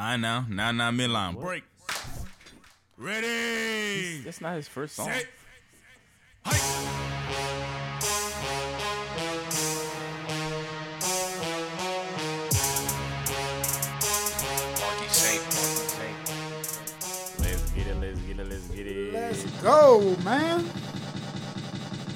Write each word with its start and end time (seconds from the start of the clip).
I 0.00 0.16
know. 0.16 0.44
Now, 0.48 0.70
now, 0.70 0.92
midline. 0.92 1.40
Break. 1.40 1.64
Ready. 2.96 4.20
That's 4.20 4.40
not 4.40 4.54
his 4.54 4.68
first 4.68 4.94
song. 4.94 5.08
Set. 5.08 5.26
Hike. 6.46 6.62
Marky 14.78 15.08
Saint, 15.08 15.42
Marky 15.42 15.88
Saint. 15.88 16.16
Let's 17.40 17.70
get 17.72 17.86
it. 17.88 17.96
Let's 17.96 18.20
get 18.20 18.38
it. 18.38 18.46
Let's 18.48 18.68
get 18.68 18.86
it. 18.86 19.12
Let's 19.12 19.42
go, 19.62 20.16
man. 20.22 20.64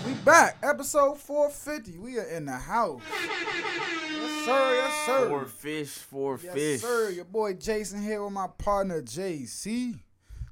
We 0.06 0.12
back. 0.24 0.58
Episode 0.62 1.18
450. 1.18 1.98
We 1.98 2.18
are 2.20 2.28
in 2.28 2.46
the 2.46 2.52
house. 2.52 3.02
Yes, 3.10 4.44
sir. 4.44 4.74
Yes, 4.76 4.91
sir. 5.07 5.29
Four 5.29 5.45
fish. 5.46 5.89
Four 5.89 6.41
yes, 6.43 6.55
fish. 6.55 6.80
sir. 6.80 7.11
Your 7.11 7.25
boy 7.25 7.55
Jason 7.55 8.02
here 8.02 8.23
with 8.23 8.32
my 8.32 8.48
partner 8.59 9.02
JC. 9.02 9.98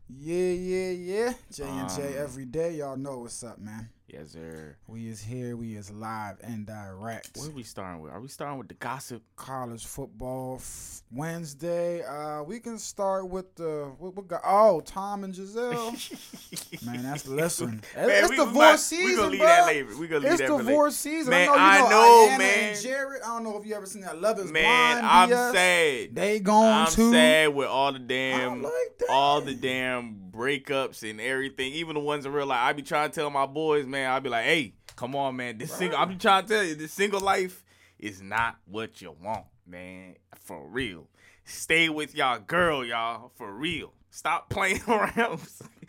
Yeah, 0.09 0.53
yeah, 0.53 0.91
yeah. 0.91 1.33
J 1.53 1.65
and 1.65 1.89
J 1.91 2.19
Um, 2.19 2.25
every 2.25 2.45
day. 2.45 2.75
Y'all 2.77 2.97
know 2.97 3.19
what's 3.19 3.43
up, 3.45 3.59
man. 3.59 3.89
Yes, 4.13 4.33
sir. 4.33 4.77
We 4.89 5.07
is 5.09 5.23
here. 5.23 5.57
We 5.57 5.77
is 5.77 5.89
live 5.93 6.39
and 6.43 6.67
direct. 6.67 7.31
What 7.37 7.49
are 7.49 7.53
we 7.53 7.63
starting 7.63 8.03
with? 8.03 8.11
Are 8.13 8.21
we 8.21 8.27
starting 8.27 8.59
with 8.59 8.67
the 8.67 8.75
gossip? 8.75 9.23
college 9.37 9.87
football 9.87 10.57
f- 10.57 11.03
Wednesday. 11.13 12.03
Uh, 12.03 12.43
we 12.43 12.59
can 12.59 12.77
start 12.79 13.29
with 13.29 13.55
the 13.55 13.93
what, 13.99 14.17
what 14.17 14.27
got, 14.27 14.41
oh 14.45 14.81
Tom 14.81 15.23
and 15.23 15.33
Gisele. 15.33 15.93
Man, 16.85 17.03
that's 17.05 17.29
listen. 17.29 17.83
Man, 17.95 18.11
it's 18.11 18.31
we- 18.31 18.37
divorce 18.37 18.53
we 18.55 18.59
might- 18.59 18.77
season, 18.81 19.07
We 19.07 19.17
gonna 19.17 19.29
leave 19.31 19.39
bro. 19.41 19.47
that 19.49 19.67
later. 19.67 19.97
We 19.97 20.09
gonna 20.09 20.21
leave 20.25 20.33
It's 20.33 20.41
that 20.43 20.57
divorce 20.59 21.05
later. 21.07 21.17
season. 21.19 21.31
Man, 21.31 21.49
I 21.49 21.53
know, 21.53 21.55
you 21.55 21.59
I 21.87 21.91
know, 21.91 22.27
know, 22.33 22.39
man. 22.39 22.71
And 22.75 22.81
Jared. 22.83 23.23
I 23.23 23.27
don't 23.27 23.45
know 23.45 23.57
if 23.59 23.67
you 23.67 23.75
ever 23.77 23.87
seen 23.87 24.03
that 24.03 24.21
Love 24.21 24.41
Is 24.41 24.51
Man, 24.51 24.99
Blind. 25.01 25.07
I'm 25.07 25.29
BS. 25.31 25.53
sad. 25.53 26.15
They 26.17 26.41
going 26.41 26.67
I'm 26.69 26.87
to. 26.91 27.11
sad 27.13 27.55
with 27.55 27.69
all 27.69 27.93
the 27.93 27.99
damn, 28.01 28.63
like 28.63 28.73
all 29.09 29.41
the 29.41 29.55
damn 29.55 30.30
breakups 30.41 31.09
and 31.09 31.21
everything. 31.21 31.73
Even 31.75 31.95
the 31.95 32.01
ones 32.01 32.25
in 32.27 32.33
real 32.33 32.47
life. 32.47 32.61
I 32.63 32.73
be 32.73 32.83
trying 32.83 33.11
to 33.11 33.15
tell 33.15 33.31
my 33.31 33.47
boys, 33.47 33.87
man. 33.87 34.11
I 34.11 34.19
be 34.21 34.29
like, 34.31 34.45
hey, 34.45 34.75
come 34.97 35.15
on, 35.15 35.37
man. 35.37 35.59
This 35.59 35.73
single. 35.73 35.99
I 35.99 36.05
be 36.07 36.17
trying 36.17 36.47
to 36.47 36.49
tell 36.55 36.65
you, 36.65 36.75
this 36.75 36.93
single 36.93 37.21
life 37.21 37.65
is 37.99 38.23
not 38.23 38.57
what 38.67 39.01
you 39.03 39.15
want, 39.23 39.45
man. 39.67 40.17
For 40.39 40.67
real. 40.67 41.07
Stay 41.45 41.89
with 41.89 42.15
y'all 42.15 42.39
girl, 42.39 42.85
y'all. 42.85 43.33
For 43.37 43.53
real. 43.53 43.93
Stop 44.11 44.49
playing 44.51 44.83
around. 44.89 45.41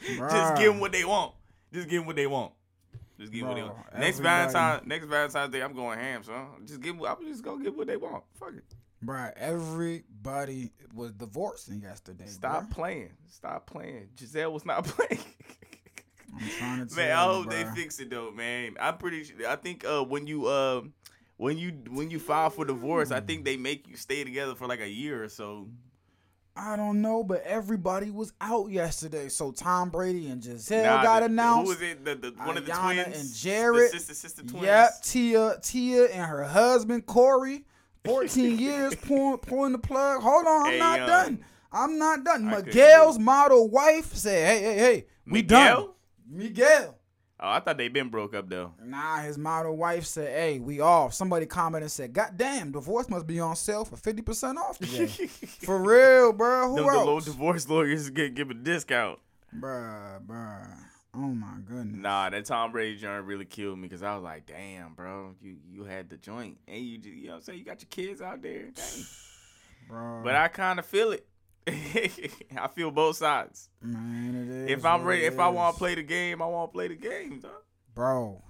Just 0.05 0.55
give 0.57 0.71
them 0.71 0.79
what 0.79 0.91
they 0.91 1.05
want. 1.05 1.33
Just 1.73 1.87
give 1.87 1.99
them 2.01 2.07
what 2.07 2.15
they 2.15 2.27
want. 2.27 2.51
Just 3.19 3.31
give 3.31 3.41
them 3.41 3.49
what 3.49 3.55
they 3.55 3.63
want. 3.63 3.77
Next 3.97 4.19
everybody- 4.19 4.51
Valentine, 4.53 4.87
next 4.87 5.05
Valentine's 5.05 5.51
Day, 5.53 5.61
I'm 5.61 5.73
going 5.73 5.99
ham, 5.99 6.23
son. 6.23 6.45
Just 6.65 6.81
give. 6.81 7.01
I'm 7.01 7.25
just 7.25 7.43
gonna 7.43 7.63
give 7.63 7.75
what 7.75 7.87
they 7.87 7.97
want. 7.97 8.23
Fuck 8.39 8.53
it. 8.57 8.63
Bruh, 9.03 9.33
everybody 9.35 10.71
was 10.93 11.11
divorcing 11.13 11.81
yesterday. 11.81 12.27
Stop 12.27 12.65
bruh. 12.65 12.71
playing. 12.71 13.09
Stop 13.29 13.65
playing. 13.65 14.09
Gisele 14.15 14.51
was 14.53 14.65
not 14.65 14.83
playing. 14.85 15.23
I'm 16.33 16.49
trying 16.57 16.87
to 16.87 16.95
tell 16.95 17.03
man, 17.03 17.11
I 17.11 17.23
hope 17.23 17.49
they 17.49 17.65
fix 17.75 17.99
it 17.99 18.09
though, 18.09 18.31
man. 18.31 18.75
I'm 18.79 18.97
pretty 18.97 19.23
sure. 19.23 19.35
I 19.47 19.55
think 19.55 19.83
uh, 19.85 20.03
when 20.03 20.27
you 20.27 20.45
uh, 20.47 20.81
when 21.37 21.57
you 21.57 21.73
when 21.89 22.09
you 22.09 22.19
file 22.19 22.49
for 22.49 22.63
divorce, 22.65 23.11
I 23.11 23.19
think 23.19 23.43
they 23.43 23.57
make 23.57 23.87
you 23.87 23.95
stay 23.97 24.23
together 24.23 24.55
for 24.55 24.67
like 24.67 24.79
a 24.81 24.89
year 24.89 25.23
or 25.23 25.29
so. 25.29 25.67
I 26.55 26.75
don't 26.75 27.01
know, 27.01 27.23
but 27.23 27.43
everybody 27.43 28.11
was 28.11 28.33
out 28.41 28.69
yesterday. 28.69 29.29
So 29.29 29.51
Tom 29.51 29.89
Brady 29.89 30.27
and 30.29 30.41
Gisele 30.41 30.83
Nah, 30.83 31.01
got 31.01 31.19
the- 31.21 31.25
announced. 31.27 31.63
Who 31.63 31.69
was 31.69 31.81
it? 31.81 32.05
The, 32.05 32.15
the 32.15 32.31
one 32.43 32.57
of 32.57 32.65
the 32.65 32.73
twins 32.73 33.19
and 33.19 33.33
Jared. 33.35 33.91
the 33.91 33.99
sister 33.99 34.13
sister 34.13 34.43
twins. 34.43 34.65
Yep, 34.65 35.01
Tia, 35.01 35.57
Tia, 35.61 36.05
and 36.07 36.25
her 36.29 36.43
husband 36.43 37.05
Cory. 37.05 37.65
Fourteen 38.03 38.57
years 38.57 38.95
pulling, 38.95 39.37
pulling 39.39 39.71
the 39.73 39.77
plug. 39.79 40.21
Hold 40.21 40.45
on, 40.47 40.65
I'm 40.67 40.71
Hey, 40.73 40.79
not 40.79 41.07
done. 41.07 41.45
I'm 41.71 41.97
not 41.99 42.23
done. 42.23 42.47
I 42.47 42.61
Miguel's 42.61 43.19
model 43.19 43.69
wife 43.69 44.13
said, 44.13 44.47
"Hey, 44.47 44.61
hey, 44.63 44.77
hey, 44.77 45.05
we 45.25 45.31
Miguel? 45.33 45.75
done." 45.85 45.89
Miguel. 46.29 46.97
Oh, 47.43 47.49
I 47.49 47.59
thought 47.59 47.77
they 47.77 47.87
been 47.87 48.09
broke 48.09 48.35
up 48.35 48.49
though. 48.49 48.73
Nah, 48.83 49.17
his 49.21 49.37
model 49.37 49.75
wife 49.77 50.05
said, 50.05 50.29
"Hey, 50.33 50.59
we 50.59 50.79
off." 50.79 51.13
Somebody 51.13 51.45
commented 51.45 51.83
and 51.83 51.91
said, 51.91 52.13
"God 52.13 52.31
damn, 52.37 52.71
divorce 52.71 53.09
must 53.09 53.25
be 53.27 53.39
on 53.39 53.55
sale 53.55 53.85
for 53.85 53.97
fifty 53.97 54.21
percent 54.21 54.57
off 54.57 54.77
today." 54.79 55.07
for 55.07 55.81
real, 55.81 56.33
bro. 56.33 56.69
Who 56.69 56.75
Them 56.77 56.85
the 56.85 56.91
else? 56.91 57.25
divorce 57.25 57.67
lawyers 57.69 58.09
get 58.09 58.33
give 58.35 58.49
a 58.51 58.53
discount. 58.53 59.19
Bruh, 59.55 60.23
bruh. 60.25 60.67
Oh 61.13 61.19
my 61.19 61.55
goodness. 61.67 62.01
Nah, 62.01 62.29
that 62.29 62.45
Tom 62.45 62.71
Brady 62.71 62.97
joint 62.97 63.25
really 63.25 63.43
killed 63.45 63.77
me 63.77 63.87
because 63.87 64.01
I 64.01 64.15
was 64.15 64.23
like, 64.23 64.45
damn, 64.45 64.93
bro, 64.93 65.35
you 65.41 65.57
you 65.69 65.83
had 65.83 66.09
the 66.09 66.17
joint 66.17 66.57
and 66.67 66.83
you 66.83 66.97
just, 66.97 67.15
you 67.15 67.25
know 67.25 67.31
what 67.31 67.35
I'm 67.37 67.41
saying 67.43 67.59
you 67.59 67.65
got 67.65 67.81
your 67.81 67.89
kids 67.89 68.21
out 68.21 68.41
there, 68.41 68.69
dang. 68.73 69.05
Bro, 69.89 70.21
But 70.23 70.35
I 70.35 70.47
kind 70.47 70.79
of 70.79 70.85
feel 70.85 71.11
it. 71.11 71.27
I 71.67 72.67
feel 72.73 72.91
both 72.91 73.17
sides. 73.17 73.69
man, 73.81 74.35
it 74.35 74.47
is. 74.71 74.79
If 74.79 74.85
I'm 74.85 75.03
ready, 75.03 75.25
if 75.25 75.37
I 75.37 75.49
want 75.49 75.75
to 75.75 75.77
play 75.79 75.95
the 75.95 76.03
game, 76.03 76.41
I 76.41 76.45
want 76.45 76.71
to 76.71 76.73
play 76.73 76.87
the 76.87 76.95
game. 76.95 77.39
Dog. 77.39 77.51
Bro, 77.93 78.41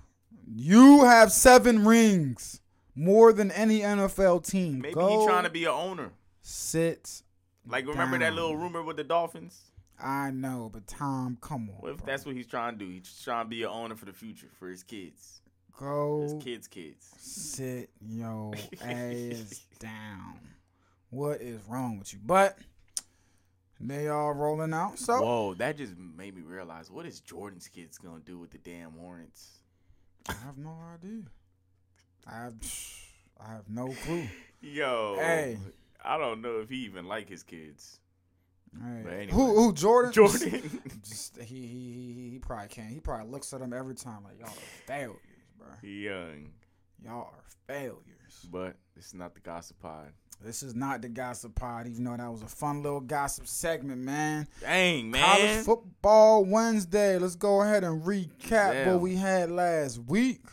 you 0.48 1.04
have 1.06 1.32
seven 1.32 1.84
rings, 1.86 2.62
more 2.96 3.34
than 3.34 3.50
any 3.52 3.80
NFL 3.80 4.46
team. 4.46 4.82
Maybe 4.82 4.94
Go 4.94 5.22
he 5.22 5.26
trying 5.28 5.44
to 5.46 5.50
be 5.50 5.64
an 5.66 5.72
owner. 5.72 6.12
sit. 6.42 7.24
Like 7.68 7.88
remember 7.88 8.18
that 8.20 8.34
little 8.34 8.56
rumor 8.56 8.84
with 8.84 8.98
the 8.98 9.04
Dolphins? 9.04 9.71
I 10.04 10.32
know, 10.32 10.70
but 10.74 10.88
Tom, 10.88 11.38
come 11.42 11.70
on. 11.70 11.76
What 11.80 11.92
if 11.92 11.98
bro. 11.98 12.06
that's 12.06 12.26
what 12.26 12.36
he's 12.36 12.48
trying 12.48 12.78
to 12.80 12.86
do? 12.86 12.92
He's 12.92 13.22
trying 13.24 13.46
to 13.46 13.50
be 13.50 13.64
an 13.64 13.70
owner 13.70 13.96
for 13.96 14.06
the 14.06 14.14
future 14.14 14.48
for 14.60 14.68
his 14.70 14.84
kids, 14.84 15.42
go 15.78 16.22
his 16.24 16.34
kids' 16.44 16.68
kids. 16.68 17.08
sit 17.18 17.90
your 18.02 18.54
ass 18.84 19.66
down. 19.80 20.40
What 21.10 21.42
is 21.42 21.60
wrong 21.68 22.00
with 22.00 22.14
you? 22.14 22.20
But 22.26 22.58
they 23.80 24.08
all 24.08 24.34
rolling 24.34 24.74
out. 24.74 24.98
So 25.00 25.22
Whoa, 25.22 25.54
that 25.56 25.78
just 25.78 25.94
made 25.98 26.36
me 26.36 26.42
realize 26.42 26.90
what 26.90 27.06
is 27.06 27.20
Jordan's 27.20 27.68
kids 27.68 27.98
gonna 27.98 28.22
do 28.26 28.38
with 28.40 28.52
the 28.52 28.58
damn 28.60 28.92
Hornets? 28.94 29.60
I 30.30 30.34
have 30.46 30.58
no 30.58 30.76
idea. 30.94 31.24
I 32.28 32.44
have, 32.44 32.54
I 33.40 33.52
have 33.54 33.70
no 33.70 33.94
clue. 34.06 34.28
Yo, 34.62 35.16
Hey. 35.20 35.58
I 36.04 36.18
don't 36.18 36.42
know 36.42 36.60
if 36.60 36.70
he 36.70 36.78
even 36.86 37.06
like 37.08 37.28
his 37.30 37.44
kids. 37.44 38.00
Anyway. 38.80 39.28
Who? 39.32 39.56
Who? 39.56 39.74
Jordan? 39.74 40.14
Jordan, 40.14 40.82
Just, 41.04 41.38
he, 41.42 41.68
he 41.68 42.30
he 42.32 42.40
probably 42.40 42.68
can't. 42.70 42.90
He 42.90 43.00
probably 43.00 43.30
looks 43.30 43.54
at 43.54 43.60
them 43.60 43.74
every 43.74 43.96
time 43.96 44.24
like 44.24 44.40
y'all 44.40 44.48
are 44.50 44.86
failures, 44.88 45.18
bro. 45.58 45.68
young, 45.82 46.50
Y'all 47.04 47.32
are 47.34 47.44
failures. 47.68 48.48
but 48.50 48.76
this 48.96 49.08
is 49.08 49.14
not 49.14 49.34
the 49.34 49.42
gossip 49.42 49.80
pod. 49.80 50.14
This 50.44 50.64
is 50.64 50.74
not 50.74 51.02
the 51.04 51.10
gossip 51.10 51.54
pod, 51.54 51.86
even 51.88 52.04
though 52.04 52.18
that 52.18 52.32
was 52.32 52.42
a 52.42 52.48
fun 52.48 52.82
little 52.82 53.02
gossip 53.02 53.46
segment, 53.46 54.02
man. 54.02 54.48
Dang 54.62 55.12
man, 55.12 55.22
College 55.24 55.66
football 55.66 56.46
Wednesday. 56.46 57.18
Let's 57.20 57.36
go 57.36 57.62
ahead 57.62 57.84
and 57.84 58.02
recap 58.02 58.72
Gisele. 58.72 58.94
what 58.94 59.02
we 59.02 59.16
had 59.16 59.52
last 59.52 60.00
week, 60.00 60.46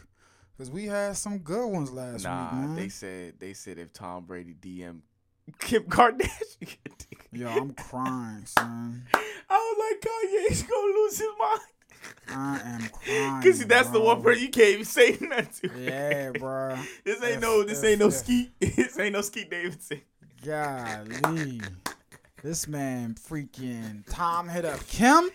cause 0.58 0.70
we 0.70 0.86
had 0.86 1.16
some 1.16 1.38
good 1.38 1.68
ones 1.68 1.90
last 1.90 2.24
nah, 2.24 2.50
week, 2.50 2.60
man. 2.68 2.76
they 2.76 2.88
said 2.90 3.34
they 3.38 3.52
said 3.54 3.78
if 3.78 3.92
Tom 3.92 4.24
Brady 4.24 4.54
DM 4.60 5.00
Kim 5.58 5.84
Kardashian, 5.84 6.76
Yo, 7.32 7.48
I'm 7.48 7.72
crying, 7.72 8.46
son. 8.46 9.04
I 9.14 9.54
was 9.54 9.76
like 9.78 10.00
Kanye's 10.00 10.62
gonna 10.62 10.92
lose 10.94 11.18
his 11.18 11.28
mind. 11.38 11.60
I 12.30 12.60
am 12.64 12.88
crying. 13.04 13.42
Cause 13.42 13.66
that's 13.66 13.90
the 13.90 14.00
one 14.00 14.20
bro. 14.22 14.32
person 14.32 14.44
you 14.44 14.50
can't 14.50 14.68
even 14.68 14.84
say 14.84 15.18
nothing 15.20 15.70
to. 15.70 15.80
Yeah, 15.80 16.30
bro. 16.38 16.76
This 17.04 17.22
ain't 17.22 17.40
no, 17.42 17.62
this 17.64 17.84
ain't 17.84 18.00
no 18.00 18.10
Skeet. 18.10 18.50
This 18.60 18.98
ain't 18.98 19.12
no 19.12 19.20
Skeet 19.20 19.50
Davidson. 19.50 20.00
Golly. 20.44 21.60
This 22.42 22.68
man 22.68 23.14
freaking 23.14 24.04
Tom 24.08 24.48
hit 24.48 24.64
up 24.64 24.86
Kim. 24.86 25.28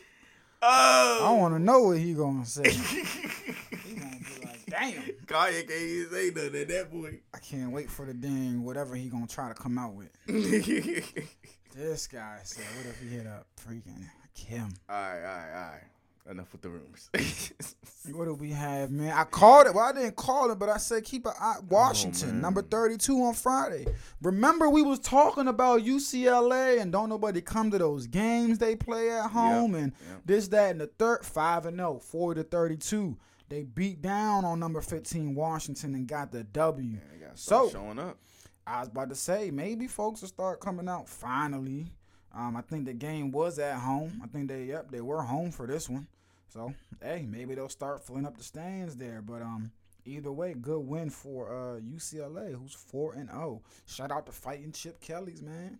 Oh, 0.61 1.19
I 1.23 1.31
want 1.39 1.53
to 1.55 1.59
know 1.59 1.83
what 1.83 1.97
he 1.97 2.13
gonna 2.13 2.45
say. 2.45 2.69
he 2.71 3.95
gonna 3.95 4.17
be 4.17 4.45
like, 4.45 4.65
damn. 4.67 5.03
Kanye 5.25 5.67
can't 5.67 5.81
even 5.81 6.11
say 6.11 6.29
nothing 6.35 6.61
at 6.61 6.67
that 6.69 6.91
point. 6.91 7.21
I 7.33 7.39
can't 7.39 7.71
wait 7.71 7.89
for 7.89 8.05
the 8.05 8.13
dang 8.13 8.63
whatever 8.63 8.95
he 8.95 9.09
gonna 9.09 9.27
try 9.27 9.47
to 9.49 9.53
come 9.55 9.77
out 9.77 9.93
with. 9.93 10.09
This 11.75 12.05
guy 12.05 12.37
said, 12.43 12.65
what 12.77 12.85
if 12.85 13.01
he 13.01 13.07
hit 13.07 13.25
up 13.25 13.47
freaking 13.59 14.07
Kim? 14.35 14.69
all 14.87 14.95
right, 14.95 15.15
all 15.17 15.23
right, 15.23 15.53
all 15.55 15.71
right. 15.71 15.83
Enough 16.29 16.51
with 16.51 16.61
the 16.61 16.69
rumors. 16.69 17.09
What 18.11 18.25
do 18.25 18.33
we 18.33 18.49
have, 18.51 18.91
man? 18.91 19.13
I 19.13 19.23
called 19.23 19.65
it. 19.67 19.73
Well, 19.73 19.85
I 19.85 19.93
didn't 19.93 20.17
call 20.17 20.51
it, 20.51 20.59
but 20.59 20.67
I 20.67 20.75
said 20.75 21.05
keep 21.05 21.25
an 21.25 21.31
eye. 21.39 21.55
Oh, 21.59 21.65
Washington, 21.69 22.31
Oh, 22.31 22.33
number 22.41 22.61
thirty-two 22.61 23.15
on 23.23 23.33
Friday. 23.33 23.85
Remember, 24.21 24.69
we 24.69 24.81
was 24.81 24.99
talking 24.99 25.47
about 25.47 25.83
UCLA 25.83 26.81
and 26.81 26.91
don't 26.91 27.07
nobody 27.07 27.39
come 27.39 27.71
to 27.71 27.77
those 27.77 28.05
games 28.07 28.57
they 28.57 28.75
play 28.75 29.09
at 29.09 29.29
home 29.31 29.73
and 29.75 29.93
yep. 30.09 30.21
this, 30.25 30.49
that, 30.49 30.71
and 30.71 30.81
the 30.81 30.87
third 30.87 31.25
five 31.25 31.65
and 31.65 31.77
0, 31.77 31.99
40 31.99 32.41
to 32.41 32.43
thirty-two. 32.47 33.17
They 33.53 33.61
beat 33.61 34.01
down 34.01 34.45
on 34.45 34.59
number 34.59 34.81
fifteen 34.81 35.35
Washington 35.35 35.93
and 35.93 36.07
got 36.07 36.31
the 36.31 36.43
W. 36.43 36.97
So 37.35 37.69
showing 37.69 37.99
up. 37.99 38.17
I 38.65 38.79
was 38.79 38.87
about 38.87 39.09
to 39.09 39.15
say 39.15 39.51
maybe 39.51 39.85
folks 39.85 40.21
will 40.21 40.27
start 40.27 40.59
coming 40.59 40.89
out 40.89 41.07
finally. 41.07 41.85
Um, 42.33 42.57
I 42.57 42.61
think 42.61 42.85
the 42.85 42.95
game 42.95 43.29
was 43.29 43.59
at 43.59 43.75
home. 43.75 44.19
I 44.23 44.27
think 44.27 44.47
they 44.47 44.63
yep 44.63 44.89
they 44.89 45.01
were 45.01 45.21
home 45.21 45.51
for 45.51 45.67
this 45.67 45.87
one. 45.87 46.07
So 46.49 46.73
hey, 46.99 47.27
maybe 47.29 47.53
they'll 47.53 47.69
start 47.69 48.03
filling 48.03 48.25
up 48.25 48.37
the 48.39 48.43
stands 48.43 48.95
there. 48.95 49.21
But 49.21 49.43
um, 49.43 49.69
either 50.03 50.31
way, 50.31 50.55
good 50.59 50.79
win 50.79 51.11
for 51.11 51.51
uh 51.51 51.79
UCLA, 51.79 52.55
who's 52.59 52.73
four 52.73 53.13
and 53.13 53.29
zero. 53.29 53.61
Shout 53.85 54.09
out 54.11 54.25
to 54.25 54.31
fighting 54.31 54.71
Chip 54.71 54.99
Kelly's 54.99 55.43
man. 55.43 55.77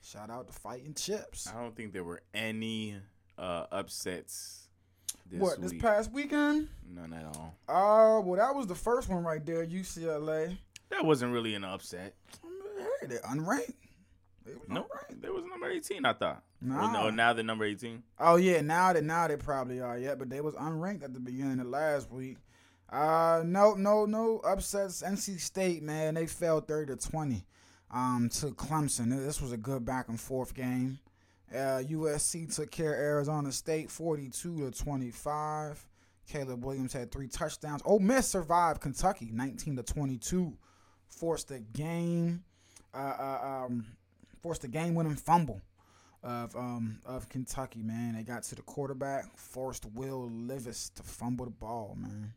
Shout 0.00 0.28
out 0.28 0.48
to 0.48 0.52
Fighting 0.52 0.94
Chips. 0.94 1.46
I 1.46 1.62
don't 1.62 1.76
think 1.76 1.92
there 1.92 2.02
were 2.02 2.22
any 2.34 2.96
uh, 3.38 3.66
upsets 3.70 4.61
this 5.32 5.40
what 5.40 5.60
this 5.60 5.72
past 5.74 6.12
weekend? 6.12 6.68
None 6.94 7.12
at 7.12 7.24
all. 7.24 7.54
Oh, 7.68 8.20
well, 8.20 8.36
that 8.38 8.54
was 8.54 8.66
the 8.66 8.74
first 8.74 9.08
one 9.08 9.24
right 9.24 9.44
there. 9.44 9.66
UCLA. 9.66 10.56
That 10.90 11.04
wasn't 11.04 11.32
really 11.32 11.54
an 11.54 11.64
upset. 11.64 12.14
Hey, 13.00 13.06
they're 13.08 13.18
unranked. 13.20 13.72
They 14.44 14.52
No, 14.68 14.82
unranked. 14.82 15.22
there 15.22 15.32
was 15.32 15.44
number 15.44 15.70
18, 15.70 16.04
I 16.04 16.12
thought. 16.12 16.42
Nah. 16.60 16.80
Well, 16.80 16.92
no, 17.04 17.10
now 17.10 17.32
they're 17.32 17.44
number 17.44 17.64
18. 17.64 18.02
Oh 18.20 18.36
yeah, 18.36 18.60
now 18.60 18.92
that 18.92 19.02
now 19.04 19.26
they 19.26 19.36
probably 19.36 19.80
are. 19.80 19.98
Yeah, 19.98 20.14
but 20.14 20.28
they 20.30 20.40
was 20.40 20.54
unranked 20.54 21.02
at 21.02 21.14
the 21.14 21.20
beginning 21.20 21.60
of 21.60 21.66
last 21.66 22.10
week. 22.10 22.36
Uh, 22.90 23.42
no, 23.46 23.72
no, 23.74 24.04
no 24.04 24.38
upsets. 24.40 25.02
NC 25.02 25.40
State, 25.40 25.82
man, 25.82 26.14
they 26.14 26.26
fell 26.26 26.60
thirty 26.60 26.94
to 26.94 27.08
twenty, 27.08 27.46
um, 27.90 28.28
to 28.34 28.48
Clemson. 28.48 29.08
This 29.24 29.40
was 29.40 29.50
a 29.52 29.56
good 29.56 29.84
back 29.86 30.08
and 30.10 30.20
forth 30.20 30.52
game. 30.54 30.98
Uh, 31.54 31.82
USC 31.82 32.54
took 32.54 32.70
care 32.70 32.94
of 32.94 33.00
Arizona 33.00 33.52
State, 33.52 33.90
forty-two 33.90 34.70
to 34.70 34.82
twenty-five. 34.82 35.84
Caleb 36.28 36.64
Williams 36.64 36.92
had 36.92 37.10
three 37.10 37.28
touchdowns. 37.28 37.82
Ole 37.84 37.98
Miss 37.98 38.26
survived 38.28 38.80
Kentucky, 38.80 39.30
nineteen 39.32 39.76
to 39.76 39.82
twenty-two. 39.82 40.56
Forced 41.08 41.48
the 41.48 41.60
game, 41.60 42.42
uh, 42.94 43.14
uh, 43.18 43.64
um, 43.66 43.84
forced 44.42 44.62
the 44.62 44.68
game-winning 44.68 45.14
fumble 45.14 45.60
of 46.22 46.54
um 46.56 47.00
of 47.04 47.28
Kentucky, 47.28 47.82
man. 47.82 48.14
They 48.14 48.22
got 48.22 48.44
to 48.44 48.54
the 48.54 48.62
quarterback, 48.62 49.24
forced 49.36 49.84
Will 49.94 50.30
Levis 50.30 50.90
to 50.90 51.02
fumble 51.02 51.46
the 51.46 51.50
ball, 51.50 51.96
man. 51.98 52.32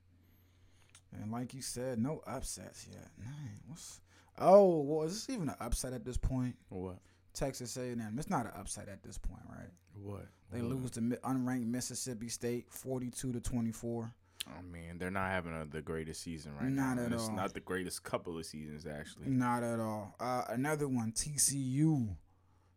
And 1.21 1.31
like 1.31 1.53
you 1.53 1.61
said, 1.61 1.99
no 1.99 2.21
upsets 2.27 2.87
yet. 2.91 3.07
Man, 3.17 3.59
what's 3.67 4.01
oh 4.39 4.81
well, 4.81 5.05
is 5.05 5.13
this 5.13 5.35
even 5.35 5.49
an 5.49 5.55
upset 5.59 5.93
at 5.93 6.03
this 6.03 6.17
point? 6.17 6.55
What? 6.69 6.97
Texas 7.35 7.77
A&M. 7.77 8.15
It's 8.17 8.29
not 8.29 8.45
an 8.47 8.53
upset 8.55 8.87
at 8.89 9.03
this 9.03 9.17
point, 9.17 9.43
right? 9.49 9.69
What? 10.01 10.25
They 10.51 10.61
lose 10.61 10.91
to 10.91 11.01
unranked 11.01 11.65
Mississippi 11.67 12.29
State, 12.29 12.65
forty-two 12.69 13.31
to 13.33 13.39
twenty-four. 13.39 14.11
I 14.47 14.61
mean, 14.61 14.97
they're 14.99 15.09
not 15.11 15.29
having 15.31 15.53
a, 15.59 15.65
the 15.65 15.81
greatest 15.81 16.21
season 16.21 16.53
right 16.55 16.69
Not 16.69 16.97
now. 16.97 17.03
at 17.05 17.11
it's 17.13 17.23
all. 17.29 17.35
not 17.35 17.53
the 17.55 17.59
greatest 17.61 18.03
couple 18.03 18.37
of 18.37 18.45
seasons, 18.45 18.85
actually. 18.85 19.27
Not 19.27 19.63
at 19.63 19.79
all. 19.79 20.15
Uh, 20.19 20.43
another 20.49 20.87
one, 20.87 21.11
TCU 21.13 22.15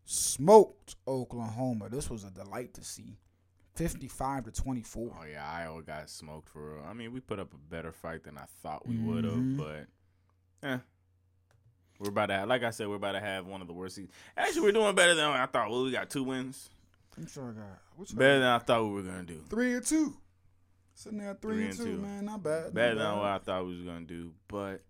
smoked 0.05 0.97
Oklahoma. 1.07 1.89
This 1.91 2.09
was 2.11 2.25
a 2.25 2.31
delight 2.31 2.75
to 2.75 2.85
see. 2.85 3.19
Fifty-five 3.75 4.45
to 4.45 4.51
twenty-four. 4.51 5.17
Oh 5.21 5.25
yeah, 5.31 5.49
Iowa 5.49 5.83
got 5.83 6.11
smoked 6.11 6.49
for 6.49 6.75
real. 6.77 6.85
I 6.89 6.95
mean, 6.95 7.13
we 7.13 7.21
put 7.21 7.39
up 7.39 7.53
a 7.55 7.57
better 7.57 7.93
fight 7.93 8.25
than 8.25 8.37
I 8.37 8.45
thought 8.63 8.89
we 8.89 8.97
would 8.97 9.23
have, 9.25 9.35
Mhm. 9.35 9.57
but 9.57 9.87
eh. 10.69 10.79
We're 11.99 12.11
about 12.11 12.27
to 12.27 12.35
have, 12.35 12.49
like 12.49 12.63
I 12.63 12.71
said, 12.71 12.89
we're 12.89 12.97
about 12.97 13.13
to 13.13 13.21
have 13.21 13.47
one 13.47 13.61
of 13.61 13.67
the 13.67 13.73
worst 13.73 13.97
seasons. 13.97 14.13
Actually, 14.37 14.63
we're 14.63 14.73
doing 14.73 14.95
better 14.95 15.15
than 15.15 15.25
I 15.25 15.47
thought. 15.47 15.71
Well, 15.71 15.83
we 15.85 15.91
got 15.91 16.11
two 16.11 16.23
wins. 16.25 16.71
I'm 17.17 17.27
sure 17.27 17.51
I 17.51 17.53
got 17.53 18.17
Better 18.17 18.39
than 18.39 18.49
I 18.49 18.59
thought 18.59 18.85
we 18.85 18.91
were 18.93 19.03
gonna 19.03 19.25
do. 19.25 19.43
three 19.51 19.75
and 19.75 19.85
two. 19.85 20.17
Sitting 20.95 21.19
there 21.19 21.31
at 21.31 21.41
three, 21.43 21.55
Three 21.57 21.65
and, 21.67 21.77
two, 21.77 21.85
two. 21.85 21.97
man. 21.99 22.25
Not 22.27 22.43
bad. 22.43 22.65
not 22.65 22.75
Better 22.75 22.95
than 22.97 23.17
what 23.17 23.27
I 23.27 23.39
thought 23.39 23.67
we 23.67 23.75
was 23.77 23.85
gonna 23.85 24.05
do, 24.05 24.33
but 24.49 24.83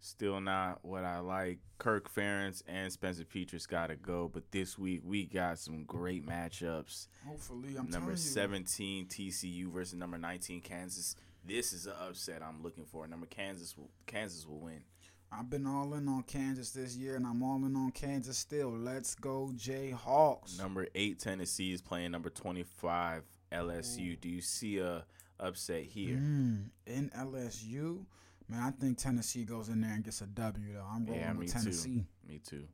still 0.00 0.40
not 0.40 0.84
what 0.84 1.04
I 1.04 1.18
like. 1.20 1.58
Kirk 1.78 2.12
Ferentz 2.12 2.62
and 2.66 2.92
Spencer 2.92 3.24
Petras 3.24 3.68
gotta 3.68 3.94
go, 3.94 4.28
but 4.32 4.50
this 4.50 4.76
week 4.76 5.02
we 5.04 5.26
got 5.26 5.58
some 5.58 5.84
great 5.84 6.26
matchups. 6.26 7.06
Hopefully, 7.26 7.70
I'm 7.78 7.88
number 7.90 8.10
telling 8.10 8.10
you. 8.10 8.16
17 8.16 9.06
TCU 9.06 9.72
versus 9.72 9.94
number 9.94 10.18
19 10.18 10.60
Kansas. 10.60 11.14
This 11.44 11.72
is 11.72 11.86
an 11.86 11.92
upset 12.08 12.42
I'm 12.42 12.62
looking 12.62 12.84
for. 12.84 13.06
Number 13.06 13.26
Kansas 13.26 13.76
will 13.76 13.90
Kansas 14.06 14.44
will 14.46 14.58
win. 14.60 14.82
I've 15.30 15.50
been 15.50 15.66
all 15.66 15.92
in 15.94 16.08
on 16.08 16.22
Kansas 16.22 16.70
this 16.70 16.96
year, 16.96 17.16
and 17.16 17.26
I'm 17.26 17.42
all 17.42 17.56
in 17.66 17.76
on 17.76 17.90
Kansas 17.92 18.38
still. 18.38 18.70
Let's 18.70 19.14
go, 19.14 19.50
Jayhawks. 19.54 20.58
Number 20.58 20.86
8 20.94 21.18
Tennessee 21.18 21.72
is 21.72 21.82
playing 21.82 22.12
number 22.12 22.30
25 22.30 23.24
LSU. 23.52 24.18
Do 24.18 24.28
you 24.28 24.40
see 24.40 24.78
a 24.78 25.04
upset 25.38 25.84
here? 25.84 26.16
Mm, 26.16 26.70
in 26.86 27.10
LSU, 27.10 28.04
man, 28.48 28.62
I 28.62 28.70
think 28.70 28.96
Tennessee 28.96 29.44
goes 29.44 29.68
in 29.68 29.82
there 29.82 29.92
and 29.92 30.02
gets 30.02 30.22
a 30.22 30.26
W. 30.26 30.72
Though 30.72 30.80
I'm 30.90 31.04
rolling 31.04 31.20
Yeah, 31.20 31.32
me 31.34 31.38
with 31.40 31.52
too. 31.52 31.58
Tennessee. 31.58 32.06
Me 32.26 32.38
too. 32.38 32.64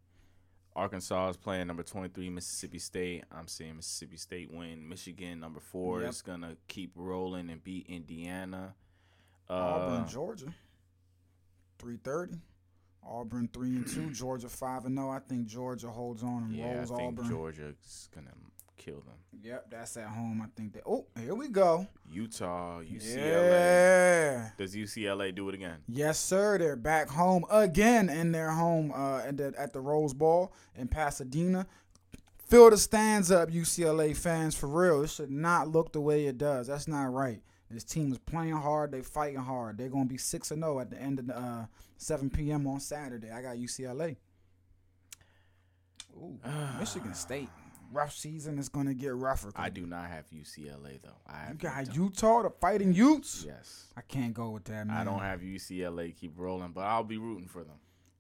Arkansas 0.77 1.31
is 1.31 1.37
playing 1.37 1.67
number 1.67 1.83
23 1.83 2.31
Mississippi 2.31 2.79
State. 2.79 3.25
I'm 3.33 3.47
seeing 3.49 3.77
Mississippi 3.77 4.17
State 4.17 4.51
win. 4.53 4.89
Michigan 4.89 5.41
number 5.41 5.61
4 5.61 6.03
Yep. 6.03 6.11
is 6.11 6.23
going 6.23 6.41
to 6.43 6.57
keep 6.69 6.93
rolling 6.95 7.51
and 7.51 7.63
beat 7.63 7.87
Indiana. 7.89 8.75
Uh, 9.49 9.53
Auburn, 9.53 10.09
Georgia, 10.09 10.55
three 11.85 11.99
thirty. 12.03 12.37
Auburn 13.07 13.51
three 13.53 13.77
and 13.77 13.87
two. 13.87 14.11
Georgia 14.13 14.49
five 14.49 14.87
and 14.87 14.97
zero. 14.97 15.11
I 15.11 15.19
think 15.19 15.47
Georgia 15.47 15.89
holds 15.89 16.23
on 16.23 16.45
and 16.45 16.55
yeah, 16.55 16.67
I 16.67 16.75
rolls 16.77 16.89
think 16.89 17.03
Auburn. 17.03 17.29
Georgia's 17.29 18.09
going 18.15 18.27
to 18.27 18.33
kill 18.83 19.03
them. 19.03 19.17
Yep, 19.43 19.67
that's 19.71 19.99
at 19.99 20.09
home. 20.09 20.41
I 20.43 20.47
think 20.57 20.73
that. 20.73 20.85
Oh, 20.87 21.05
here 21.21 21.35
we 21.35 21.49
go. 21.49 21.87
Utah, 22.11 22.81
UCLA. 22.81 23.17
Yeah. 23.17 24.51
Does 24.57 24.75
UCLA 24.75 25.35
do 25.35 25.47
it 25.51 25.55
again? 25.55 25.77
Yes, 25.87 26.19
sir. 26.19 26.57
They're 26.57 26.75
back 26.75 27.11
home 27.11 27.45
again 27.51 28.09
in 28.09 28.33
their 28.33 28.51
home 28.51 28.91
uh, 28.95 29.19
at, 29.19 29.37
the, 29.37 29.53
at 29.59 29.75
the 29.75 29.81
Rose 29.81 30.15
Bowl 30.15 30.55
in 30.75 30.89
Pasadena. 30.89 31.67
Fill 32.49 32.71
the 32.71 32.79
stands 32.79 33.31
up, 33.31 33.51
UCLA 33.51 34.17
fans, 34.17 34.55
for 34.55 34.69
real. 34.69 35.03
It 35.03 35.11
should 35.11 35.31
not 35.31 35.69
look 35.69 35.93
the 35.93 36.01
way 36.01 36.25
it 36.25 36.39
does. 36.39 36.69
That's 36.69 36.89
not 36.89 37.13
right. 37.13 37.43
This 37.75 37.85
team 37.85 38.13
is 38.13 38.19
playing 38.19 38.55
hard. 38.57 38.93
They're 38.93 39.03
fighting 39.03 39.41
hard. 39.41 39.79
They're 39.79 39.89
gonna 39.89 40.05
be 40.05 40.17
six 40.17 40.51
and 40.51 40.63
zero 40.63 40.81
at 40.81 40.91
the 40.91 41.01
end 41.01 41.19
of 41.19 41.27
the, 41.27 41.37
uh, 41.37 41.67
7 41.97 42.31
p.m. 42.31 42.67
on 42.67 42.81
Saturday. 42.81 43.31
I 43.31 43.43
got 43.43 43.57
UCLA. 43.57 44.17
Ooh, 46.17 46.39
Michigan 46.79 47.15
State. 47.15 47.49
Rough 47.93 48.15
season 48.15 48.59
is 48.59 48.69
gonna 48.69 48.95
get 48.95 49.15
rougher. 49.15 49.53
I 49.55 49.69
do 49.69 49.87
not 49.87 50.09
have 50.09 50.25
UCLA 50.31 51.01
though. 51.03 51.11
I 51.27 51.51
You 51.51 51.55
got 51.55 51.87
Utah. 51.89 52.03
Utah, 52.03 52.43
the 52.43 52.51
Fighting 52.51 52.93
Utes. 52.93 53.45
Yes. 53.47 53.87
I 53.97 54.01
can't 54.01 54.35
go 54.35 54.51
with 54.51 54.65
that, 54.65 54.87
man. 54.87 54.97
I 54.97 55.05
don't 55.05 55.21
have 55.21 55.41
UCLA 55.41 56.17
keep 56.17 56.33
rolling, 56.37 56.73
but 56.73 56.83
I'll 56.83 57.05
be 57.05 57.19
rooting 57.19 57.47
for 57.47 57.63
them. 57.63 57.77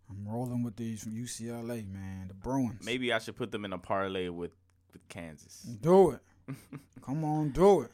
I'm 0.08 0.28
rolling 0.28 0.62
with 0.62 0.76
these 0.76 1.02
from 1.02 1.12
UCLA, 1.12 1.90
man. 1.92 2.28
The 2.28 2.34
Bruins. 2.34 2.84
Maybe 2.84 3.12
I 3.12 3.18
should 3.18 3.36
put 3.36 3.50
them 3.50 3.64
in 3.64 3.72
a 3.72 3.78
parlay 3.78 4.28
with 4.28 4.52
with 4.92 5.08
Kansas. 5.08 5.62
do 5.62 6.10
it. 6.12 6.20
Come 7.02 7.24
on, 7.24 7.50
do 7.50 7.82
it. 7.82 7.90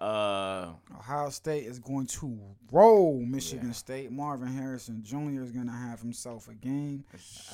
Uh, 0.00 0.68
Ohio 0.96 1.28
State 1.30 1.64
is 1.66 1.80
going 1.80 2.06
to 2.06 2.38
roll 2.70 3.18
Michigan 3.20 3.68
Yeah. 3.68 3.72
State. 3.72 4.12
Marvin 4.12 4.46
Harrison 4.48 5.02
Jr. 5.02 5.42
is 5.42 5.50
going 5.50 5.66
to 5.66 5.72
have 5.72 6.00
himself 6.00 6.48
a 6.48 6.54
game, 6.54 7.04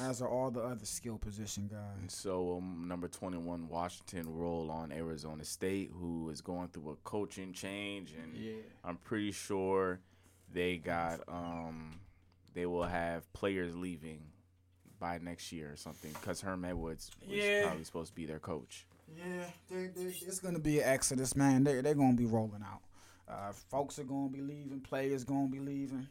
as 0.00 0.20
are 0.20 0.28
all 0.28 0.50
the 0.50 0.60
other 0.60 0.84
skill 0.84 1.16
position 1.16 1.68
guys. 1.72 2.12
so 2.12 2.58
um, 2.58 2.84
number 2.86 3.08
21 3.08 3.66
Washington 3.68 4.26
roll 4.28 4.70
on 4.70 4.92
Arizona 4.92 5.42
State, 5.44 5.90
who 5.98 6.28
is 6.28 6.42
going 6.42 6.68
through 6.68 6.90
a 6.90 6.96
coaching 6.96 7.54
change, 7.54 8.12
and 8.22 8.36
Yeah. 8.36 8.52
I'm 8.84 8.96
pretty 8.98 9.32
sure 9.32 10.00
they 10.52 10.76
got 10.76 11.20
um 11.28 11.98
they 12.52 12.66
will 12.66 12.84
have 12.84 13.30
players 13.32 13.74
leaving 13.74 14.20
by 15.00 15.18
next 15.18 15.50
year 15.50 15.72
or 15.72 15.76
something 15.76 16.12
because 16.12 16.40
Herm 16.42 16.64
Edwards 16.64 17.10
was 17.26 17.30
Yeah. 17.36 17.66
probably 17.66 17.84
supposed 17.84 18.10
to 18.10 18.14
be 18.14 18.26
their 18.26 18.38
coach. 18.38 18.86
Yeah, 19.16 19.44
they, 19.70 19.86
they, 19.88 20.14
it's 20.26 20.40
going 20.40 20.54
to 20.54 20.60
be 20.60 20.80
an 20.80 20.88
exodus, 20.88 21.36
man. 21.36 21.64
They, 21.64 21.80
they're 21.80 21.94
going 21.94 22.16
to 22.16 22.16
be 22.16 22.26
rolling 22.26 22.62
out. 22.62 22.80
Uh, 23.28 23.52
folks 23.52 23.98
are 23.98 24.04
going 24.04 24.30
to 24.30 24.32
be 24.32 24.42
leaving. 24.42 24.80
Players 24.80 25.24
going 25.24 25.50
to 25.50 25.52
be 25.52 25.60
leaving. 25.60 26.06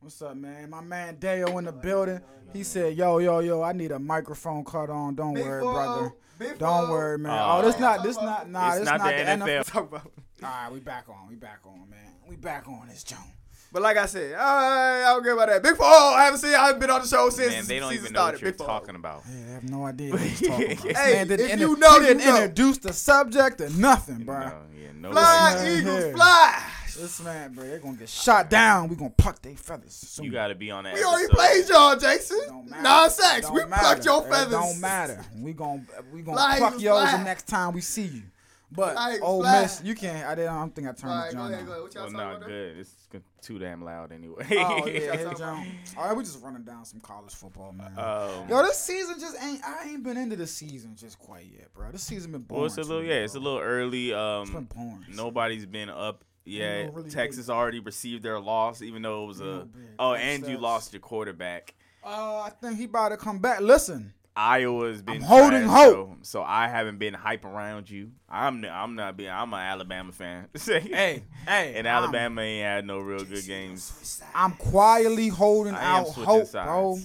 What's 0.00 0.22
up, 0.22 0.36
man? 0.36 0.70
My 0.70 0.80
man 0.80 1.16
Dale 1.18 1.58
in 1.58 1.64
the 1.64 1.72
building. 1.72 2.20
He 2.52 2.62
said, 2.62 2.96
"Yo, 2.96 3.18
yo, 3.18 3.40
yo, 3.40 3.62
I 3.62 3.72
need 3.72 3.90
a 3.90 3.98
microphone 3.98 4.64
cut 4.64 4.90
on. 4.90 5.16
Don't 5.16 5.34
worry, 5.34 5.62
brother. 5.62 6.12
Don't 6.58 6.90
worry, 6.90 7.18
man. 7.18 7.32
Uh, 7.32 7.56
oh, 7.58 7.62
this 7.62 7.80
not, 7.80 8.04
this 8.04 8.16
not, 8.16 8.48
nah, 8.48 8.68
it's 8.68 8.78
this 8.78 8.84
not 8.86 8.98
not, 8.98 9.16
the 9.16 9.24
the 9.24 9.30
NFL. 9.30 9.64
NFL. 9.64 9.72
Talk. 9.72 9.92
All 9.92 10.02
right, 10.42 10.72
we 10.72 10.78
back 10.78 11.08
on. 11.08 11.28
We 11.28 11.34
back 11.34 11.60
on, 11.64 11.90
man. 11.90 12.14
We 12.28 12.36
back 12.36 12.68
on 12.68 12.86
this 12.88 13.02
Jones. 13.02 13.22
But 13.70 13.82
like 13.82 13.98
I 13.98 14.06
said, 14.06 14.34
I, 14.34 15.02
I 15.02 15.12
don't 15.12 15.22
care 15.22 15.34
about 15.34 15.48
that. 15.48 15.62
Big 15.62 15.76
Four. 15.76 15.86
I 15.86 16.24
haven't 16.24 16.40
seen. 16.40 16.54
I 16.54 16.66
haven't 16.66 16.80
been 16.80 16.90
on 16.90 17.02
the 17.02 17.06
show 17.06 17.28
since 17.28 17.52
Man, 17.52 17.62
the 17.64 17.68
they 17.68 17.78
don't 17.80 17.90
season 17.90 18.04
even 18.06 18.12
know 18.14 18.20
started. 18.20 18.36
what 18.36 18.42
you're 18.42 18.52
Big 18.52 18.58
Four. 18.58 18.66
talking 18.66 18.94
about. 18.94 19.22
Yeah, 19.30 19.36
I 19.36 19.52
have 19.54 19.64
no 19.70 19.84
idea 19.84 20.12
what 20.12 20.20
he's 20.22 20.40
talking 20.40 20.72
about. 20.72 20.84
Hey, 20.96 21.12
man 21.14 21.28
didn't, 21.28 21.46
if 21.46 21.52
inter- 21.52 21.66
you 21.66 21.76
know, 21.76 22.00
he 22.00 22.06
didn't 22.06 22.20
you 22.20 22.26
know. 22.26 22.36
introduce 22.36 22.78
the 22.78 22.92
subject 22.94 23.60
or 23.60 23.68
nothing, 23.70 24.24
bro. 24.24 24.38
No, 24.40 24.52
yeah, 24.74 24.88
no. 24.96 25.12
Fly, 25.12 25.54
Man, 25.54 25.78
Eagles, 25.80 26.04
yeah. 26.04 26.12
fly. 26.14 26.62
This 26.98 27.20
man, 27.22 27.52
bro, 27.52 27.64
they're 27.64 27.78
gonna 27.78 27.96
get 27.96 28.08
shot 28.08 28.50
down. 28.50 28.88
We 28.88 28.96
gonna 28.96 29.10
pluck 29.10 29.40
their 29.42 29.54
feathers. 29.54 29.92
Soon. 29.92 30.24
You 30.24 30.32
got 30.32 30.48
to 30.48 30.54
be 30.56 30.70
on 30.72 30.82
that. 30.84 30.94
We 30.94 31.04
already 31.04 31.26
episode. 31.26 31.36
played 31.36 31.68
y'all, 31.68 31.96
Jason. 31.96 32.40
Don't 32.48 32.70
matter. 32.70 32.82
Nine 32.82 33.06
It 33.06 33.12
sacks. 33.12 33.42
don't 33.46 33.54
We 33.54 33.64
matter. 33.66 33.80
plucked 33.82 34.04
your 34.06 34.26
It 34.26 34.30
feathers. 34.30 34.50
don't 34.52 34.80
matter. 34.80 35.24
We 35.36 35.52
gonna 35.52 35.84
we 36.12 36.22
gonna 36.22 36.36
Fly, 36.38 36.56
pluck 36.58 36.70
Eagles, 36.70 36.82
yours 36.82 37.08
fly. 37.10 37.18
the 37.18 37.24
next 37.24 37.46
time 37.46 37.74
we 37.74 37.82
see 37.82 38.02
you. 38.06 38.22
But 38.70 38.92
Fly, 38.94 39.14
Eagles, 39.14 39.30
Ole 39.30 39.40
fly. 39.42 39.62
Miss, 39.62 39.82
you 39.82 39.94
can't. 39.94 40.26
I 40.26 40.34
didn't. 40.34 40.50
I 40.52 40.58
don't 40.58 40.74
think 40.74 40.88
I 40.88 40.92
turned 40.92 41.12
All 41.12 41.18
the 41.18 41.22
right, 41.24 41.32
go 41.32 41.38
John 41.38 41.52
ahead, 41.52 41.66
go 41.66 41.72
on. 41.72 41.78
ahead. 41.78 41.82
What 41.84 41.94
y'all 41.94 42.02
Well, 42.04 42.12
not 42.12 42.36
about? 42.36 42.48
good. 42.48 42.76
It's 42.78 42.94
too 43.40 43.58
damn 43.58 43.82
loud 43.82 44.12
anyway. 44.12 44.44
Oh 44.50 44.86
yeah, 44.86 45.00
Yeah. 45.00 45.16
hey 45.16 45.34
John. 45.38 45.66
All 45.96 46.04
right, 46.06 46.14
we 46.16 46.22
just 46.22 46.42
running 46.42 46.64
down 46.64 46.84
some 46.84 47.00
college 47.00 47.34
football, 47.34 47.72
man. 47.72 47.92
Um, 47.98 48.48
Yo, 48.48 48.62
this 48.62 48.78
season 48.78 49.18
just 49.18 49.42
ain't. 49.42 49.64
I 49.64 49.88
ain't 49.88 50.02
been 50.02 50.18
into 50.18 50.36
the 50.36 50.46
season 50.46 50.96
just 50.96 51.18
quite 51.18 51.46
yet, 51.50 51.72
bro. 51.72 51.90
This 51.92 52.02
season 52.02 52.32
been 52.32 52.42
boring. 52.42 52.60
well, 52.60 52.66
it's 52.66 52.76
a 52.76 52.82
little 52.82 53.00
me, 53.02 53.08
yeah, 53.08 53.14
it's 53.24 53.34
a 53.36 53.40
little 53.40 53.58
early. 53.58 54.10
It's 54.10 54.50
been 54.50 54.56
Um, 54.58 54.64
boring. 54.74 55.04
nobody's 55.14 55.64
been 55.64 55.88
up 55.88 56.24
yet. 56.44 56.86
no 56.88 56.92
really 56.92 57.08
Texas 57.10 57.48
already 57.48 57.80
received 57.80 58.22
their 58.22 58.38
loss, 58.38 58.82
even 58.82 59.00
though 59.00 59.24
it 59.24 59.28
was 59.28 59.40
a. 59.40 59.66
big 59.72 59.82
Oh, 59.98 60.12
and 60.14 60.46
you 60.46 60.58
lost 60.58 60.92
your 60.92 61.00
quarterback. 61.00 61.74
Uh, 62.04 62.40
I 62.42 62.50
think 62.60 62.76
he 62.78 62.84
about 62.84 63.08
to 63.10 63.16
come 63.16 63.38
back. 63.38 63.60
Listen, 63.60 64.12
Iowa's 64.38 65.02
been 65.02 65.16
I'm 65.16 65.20
holding 65.22 65.64
trash, 65.64 65.70
hope. 65.84 66.08
So, 66.22 66.40
so 66.40 66.42
I 66.44 66.68
haven't 66.68 66.98
been 66.98 67.12
hype 67.12 67.44
around 67.44 67.90
you. 67.90 68.12
I'm 68.28 68.64
I'm 68.64 68.94
not 68.94 69.16
being. 69.16 69.30
I'm 69.30 69.52
an 69.52 69.58
Alabama 69.58 70.12
fan. 70.12 70.46
Hey, 70.64 71.24
hey, 71.46 71.74
and 71.74 71.88
I'm- 71.88 72.04
Alabama 72.04 72.40
ain't 72.42 72.64
had 72.64 72.86
no 72.86 73.00
real 73.00 73.24
good 73.24 73.44
games. 73.46 74.22
I'm 74.34 74.52
quietly 74.52 75.26
holding 75.28 75.74
I 75.74 75.82
out 75.98 76.08
hope, 76.10 76.46
sides. 76.46 76.66
bro. 76.66 76.98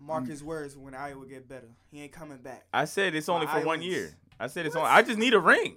Mark 0.00 0.26
his 0.26 0.42
words 0.42 0.76
when 0.76 0.94
Iowa 0.94 1.24
get 1.26 1.48
better. 1.48 1.68
He 1.92 2.02
ain't 2.02 2.12
coming 2.12 2.38
back. 2.38 2.64
I 2.74 2.84
said 2.86 3.14
it's 3.14 3.28
only 3.28 3.46
for 3.46 3.60
one 3.64 3.80
year. 3.82 4.14
I 4.40 4.48
said 4.48 4.66
it's 4.66 4.74
only. 4.76 4.88
I 4.88 5.02
just 5.02 5.18
need 5.18 5.34
a 5.34 5.40
ring, 5.40 5.76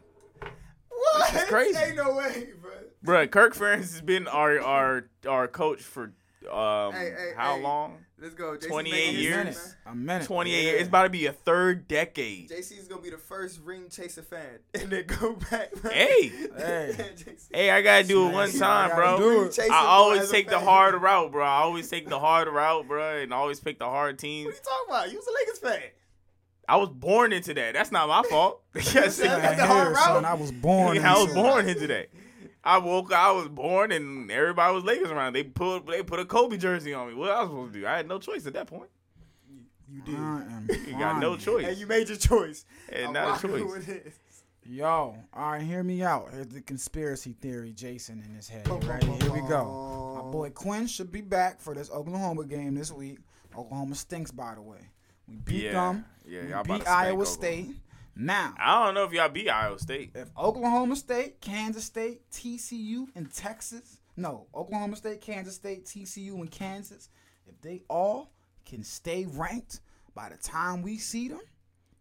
What? 0.89 1.33
This 1.33 1.43
is 1.43 1.49
crazy. 1.49 1.77
Ain't 1.77 1.97
no 1.97 2.15
way, 2.15 2.49
bro. 2.59 2.71
Bruh, 3.05 3.29
Kirk 3.29 3.55
Ferentz 3.55 3.93
has 3.93 4.01
been 4.01 4.27
our 4.27 4.59
our 4.59 5.09
our 5.27 5.47
coach 5.47 5.81
for 5.81 6.13
um 6.51 6.93
Hey, 6.93 7.11
hey, 7.11 7.31
how 7.35 7.55
hey. 7.57 7.61
long? 7.63 7.97
Let's 8.19 8.35
go. 8.35 8.55
JC 8.55 8.67
28 8.67 9.13
years? 9.15 9.35
move, 9.35 9.45
Minute, 9.45 9.75
a 9.85 9.95
minute. 9.95 10.27
28 10.27 10.61
years. 10.63 10.79
It's 10.81 10.87
about 10.89 11.03
to 11.03 11.09
be 11.09 11.25
a 11.25 11.31
third 11.33 11.87
decade. 11.87 12.49
JC's 12.49 12.87
gonna 12.87 13.01
be 13.01 13.09
the 13.09 13.17
first 13.17 13.59
ring 13.63 13.89
chaser 13.89 14.21
fan, 14.21 14.59
and 14.73 14.89
then 14.91 15.05
go 15.07 15.35
back. 15.49 15.83
Man. 15.83 15.93
Hey. 15.93 16.27
Hey. 16.57 16.95
Hey, 17.53 17.69
I 17.69 17.81
gotta 17.81 18.07
do 18.07 18.27
it 18.29 18.33
one 18.33 18.51
time, 18.51 18.91
bro. 18.95 19.17
gotta 19.17 19.21
do 19.23 19.29
Ring 19.29 19.47
it. 19.47 19.51
chaser 19.53 19.71
I 19.73 19.85
always 19.85 20.29
take 20.31 20.47
the 20.49 20.59
hard 20.59 20.95
route, 21.01 21.31
bro. 21.31 21.43
I 21.45 21.61
always 21.61 21.89
take 21.89 22.07
the 22.07 22.19
hard 22.19 22.47
route, 22.47 22.87
bro, 22.87 23.17
and 23.21 23.33
always 23.33 23.59
pick 23.59 23.77
the 23.79 23.85
hard 23.85 24.17
teams. 24.19 24.45
What 24.45 24.53
are 24.53 24.57
you 24.57 24.61
talking 24.63 24.85
about? 24.89 25.11
You 25.11 25.17
was 25.17 25.27
a 25.27 25.31
Lakers 25.33 25.59
fan. 25.81 25.89
I 26.69 26.77
was 26.77 26.87
born 26.89 27.33
into 27.33 27.53
that. 27.55 27.73
That's 27.73 27.91
not 27.91 28.07
my 28.07 28.23
fault. 28.29 28.61
yes, 28.75 29.15
said 29.15 29.27
That's 29.41 29.59
the 29.59 29.65
hard 29.67 29.93
route. 29.93 30.03
son, 30.05 30.23
I 30.25 30.33
was 30.35 30.51
born. 30.53 30.97
I 30.99 31.19
was 31.21 31.33
born 31.33 31.67
into 31.67 31.87
that. 31.87 32.09
I 32.63 32.77
woke. 32.77 33.11
I 33.11 33.31
was 33.31 33.47
born, 33.47 33.91
and 33.91 34.29
everybody 34.29 34.73
was 34.75 34.83
Lakers 34.83 35.09
around. 35.11 35.33
They 35.33 35.43
put 35.43 35.87
they 35.87 36.03
put 36.03 36.19
a 36.19 36.25
Kobe 36.25 36.57
jersey 36.57 36.93
on 36.93 37.07
me. 37.07 37.13
What 37.15 37.29
I 37.31 37.41
was 37.41 37.49
supposed 37.49 37.73
to 37.73 37.79
do? 37.79 37.87
I 37.87 37.97
had 37.97 38.07
no 38.07 38.19
choice 38.19 38.45
at 38.45 38.53
that 38.53 38.67
point. 38.67 38.89
You 39.91 40.01
I 40.15 40.41
am 40.43 40.67
You 40.87 40.97
got 40.97 41.19
no 41.19 41.35
choice. 41.35 41.65
And 41.67 41.77
you 41.77 41.85
made 41.87 42.07
your 42.07 42.17
choice. 42.17 42.65
And 42.91 43.07
I'm 43.07 43.13
not 43.13 43.43
a 43.43 43.47
choice. 43.47 43.83
Yo, 44.63 45.17
all 45.33 45.51
right, 45.51 45.61
hear 45.61 45.81
me 45.83 46.03
out. 46.03 46.29
Here's 46.31 46.47
the 46.47 46.61
conspiracy 46.61 47.33
theory, 47.41 47.73
Jason, 47.73 48.23
in 48.25 48.35
his 48.35 48.47
head. 48.47 48.67
You 48.67 48.75
ready? 48.87 49.07
Here 49.07 49.31
we 49.31 49.41
go. 49.49 50.21
My 50.23 50.31
boy 50.31 50.51
Quinn 50.51 50.85
should 50.85 51.11
be 51.11 51.21
back 51.21 51.59
for 51.59 51.73
this 51.73 51.89
Oklahoma 51.89 52.45
game 52.45 52.75
this 52.75 52.91
week. 52.91 53.17
Oklahoma 53.57 53.95
stinks, 53.95 54.29
by 54.31 54.53
the 54.53 54.61
way. 54.61 54.77
We 55.27 55.37
beat 55.37 55.63
Yeah, 55.63 55.71
them. 55.71 56.05
yeah, 56.25 56.41
we 56.43 56.49
y'all 56.49 56.61
about 56.61 56.77
beat 56.77 56.85
to 56.85 56.89
Iowa 56.91 57.07
Oklahoma. 57.23 57.25
State. 57.25 57.75
Now, 58.15 58.53
I 58.59 58.85
don't 58.85 58.93
know 58.93 59.05
if 59.05 59.13
y'all 59.13 59.29
beat 59.29 59.49
Iowa 59.49 59.79
State. 59.79 60.11
if 60.15 60.29
Oklahoma 60.37 60.95
State, 60.95 61.39
Kansas 61.41 61.85
State, 61.85 62.29
TCU, 62.31 63.07
and 63.15 63.33
Texas, 63.33 63.99
no, 64.17 64.47
Oklahoma 64.53 64.95
State, 64.95 65.21
Kansas 65.21 65.55
State, 65.55 65.85
TCU, 65.85 66.33
and 66.35 66.51
Kansas, 66.51 67.09
if 67.47 67.59
they 67.61 67.83
all 67.89 68.31
can 68.65 68.83
stay 68.83 69.25
ranked 69.25 69.79
by 70.13 70.29
the 70.29 70.37
time 70.37 70.81
we 70.81 70.97
see 70.97 71.29
them 71.29 71.41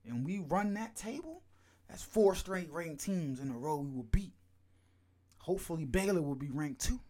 and 0.07 0.27
we 0.27 0.39
run 0.41 0.75
that 0.75 0.97
table, 0.97 1.43
that's 1.89 2.03
four 2.03 2.35
straight 2.35 2.71
ranked 2.71 3.05
teams 3.05 3.41
in 3.41 3.51
a 3.51 3.57
row 3.57 3.77
we 3.79 3.91
will 3.91 4.03
beat. 4.05 4.35
Hopefully, 5.39 5.85
Baylor 5.85 6.23
will 6.23 6.35
be 6.35 6.51
ranked 6.51 6.83
too. 6.83 7.01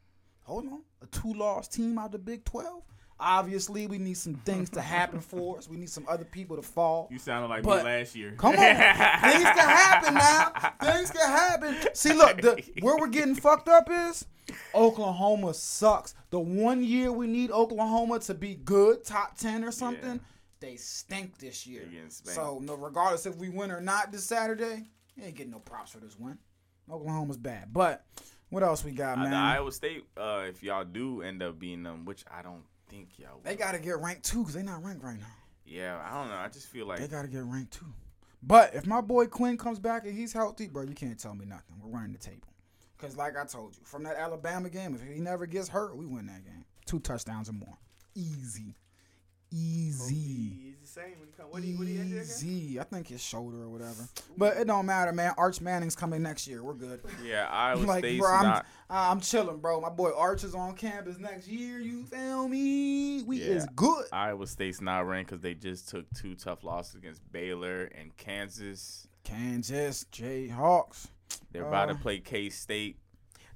Hold 0.42 0.66
on, 0.66 0.82
a 1.02 1.06
two-loss 1.06 1.68
team 1.68 1.98
out 1.98 2.06
of 2.06 2.12
the 2.12 2.18
Big 2.18 2.44
12. 2.44 2.82
Obviously, 3.20 3.86
we 3.86 3.98
need 3.98 4.16
some 4.16 4.34
things 4.34 4.70
to 4.70 4.80
happen 4.80 5.20
for 5.20 5.58
us. 5.58 5.68
We 5.68 5.76
need 5.76 5.90
some 5.90 6.04
other 6.08 6.24
people 6.24 6.56
to 6.56 6.62
fall. 6.62 7.08
You 7.10 7.18
sounded 7.18 7.48
like 7.48 7.62
But- 7.62 7.84
me 7.84 7.90
last 7.90 8.16
year. 8.16 8.32
Come 8.38 8.50
on, 8.50 8.56
things 8.56 9.44
can 9.44 9.68
happen 9.68 10.14
now. 10.14 10.72
Things 10.92 11.10
can 11.10 11.28
happen. 11.28 11.76
See, 11.94 12.12
look, 12.14 12.40
the, 12.40 12.62
where 12.80 12.96
we're 12.96 13.08
getting 13.08 13.34
fucked 13.34 13.68
up 13.68 13.88
is 13.90 14.24
Oklahoma 14.74 15.54
sucks. 15.54 16.14
The 16.30 16.40
one 16.40 16.82
year 16.82 17.12
we 17.12 17.26
need 17.26 17.50
Oklahoma 17.50 18.20
to 18.20 18.34
be 18.34 18.54
good, 18.54 19.04
top 19.04 19.36
ten 19.36 19.64
or 19.64 19.72
something, 19.72 20.14
Yeah. 20.14 20.18
they 20.60 20.76
stink 20.76 21.38
this 21.38 21.66
year. 21.66 21.82
They 21.84 21.94
getting 21.96 22.10
spanked. 22.10 22.36
So, 22.40 22.58
no, 22.62 22.74
regardless 22.74 23.26
if 23.26 23.36
we 23.36 23.48
win 23.48 23.70
or 23.70 23.80
not 23.80 24.12
this 24.12 24.24
Saturday, 24.24 24.84
you 25.16 25.24
ain't 25.24 25.34
getting 25.36 25.52
no 25.52 25.58
props 25.58 25.92
for 25.92 25.98
this 25.98 26.18
win. 26.18 26.38
Oklahoma's 26.90 27.36
bad, 27.36 27.72
but 27.72 28.04
what 28.48 28.62
else 28.62 28.82
we 28.84 28.90
got, 28.92 29.18
Uh, 29.18 29.22
man? 29.22 29.30
the 29.30 29.36
Iowa 29.36 29.70
State, 29.72 30.04
uh, 30.16 30.44
if 30.48 30.62
y'all 30.62 30.84
do 30.84 31.22
end 31.22 31.42
up 31.42 31.58
beating 31.58 31.82
them, 31.84 32.04
which 32.04 32.24
I 32.28 32.42
don't 32.42 32.64
think 32.90 33.18
y'all 33.18 33.40
they 33.42 33.56
got 33.56 33.72
to 33.72 33.78
get 33.78 33.98
ranked 33.98 34.24
too 34.24 34.40
because 34.40 34.54
they 34.54 34.62
not 34.62 34.84
ranked 34.84 35.02
right 35.02 35.18
now. 35.18 35.26
Yeah, 35.64 36.00
I 36.04 36.18
don't 36.18 36.28
know. 36.28 36.36
I 36.36 36.48
just 36.48 36.66
feel 36.66 36.86
like 36.86 36.98
They 36.98 37.06
got 37.06 37.22
to 37.22 37.28
get 37.28 37.44
ranked 37.44 37.72
too. 37.72 37.86
But 38.42 38.74
if 38.74 38.86
my 38.86 39.00
boy 39.00 39.26
Quinn 39.26 39.56
comes 39.56 39.78
back 39.78 40.04
and 40.04 40.16
he's 40.16 40.32
healthy, 40.32 40.66
bro, 40.66 40.82
you 40.82 40.94
can't 40.94 41.18
tell 41.18 41.34
me 41.34 41.44
nothing. 41.44 41.76
We're 41.82 41.90
running 41.90 42.12
the 42.12 42.18
table. 42.18 42.48
Because, 42.96 43.16
like 43.16 43.36
I 43.36 43.44
told 43.44 43.74
you, 43.74 43.80
from 43.84 44.02
that 44.04 44.16
Alabama 44.16 44.68
game, 44.68 44.94
if 44.94 45.02
he 45.02 45.20
never 45.20 45.46
gets 45.46 45.68
hurt, 45.68 45.96
we 45.96 46.06
win 46.06 46.26
that 46.26 46.44
game. 46.44 46.64
Two 46.86 47.00
touchdowns 47.00 47.48
or 47.48 47.52
more. 47.52 47.78
Easy. 48.14 48.74
Easy. 49.52 50.14
He's 50.64 50.76
the 50.80 50.86
same 50.86 51.04
when 51.18 51.26
he. 51.26 51.30
What 51.50 51.62
do 51.62 51.68
you, 51.68 51.76
what 51.78 51.86
do 51.86 51.92
you? 51.92 52.20
Easy. 52.20 52.78
I 52.78 52.84
think 52.84 53.08
his 53.08 53.20
shoulder 53.20 53.62
or 53.62 53.68
whatever. 53.68 54.06
But 54.36 54.56
it 54.58 54.66
don't 54.66 54.86
matter, 54.86 55.12
man. 55.12 55.32
Arch 55.36 55.60
Manning's 55.60 55.96
coming 55.96 56.22
next 56.22 56.46
year. 56.46 56.62
We're 56.62 56.74
good. 56.74 57.00
yeah, 57.24 57.48
Iowa 57.50 57.80
like, 57.86 58.04
State's 58.04 58.20
bro, 58.20 58.32
I'm, 58.32 58.42
not. 58.44 58.66
I'm 58.88 59.20
chilling, 59.20 59.58
bro. 59.58 59.80
My 59.80 59.88
boy 59.88 60.12
Arch 60.16 60.44
is 60.44 60.54
on 60.54 60.74
campus 60.76 61.18
next 61.18 61.48
year. 61.48 61.80
You 61.80 62.04
feel 62.04 62.46
me? 62.46 63.22
We 63.24 63.38
Yeah. 63.38 63.54
is 63.54 63.66
good. 63.74 64.04
Iowa 64.12 64.46
State's 64.46 64.80
not 64.80 65.06
ranked 65.08 65.30
because 65.30 65.42
they 65.42 65.54
just 65.54 65.88
took 65.88 66.04
two 66.14 66.34
tough 66.36 66.62
losses 66.62 66.94
against 66.94 67.20
Baylor 67.32 67.84
and 67.98 68.16
Kansas. 68.16 69.08
Kansas 69.24 70.04
Jayhawks. 70.12 71.08
They're 71.52 71.66
about 71.66 71.86
to 71.86 71.94
Uh. 71.94 71.98
play 71.98 72.18
K 72.20 72.48
State. 72.50 72.98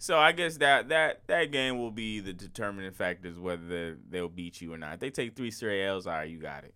So 0.04 0.18
I 0.18 0.32
guess 0.32 0.58
that 0.58 0.90
that 0.90 1.26
that 1.28 1.50
game 1.50 1.78
will 1.78 1.90
be 1.90 2.20
the 2.20 2.34
determining 2.34 2.90
factor 2.90 3.30
factors 3.30 3.38
whether 3.38 3.96
they'll 4.10 4.28
beat 4.28 4.60
you 4.60 4.74
or 4.74 4.76
not. 4.76 4.92
If 4.92 5.00
they 5.00 5.08
take 5.08 5.34
three 5.34 5.50
straight 5.50 5.82
L's, 5.82 6.06
all 6.06 6.12
right, 6.12 6.28
you 6.28 6.36
got 6.36 6.64
it. 6.64 6.74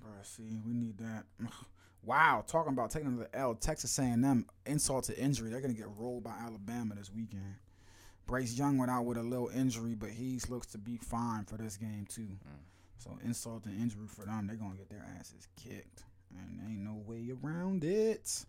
Bro, 0.00 0.12
see, 0.22 0.56
we 0.64 0.72
need 0.72 0.96
that. 0.98 1.24
Wow, 2.04 2.44
talking 2.46 2.72
about 2.72 2.92
taking 2.92 3.08
another 3.08 3.28
L. 3.34 3.56
Texas 3.56 3.98
A&M 3.98 4.46
insult 4.64 5.06
to 5.06 5.18
injury. 5.18 5.50
They're 5.50 5.60
gonna 5.60 5.74
get 5.74 5.88
rolled 5.98 6.22
by 6.22 6.34
Alabama 6.40 6.94
this 6.94 7.12
weekend. 7.12 7.56
Bryce 8.26 8.56
Young 8.56 8.78
went 8.78 8.92
out 8.92 9.06
with 9.06 9.18
a 9.18 9.24
little 9.24 9.48
injury, 9.48 9.96
but 9.96 10.10
he 10.10 10.38
looks 10.48 10.68
to 10.68 10.78
be 10.78 10.98
fine 10.98 11.46
for 11.46 11.56
this 11.56 11.76
game 11.76 12.06
too. 12.08 12.28
Mm. 12.28 12.62
So 12.98 13.18
insult 13.24 13.64
to 13.64 13.70
injury 13.70 14.06
for 14.06 14.24
them. 14.24 14.46
They're 14.46 14.54
gonna 14.54 14.76
get 14.76 14.88
their 14.88 15.04
asses 15.18 15.48
kicked, 15.60 16.04
and 16.30 16.60
ain't 16.64 16.84
no 16.84 17.02
way 17.08 17.32
around 17.42 17.82
it. 17.82 18.46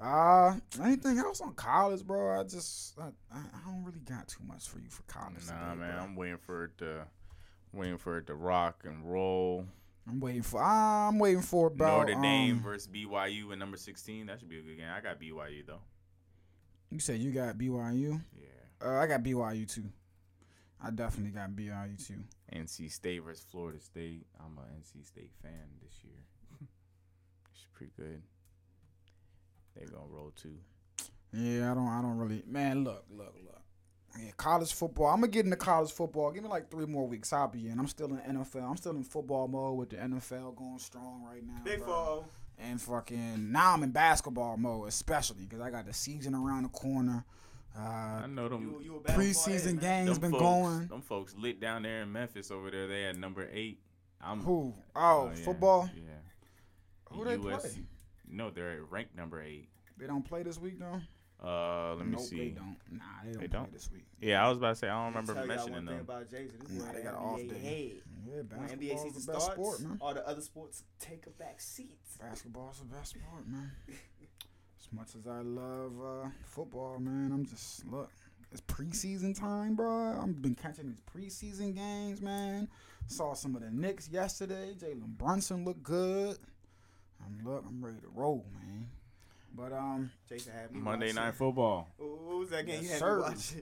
Uh, 0.00 0.56
anything 0.82 1.18
else 1.18 1.40
on 1.40 1.54
college, 1.54 2.04
bro? 2.04 2.40
I 2.40 2.44
just 2.44 2.98
I, 2.98 3.06
I 3.32 3.38
I 3.38 3.70
don't 3.70 3.84
really 3.84 4.00
got 4.00 4.26
too 4.28 4.42
much 4.46 4.68
for 4.68 4.78
you 4.78 4.90
for 4.90 5.02
college. 5.04 5.46
Nah, 5.46 5.70
today, 5.70 5.80
man, 5.80 5.94
bro. 5.94 6.02
I'm 6.02 6.16
waiting 6.16 6.38
for 6.38 6.64
it 6.64 6.78
to 6.78 7.06
waiting 7.72 7.98
for 7.98 8.18
it 8.18 8.26
to 8.26 8.34
rock 8.34 8.82
and 8.84 9.04
roll. 9.04 9.66
I'm 10.08 10.20
waiting 10.20 10.42
for 10.42 10.62
I'm 10.62 11.18
waiting 11.18 11.42
for 11.42 11.68
about 11.68 12.08
Notre 12.08 12.20
Dame 12.20 12.56
um, 12.56 12.62
versus 12.62 12.88
BYU 12.88 13.52
in 13.52 13.58
number 13.58 13.76
16. 13.76 14.26
That 14.26 14.40
should 14.40 14.48
be 14.48 14.58
a 14.58 14.62
good 14.62 14.76
game. 14.76 14.88
I 14.94 15.00
got 15.00 15.20
BYU 15.20 15.66
though. 15.66 15.80
You 16.90 16.98
said 16.98 17.20
you 17.20 17.30
got 17.30 17.56
BYU. 17.56 18.20
Yeah. 18.36 18.86
Uh, 18.86 18.98
I 18.98 19.06
got 19.06 19.22
BYU 19.22 19.72
too. 19.72 19.84
I 20.82 20.90
definitely 20.90 21.30
got 21.30 21.50
BYU 21.50 22.06
too. 22.06 22.22
NC 22.54 22.92
State 22.92 23.22
versus 23.22 23.46
Florida 23.50 23.80
State. 23.80 24.26
I'm 24.38 24.58
a 24.58 24.62
NC 24.62 25.06
State 25.06 25.30
fan 25.40 25.52
this 25.82 25.94
year. 26.04 26.20
it's 27.52 27.66
pretty 27.72 27.92
good. 27.96 28.22
They 29.76 29.86
gonna 29.86 30.04
roll 30.08 30.32
too. 30.34 30.56
Yeah, 31.32 31.72
I 31.72 31.74
don't. 31.74 31.88
I 31.88 32.00
don't 32.00 32.16
really. 32.18 32.42
Man, 32.46 32.84
look, 32.84 33.04
look, 33.10 33.34
look. 33.44 33.60
Yeah, 34.18 34.30
college 34.36 34.72
football. 34.72 35.06
I'm 35.06 35.16
gonna 35.16 35.28
get 35.28 35.44
into 35.44 35.56
college 35.56 35.90
football. 35.90 36.30
Give 36.30 36.42
me 36.42 36.48
like 36.48 36.70
three 36.70 36.86
more 36.86 37.06
weeks. 37.06 37.32
I'll 37.32 37.48
be 37.48 37.68
in. 37.68 37.78
I'm 37.78 37.88
still 37.88 38.06
in 38.06 38.18
NFL. 38.18 38.70
I'm 38.70 38.76
still 38.76 38.92
in 38.92 39.02
football 39.02 39.48
mode 39.48 39.76
with 39.76 39.90
the 39.90 39.96
NFL 39.96 40.56
going 40.56 40.78
strong 40.78 41.24
right 41.28 41.44
now. 41.44 41.60
Big 41.64 41.78
bro. 41.78 41.86
fall. 41.86 42.28
And 42.58 42.80
fucking 42.80 43.50
now 43.50 43.72
I'm 43.72 43.82
in 43.82 43.90
basketball 43.90 44.56
mode, 44.56 44.88
especially 44.88 45.44
because 45.44 45.60
I 45.60 45.70
got 45.70 45.86
the 45.86 45.92
season 45.92 46.36
around 46.36 46.62
the 46.62 46.68
corner. 46.68 47.24
Uh, 47.76 47.80
I 47.80 48.26
know 48.28 48.48
them. 48.48 48.62
You, 48.62 48.80
you 48.84 49.02
preseason 49.04 49.72
head, 49.72 50.06
games 50.06 50.18
them 50.18 50.30
been 50.30 50.30
folks, 50.30 50.42
going. 50.42 50.86
Them 50.86 51.02
folks 51.02 51.34
lit 51.36 51.60
down 51.60 51.82
there 51.82 52.02
in 52.02 52.12
Memphis 52.12 52.52
over 52.52 52.70
there. 52.70 52.86
They 52.86 53.02
had 53.02 53.18
number 53.18 53.48
eight. 53.52 53.80
I'm 54.20 54.40
Who? 54.40 54.72
Oh, 54.94 55.30
yeah, 55.34 55.44
football. 55.44 55.90
Yeah. 55.94 56.02
Who 57.10 57.24
they 57.24 57.34
US 57.34 57.62
play? 57.62 57.84
No, 58.28 58.50
they're 58.50 58.80
ranked 58.90 59.14
number 59.16 59.42
eight. 59.42 59.68
They 59.98 60.06
don't 60.06 60.24
play 60.24 60.42
this 60.42 60.58
week 60.58 60.78
though. 60.78 61.00
Uh, 61.42 61.94
let 61.96 62.06
me 62.06 62.12
nope, 62.12 62.20
see. 62.22 62.38
they 62.38 62.48
don't. 62.50 62.76
Nah, 62.90 63.04
they 63.24 63.32
don't 63.32 63.40
They 63.42 63.48
play 63.48 63.58
don't? 63.60 63.72
this 63.72 63.90
week. 63.92 64.06
Yeah, 64.20 64.44
I 64.44 64.48
was 64.48 64.58
about 64.58 64.70
to 64.70 64.74
say 64.76 64.88
I 64.88 65.04
don't 65.04 65.12
Tell 65.12 65.20
remember 65.34 65.34
y'all 65.40 65.46
mentioning 65.46 65.74
one 65.74 65.86
thing 65.86 65.96
them. 65.96 66.04
about 66.06 66.30
Jason. 66.30 66.58
This 66.66 66.70
Nah, 66.78 66.84
boy 66.86 66.92
they 66.94 67.02
got 67.02 67.14
an 67.14 67.20
off 67.20 67.38
day. 67.38 67.58
head. 67.58 68.02
Yeah, 68.26 68.34
When 68.36 68.46
basketball's 68.46 68.72
NBA 68.72 69.02
season 69.02 69.12
the 69.26 69.32
best 69.32 69.44
starts, 69.44 69.52
sport, 69.52 69.80
man. 69.82 69.98
all 70.00 70.14
the 70.14 70.26
other 70.28 70.40
sports 70.40 70.82
take 71.00 71.26
a 71.26 71.30
back 71.30 71.60
seat. 71.60 71.98
Basketball's 72.20 72.78
the 72.78 72.84
best 72.86 73.10
sport, 73.10 73.46
man. 73.46 73.70
as 73.88 74.88
much 74.92 75.14
as 75.16 75.26
I 75.26 75.40
love 75.40 75.92
uh, 76.02 76.28
football, 76.46 76.98
man, 76.98 77.30
I'm 77.32 77.44
just 77.44 77.84
look. 77.86 78.10
It's 78.52 78.60
preseason 78.62 79.38
time, 79.38 79.74
bro. 79.74 80.20
I've 80.22 80.40
been 80.40 80.54
catching 80.54 80.86
these 80.86 81.00
preseason 81.00 81.74
games, 81.74 82.22
man. 82.22 82.68
Saw 83.08 83.34
some 83.34 83.56
of 83.56 83.62
the 83.62 83.70
Knicks 83.70 84.08
yesterday. 84.08 84.74
Jalen 84.78 85.18
Brunson 85.18 85.64
looked 85.64 85.82
good. 85.82 86.38
I'm 87.26 87.44
look. 87.44 87.64
I'm 87.68 87.84
ready 87.84 87.98
to 88.00 88.08
roll, 88.14 88.44
man. 88.52 88.88
But 89.56 89.72
um, 89.72 90.10
Jason 90.28 90.52
had 90.52 90.72
me 90.72 90.80
Monday 90.80 91.06
watch 91.08 91.14
Night 91.16 91.28
it. 91.28 91.34
Football. 91.36 91.88
What 91.96 92.38
was 92.38 92.50
that 92.50 92.66
game 92.66 92.74
Yes, 92.76 92.82
you 92.84 92.88
had 92.90 92.98
sir. 92.98 93.16
me 93.16 93.22
watch? 93.22 93.52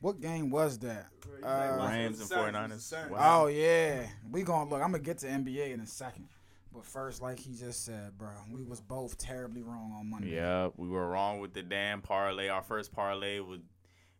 what 0.00 0.20
game 0.20 0.50
was 0.50 0.78
that? 0.80 1.06
Uh, 1.42 1.46
Rams 1.78 2.20
and 2.20 2.28
Suns, 2.28 2.54
49ers. 2.54 3.10
Wow. 3.10 3.44
Oh 3.44 3.46
yeah, 3.46 4.06
we 4.30 4.42
gonna 4.42 4.68
look. 4.68 4.82
I'm 4.82 4.90
gonna 4.92 5.02
get 5.02 5.18
to 5.18 5.26
NBA 5.26 5.72
in 5.72 5.80
a 5.80 5.86
second. 5.86 6.28
But 6.72 6.84
first, 6.84 7.20
like 7.20 7.38
he 7.40 7.52
just 7.52 7.84
said, 7.84 8.16
bro, 8.16 8.28
we 8.52 8.62
was 8.62 8.80
both 8.80 9.18
terribly 9.18 9.62
wrong 9.62 9.92
on 9.98 10.08
Monday. 10.08 10.36
Yeah, 10.36 10.68
we 10.76 10.88
were 10.88 11.08
wrong 11.08 11.40
with 11.40 11.52
the 11.52 11.62
damn 11.62 12.00
parlay. 12.00 12.48
Our 12.48 12.62
first 12.62 12.92
parlay 12.92 13.40
was. 13.40 13.58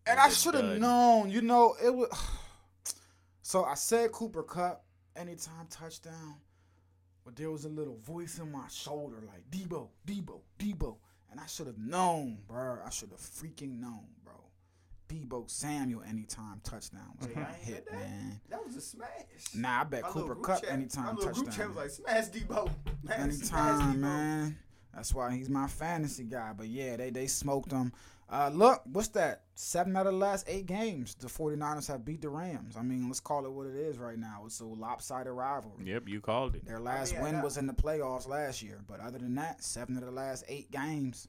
And 0.07 0.17
was 0.17 0.25
I 0.25 0.29
a 0.29 0.33
should 0.33 0.55
have 0.55 0.79
known, 0.79 1.31
you 1.31 1.43
know, 1.43 1.77
it 1.85 1.95
was. 1.95 2.09
So 3.43 3.65
I 3.65 3.75
said 3.75 4.13
Cooper 4.13 4.43
Kupp, 4.45 4.85
anytime 5.17 5.67
touchdown, 5.71 6.37
but 7.25 7.37
there 7.37 7.50
was 7.50 7.65
a 7.65 7.69
little 7.69 7.97
voice 7.99 8.39
in 8.39 8.50
my 8.50 8.69
shoulder 8.69 9.17
like 9.27 9.49
Deebo, 9.50 9.89
Deebo, 10.07 10.41
Deebo, 10.59 10.97
and 11.31 11.39
I 11.41 11.47
should 11.47 11.67
have 11.67 11.79
known, 11.79 12.39
bro. 12.49 12.79
I 12.85 12.91
should 12.91 13.11
have 13.11 13.21
freaking 13.21 13.81
known, 13.81 14.05
bro. 14.25 14.35
Deebo 15.09 15.50
Samuel 15.50 16.03
anytime 16.09 16.61
touchdown 16.62 17.03
was 17.19 17.29
hit, 17.62 17.87
that. 17.87 17.93
man. 17.95 18.41
That 18.49 18.65
was 18.65 18.77
a 18.77 18.81
smash. 18.81 19.09
Nah, 19.55 19.81
I 19.81 19.85
bet 19.85 20.03
My 20.03 20.09
Cooper 20.09 20.37
Kupp 20.37 20.65
anytime 20.69 21.05
my 21.07 21.12
little 21.12 21.33
group 21.33 21.50
chat 21.50 21.69
was 21.69 21.77
like, 21.77 21.91
smash 21.91 22.25
Deebo. 22.29 22.71
Smash 23.05 23.19
Anytime, 23.19 23.95
Deebo. 23.95 23.99
man. 23.99 24.59
That's 24.95 25.15
why 25.15 25.35
he's 25.35 25.49
my 25.49 25.67
fantasy 25.67 26.25
guy. 26.25 26.53
But 26.57 26.69
yeah, 26.69 26.97
they 26.97 27.11
they 27.11 27.27
smoked 27.27 27.71
him. 27.73 27.93
Uh, 28.29 28.49
look, 28.55 28.83
what's 28.93 29.09
that? 29.09 29.43
Seven 29.57 29.97
out 29.97 30.07
of 30.07 30.13
the 30.13 30.19
last 30.19 30.45
eight 30.49 30.67
games, 30.67 31.17
the 31.17 31.27
49ers 31.27 31.89
have 31.89 32.05
beat 32.05 32.23
the 32.23 32.29
Rams. 32.29 32.77
I 32.77 32.83
mean, 32.83 33.09
let's 33.09 33.19
call 33.19 33.45
it 33.45 33.51
what 33.51 33.67
it 33.67 33.75
is 33.75 33.99
right 33.99 34.17
now. 34.19 34.43
It's 34.47 34.61
a 34.61 34.65
lopsided 34.65 35.33
rivalry. 35.33 35.85
Yep, 35.85 36.05
you 36.07 36.21
called 36.21 36.55
it. 36.55 36.65
Their 36.65 36.79
last 36.79 37.13
yeah, 37.13 37.23
win 37.25 37.35
that- 37.35 37.45
was 37.45 37.57
in 37.57 37.67
the 37.67 37.73
playoffs 37.73 38.29
last 38.29 38.63
year. 38.63 38.79
But 38.87 39.01
other 39.01 39.19
than 39.19 39.35
that, 39.35 39.65
seven 39.65 39.97
of 39.97 40.05
the 40.05 40.13
last 40.13 40.45
eight 40.49 40.71
games, 40.71 41.27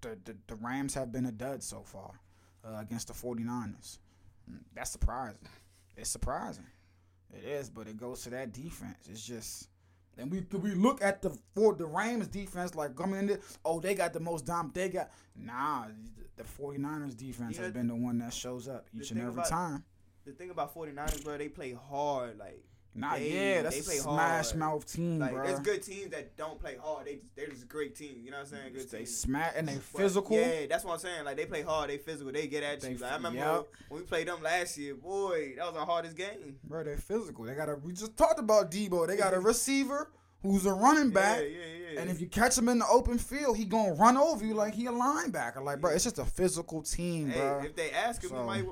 the, 0.00 0.16
the, 0.24 0.36
the 0.46 0.54
Rams 0.54 0.94
have 0.94 1.10
been 1.10 1.26
a 1.26 1.32
dud 1.32 1.60
so 1.60 1.82
far 1.82 2.12
uh, 2.64 2.78
against 2.80 3.08
the 3.08 3.14
49ers. 3.14 3.98
Mm, 4.48 4.60
That's 4.76 4.90
surprising. 4.92 5.38
It's 5.96 6.08
surprising. 6.10 6.66
It 7.36 7.44
is, 7.44 7.68
but 7.68 7.88
it 7.88 7.96
goes 7.96 8.22
to 8.22 8.30
that 8.30 8.52
defense. 8.52 9.08
It's 9.10 9.26
just. 9.26 9.68
And 10.18 10.30
we 10.30 10.44
we 10.58 10.74
look 10.74 11.00
at 11.02 11.22
the 11.22 11.30
for 11.54 11.74
the 11.74 11.86
Rams 11.86 12.26
defense 12.26 12.74
like 12.74 12.96
coming 12.96 13.20
in 13.20 13.26
there, 13.28 13.40
oh 13.64 13.80
they 13.80 13.94
got 13.94 14.12
the 14.12 14.20
most 14.20 14.46
dom 14.46 14.70
they 14.74 14.88
got 14.88 15.10
nah 15.36 15.86
the 16.36 16.44
49ers 16.44 17.16
defense 17.16 17.56
has 17.58 17.72
been 17.72 17.88
the 17.88 17.94
one 17.94 18.18
that 18.18 18.32
shows 18.32 18.68
up 18.68 18.86
each 18.94 19.10
and 19.10 19.20
every 19.20 19.32
about- 19.32 19.48
time. 19.48 19.84
The 20.24 20.32
thing 20.34 20.50
about 20.50 20.74
49ers, 20.74 21.24
bro, 21.24 21.38
they 21.38 21.48
play 21.48 21.72
hard. 21.72 22.36
Like, 22.38 22.62
Nah, 22.94 23.14
they- 23.14 23.32
yeah, 23.32 23.62
that's 23.62 23.74
they 23.76 23.80
a 23.80 23.84
play 23.84 23.96
smash 23.98 24.46
hard. 24.46 24.56
mouth 24.58 24.92
team, 24.92 25.18
like 25.20 25.32
bro. 25.32 25.46
there's 25.46 25.60
good 25.60 25.82
teams 25.82 26.10
that 26.10 26.36
don't 26.36 26.58
play 26.58 26.76
hard. 26.82 27.06
They 27.06 27.18
they're 27.36 27.46
just 27.46 27.62
a 27.62 27.66
great 27.66 27.94
team. 27.94 28.22
You 28.24 28.30
know 28.32 28.38
what 28.38 28.46
I'm 28.46 28.52
saying? 28.58 28.72
Good 28.72 28.90
They 28.90 28.98
teams. 28.98 29.16
smash 29.16 29.52
and 29.56 29.68
they 29.68 29.74
But, 29.74 29.82
physical. 30.02 30.36
Yeah, 30.36 30.66
that's 30.68 30.84
what 30.84 30.94
I'm 30.94 30.98
saying. 30.98 31.24
Like 31.24 31.36
they 31.36 31.46
play 31.46 31.62
hard, 31.62 31.90
they 31.90 31.98
physical, 31.98 32.32
they 32.32 32.48
get 32.48 32.64
at 32.64 32.80
They 32.80 32.92
you. 32.92 32.98
Like, 32.98 33.12
I 33.12 33.16
remember 33.16 33.38
yep. 33.38 33.68
when 33.88 34.00
we 34.00 34.06
played 34.06 34.26
them 34.26 34.42
last 34.42 34.76
year. 34.78 34.94
Boy, 34.96 35.54
that 35.56 35.66
was 35.66 35.76
our 35.76 35.86
hardest 35.86 36.16
game. 36.16 36.56
Bro, 36.64 36.84
they're 36.84 36.96
physical. 36.96 37.44
They 37.44 37.54
got 37.54 37.68
a. 37.68 37.76
We 37.76 37.92
just 37.92 38.16
talked 38.16 38.40
about 38.40 38.70
Deebo. 38.72 39.06
They 39.06 39.16
got 39.16 39.32
a 39.32 39.38
receiver 39.52 40.10
who's 40.42 40.66
a 40.66 40.72
running 40.72 41.10
back, 41.10 41.40
Yeah, 41.40 41.46
yeah, 41.46 41.92
yeah. 41.94 42.00
and 42.00 42.10
if 42.10 42.20
you 42.20 42.26
catch 42.28 42.56
him 42.56 42.68
in 42.68 42.78
the 42.78 42.86
open 42.88 43.18
field, 43.18 43.56
he 43.56 43.64
gonna 43.64 43.92
run 43.94 44.16
over 44.16 44.44
you 44.46 44.54
like 44.54 44.72
he 44.74 44.86
a 44.86 44.92
linebacker. 44.92 45.62
Like, 45.62 45.80
bro, 45.80 45.90
it's 45.92 46.04
just 46.04 46.18
a 46.20 46.24
physical 46.24 46.80
team, 46.82 47.28
hey, 47.30 47.38
bro. 47.40 47.62
if 47.64 47.74
they 47.76 47.90
ask 47.90 48.22
him, 48.22 48.30
So- 48.30 48.40
we 48.40 48.46
might 48.46 48.66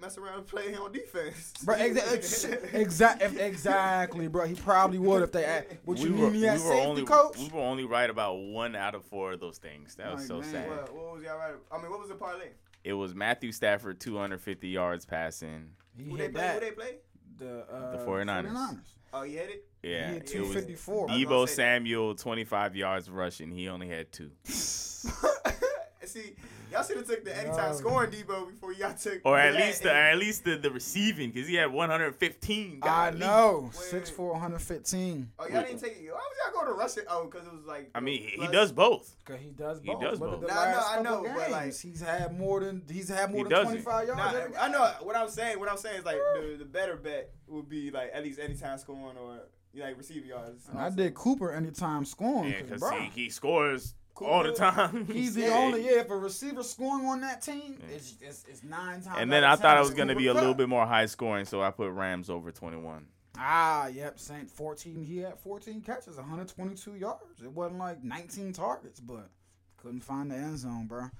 mess 0.00 0.18
around 0.18 0.38
and 0.38 0.46
play 0.46 0.70
him 0.70 0.82
on 0.82 0.92
defense. 0.92 1.52
Bro, 1.64 1.76
exa- 1.76 2.74
exactly, 2.74 3.40
exactly, 3.40 4.28
bro. 4.28 4.46
He 4.46 4.54
probably 4.54 4.98
would 4.98 5.22
if 5.22 5.32
they. 5.32 5.44
Asked. 5.44 5.66
Would 5.86 5.98
you 5.98 6.10
we 6.12 6.16
need 6.16 6.22
were, 6.22 6.30
me 6.30 6.46
at 6.48 6.58
we 6.58 6.64
were 6.64 6.70
safety 6.70 6.86
only 6.86 7.04
coach? 7.04 7.38
we 7.38 7.48
were 7.48 7.60
only 7.60 7.84
right 7.84 8.08
about 8.10 8.34
one 8.38 8.74
out 8.76 8.94
of 8.94 9.04
four 9.04 9.32
of 9.32 9.40
those 9.40 9.58
things. 9.58 9.94
That 9.96 10.12
was 10.12 10.20
Like, 10.22 10.28
so 10.28 10.40
man, 10.40 10.50
sad. 10.52 10.68
what, 10.68 10.94
what 10.94 11.14
was 11.14 11.22
y'all 11.24 11.38
right? 11.38 11.54
I 11.72 11.78
mean, 11.80 11.90
what 11.90 12.00
was 12.00 12.08
the 12.08 12.14
parlay? 12.14 12.48
It 12.84 12.92
was 12.92 13.14
Matthew 13.14 13.50
Stafford 13.52 13.98
250 14.00 14.68
yards 14.68 15.04
passing. 15.04 15.70
He 15.96 16.04
Who 16.04 16.16
they 16.16 16.24
hit 16.24 16.34
play? 16.34 16.42
that. 16.42 16.54
Who 16.54 16.60
they 16.60 16.70
play? 16.72 16.94
The, 17.38 17.60
uh, 17.72 17.92
The 17.92 17.98
49ers. 18.04 18.50
49ers. 18.52 18.78
Oh, 19.12 19.22
you 19.22 19.38
hit 19.38 19.50
it. 19.50 19.64
Yeah, 19.82 20.06
He 20.08 20.12
hit 20.14 20.22
was 20.24 20.32
254. 20.32 21.10
I 21.10 21.12
was 21.14 21.20
Deebo. 21.22 21.48
Samuel 21.48 22.14
25 22.14 22.76
yards 22.76 23.10
rushing. 23.10 23.50
He 23.50 23.68
only 23.68 23.88
had 23.88 24.12
two. 24.12 24.30
See, 24.44 26.36
y'all 26.72 26.82
should 26.82 26.96
have 26.96 27.06
took 27.06 27.24
the 27.24 27.36
anytime 27.36 27.70
No. 27.72 27.76
scoring 27.76 28.10
Deebo 28.10 28.48
before 28.48 28.72
y'all 28.72 28.94
took. 28.94 29.20
Or 29.24 29.38
at 29.38 29.54
least 29.54 29.82
the, 29.82 29.92
at 29.94 30.16
least 30.18 30.44
the, 30.44 30.56
the 30.56 30.70
receiving 30.70 31.30
because 31.30 31.48
he 31.48 31.54
had 31.56 31.72
115. 31.72 32.80
I 32.82 33.10
know. 33.10 33.64
Wait, 33.64 33.74
Six 33.74 34.10
four, 34.10 34.32
115. 34.32 35.30
Oh, 35.38 35.46
y'all 35.48 35.62
didn't 35.62 35.78
take 35.80 35.92
it. 35.98 36.04
Why 36.10 36.12
was 36.18 36.36
y'all 36.44 36.52
going 36.54 36.66
to 36.66 36.78
rush 36.78 36.96
it? 36.96 37.04
Oh, 37.08 37.24
because 37.30 37.46
it 37.46 37.52
was 37.52 37.64
like. 37.66 37.90
I 37.94 38.00
mean, 38.00 38.22
he, 38.22 38.40
he 38.42 38.46
does 38.48 38.72
both. 38.72 39.14
Cause 39.24 39.38
he 39.40 39.50
does 39.50 39.80
He 39.80 39.90
both. 39.90 40.00
does 40.02 40.18
but 40.18 40.30
both. 40.30 40.40
The 40.42 40.46
Nah, 40.48 40.54
I 40.60 40.70
know, 40.72 40.80
I 40.90 41.02
know, 41.02 41.22
couple 41.22 41.40
but, 41.42 41.50
like- 41.50 41.76
he's 41.78 42.00
had 42.00 42.38
more 42.38 42.60
than 42.60 42.82
he's 42.90 43.08
had 43.08 43.30
more 43.30 43.38
He 43.38 43.42
than 43.44 43.50
doesn't. 43.50 43.82
25 43.82 44.06
yards. 44.08 44.52
Nah, 44.54 44.60
I 44.62 44.68
know 44.68 44.84
what 45.02 45.16
I'm 45.16 45.28
saying. 45.28 45.58
What 45.58 45.68
I'm 45.70 45.76
saying 45.76 45.98
is 46.00 46.04
like 46.04 46.18
the, 46.34 46.56
the 46.58 46.64
better 46.64 46.96
bet 46.96 47.30
would 47.48 47.68
be 47.68 47.90
like 47.90 48.10
at 48.14 48.22
least 48.22 48.38
anytime 48.38 48.78
scoring 48.78 49.16
or 49.16 49.38
you 49.72 49.80
know, 49.80 49.86
like 49.88 49.98
receiving 49.98 50.28
yards. 50.28 50.68
And 50.70 50.78
I 50.78 50.90
did 50.90 51.14
Cooper 51.14 51.52
anytime 51.52 52.04
scoring. 52.04 52.50
Yeah, 52.52 52.60
'cause, 52.62 52.80
because 52.80 52.92
he, 53.14 53.22
he 53.24 53.30
scores 53.30 53.94
all 54.22 54.42
the 54.42 54.52
time. 54.52 55.06
he's 55.06 55.34
the 55.36 55.48
only 55.48 55.84
yeah. 55.84 56.00
If 56.00 56.10
a 56.10 56.16
receiver 56.16 56.62
scoring 56.62 57.06
on 57.06 57.20
that 57.20 57.42
team, 57.42 57.78
it's, 57.92 58.14
it's 58.20 58.44
it's 58.48 58.62
nine 58.62 59.02
times. 59.02 59.18
And 59.18 59.32
then 59.32 59.44
I 59.44 59.56
thought 59.56 59.76
it 59.76 59.80
was 59.80 59.94
going 59.94 60.08
to 60.08 60.16
be 60.16 60.28
a 60.28 60.34
little 60.34 60.54
bit 60.54 60.68
more 60.68 60.86
high 60.86 61.06
scoring, 61.06 61.44
so 61.44 61.62
I 61.62 61.70
put 61.70 61.90
Rams 61.90 62.30
over 62.30 62.50
21. 62.50 63.06
Ah, 63.38 63.88
yep. 63.88 64.18
Saint 64.18 64.50
14. 64.50 65.02
He 65.02 65.18
had 65.18 65.38
14 65.38 65.80
catches, 65.82 66.16
122 66.16 66.94
yards. 66.94 67.42
It 67.42 67.52
wasn't 67.52 67.78
like 67.78 68.02
19 68.02 68.52
targets, 68.52 69.00
but 69.00 69.28
couldn't 69.76 70.00
find 70.00 70.30
the 70.30 70.36
end 70.36 70.58
zone, 70.58 70.86
bro. 70.86 71.10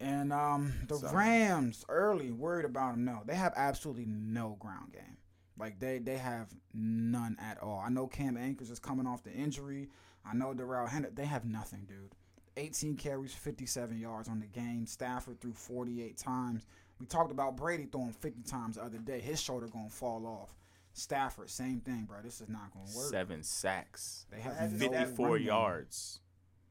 And 0.00 0.32
um, 0.32 0.72
the 0.88 0.98
Rams 1.12 1.84
early 1.88 2.30
worried 2.30 2.66
about 2.66 2.94
him. 2.94 3.04
No, 3.04 3.22
they 3.24 3.34
have 3.34 3.54
absolutely 3.56 4.06
no 4.06 4.56
ground 4.60 4.92
game. 4.92 5.16
Like 5.58 5.78
they 5.78 5.98
they 5.98 6.16
have 6.16 6.48
none 6.72 7.36
at 7.40 7.62
all. 7.62 7.82
I 7.84 7.88
know 7.88 8.08
Cam 8.08 8.36
Akers 8.36 8.70
is 8.70 8.80
coming 8.80 9.06
off 9.06 9.22
the 9.22 9.32
injury. 9.32 9.88
I 10.26 10.34
know 10.34 10.52
Darrell 10.52 10.88
Henderson. 10.88 11.14
They 11.14 11.26
have 11.26 11.44
nothing, 11.44 11.84
dude. 11.86 12.14
18 12.56 12.96
carries, 12.96 13.34
57 13.34 13.98
yards 13.98 14.28
on 14.28 14.40
the 14.40 14.46
game. 14.46 14.86
Stafford 14.86 15.40
threw 15.40 15.52
48 15.52 16.16
times. 16.16 16.66
We 17.00 17.06
talked 17.06 17.32
about 17.32 17.56
Brady 17.56 17.86
throwing 17.90 18.12
50 18.12 18.42
times 18.42 18.76
the 18.76 18.82
other 18.84 18.98
day. 18.98 19.20
His 19.20 19.40
shoulder 19.40 19.66
gonna 19.66 19.90
fall 19.90 20.26
off. 20.26 20.54
Stafford, 20.92 21.50
same 21.50 21.80
thing, 21.80 22.04
bro. 22.08 22.18
This 22.22 22.40
is 22.40 22.48
not 22.48 22.72
gonna 22.72 22.86
work. 22.96 23.10
Seven 23.10 23.42
sacks, 23.42 24.26
They 24.30 24.40
have 24.40 24.54
Hasn't 24.56 24.80
no 24.80 24.90
54 24.98 25.38
yards. 25.38 26.20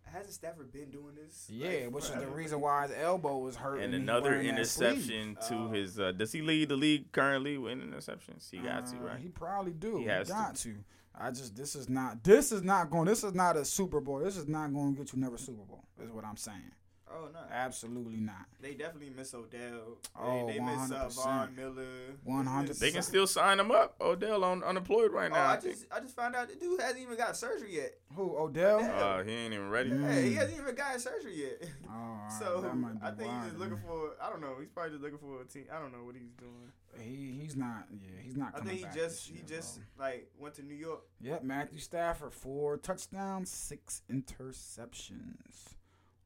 Hasn't 0.05 0.33
Stafford 0.33 0.71
been 0.71 0.91
doing 0.91 1.15
this? 1.15 1.47
Yeah, 1.49 1.85
like, 1.85 1.91
which 1.95 2.03
is 2.05 2.11
the 2.11 2.27
reason 2.27 2.61
why 2.61 2.87
his 2.87 2.95
elbow 2.97 3.39
was 3.39 3.55
hurt. 3.55 3.79
And 3.81 3.93
another 3.95 4.29
wearing 4.31 4.55
that 4.55 4.67
sleeve. 4.67 4.91
interception 4.91 5.37
to 5.47 5.55
Oh. 5.55 5.69
his. 5.71 5.99
Uh, 5.99 6.11
does 6.11 6.31
he 6.31 6.41
lead 6.41 6.69
the 6.69 6.75
league 6.75 7.11
currently 7.11 7.57
with 7.57 7.79
interceptions? 7.79 8.49
He 8.51 8.59
got 8.59 8.85
to, 8.87 8.97
Uh, 8.97 8.99
right? 9.01 9.19
He 9.19 9.29
probably 9.29 9.73
do. 9.73 9.97
He 9.97 10.03
He, 10.03 10.09
has 10.09 10.27
to. 10.27 10.33
got 10.33 10.55
to. 10.57 10.75
I 11.17 11.29
just 11.29 11.55
this 11.55 11.75
is 11.75 11.89
not 11.89 12.23
this 12.23 12.51
is 12.51 12.63
not 12.63 12.89
going 12.89 13.05
this 13.05 13.23
is 13.23 13.33
not 13.33 13.55
a 13.57 13.65
Super 13.65 14.01
Bowl. 14.01 14.19
This 14.19 14.37
is 14.37 14.47
not 14.47 14.73
going 14.73 14.95
to 14.95 14.99
get 14.99 15.13
you 15.13 15.19
never 15.19 15.37
Super 15.37 15.63
Bowl. 15.63 15.83
Is 16.03 16.11
what 16.11 16.25
I'm 16.25 16.37
saying. 16.37 16.71
Oh 17.15 17.27
no, 17.31 17.39
Absolutely 17.51 18.17
not. 18.17 18.45
they 18.59 18.73
definitely 18.73 19.11
miss 19.15 19.33
Odell. 19.33 19.97
Oh, 20.19 20.47
they, 20.47 20.53
they 20.53 20.59
miss 20.59 20.91
uh, 20.91 21.05
100%. 21.05 21.23
Von 21.23 21.55
Miller. 21.55 21.85
100%. 22.27 22.79
They 22.79 22.91
can 22.91 23.03
still 23.03 23.27
sign 23.27 23.59
him 23.59 23.69
up. 23.71 23.95
Odell 24.01 24.43
on 24.43 24.63
unemployed 24.63 25.11
right 25.11 25.29
Oh, 25.31 25.35
now. 25.35 25.45
I 25.45 25.53
I 25.53 25.57
think. 25.57 25.75
just 25.75 25.85
I 25.93 25.99
just 25.99 26.15
found 26.15 26.35
out 26.35 26.49
the 26.49 26.55
dude 26.55 26.81
hasn't 26.81 27.01
even 27.01 27.15
got 27.15 27.37
surgery 27.37 27.75
yet. 27.75 27.93
Who 28.15 28.35
Odell? 28.37 28.79
Odell. 28.79 29.19
Uh, 29.19 29.23
he 29.23 29.31
ain't 29.31 29.53
even 29.53 29.69
ready. 29.69 29.91
Mm. 29.91 30.23
He 30.23 30.33
hasn't 30.33 30.59
even 30.59 30.73
got 30.75 30.99
surgery 30.99 31.43
yet. 31.43 31.69
Oh, 31.87 31.91
all 31.93 32.19
right, 32.23 32.31
so 32.39 32.61
that 32.61 32.75
might 32.75 32.99
be 32.99 33.05
I 33.05 33.11
think 33.11 33.29
wild, 33.29 33.43
he's 33.43 33.51
just 33.51 33.59
looking 33.59 33.75
man. 33.75 33.83
for. 33.85 34.09
I 34.21 34.29
don't 34.29 34.41
know. 34.41 34.55
He's 34.59 34.69
probably 34.69 34.91
just 34.91 35.03
looking 35.03 35.19
for 35.19 35.41
a 35.41 35.45
team. 35.45 35.65
I 35.71 35.79
don't 35.79 35.91
know 35.91 36.03
what 36.05 36.15
he's 36.15 36.31
doing. 36.39 36.71
He 36.99 37.39
he's 37.41 37.55
not. 37.55 37.85
Yeah, 37.91 38.21
he's 38.23 38.35
not. 38.35 38.53
I 38.55 38.59
think 38.63 38.79
he 38.79 38.83
just 38.85 38.95
this 38.95 39.25
he 39.33 39.41
just 39.47 39.79
bro. 39.97 40.05
like 40.07 40.27
went 40.39 40.55
to 40.55 40.63
New 40.63 40.75
York. 40.75 41.01
Yep, 41.21 41.43
Matthew 41.43 41.79
Stafford 41.79 42.33
four 42.33 42.77
touchdowns, 42.77 43.49
six 43.51 44.01
interceptions 44.11 45.75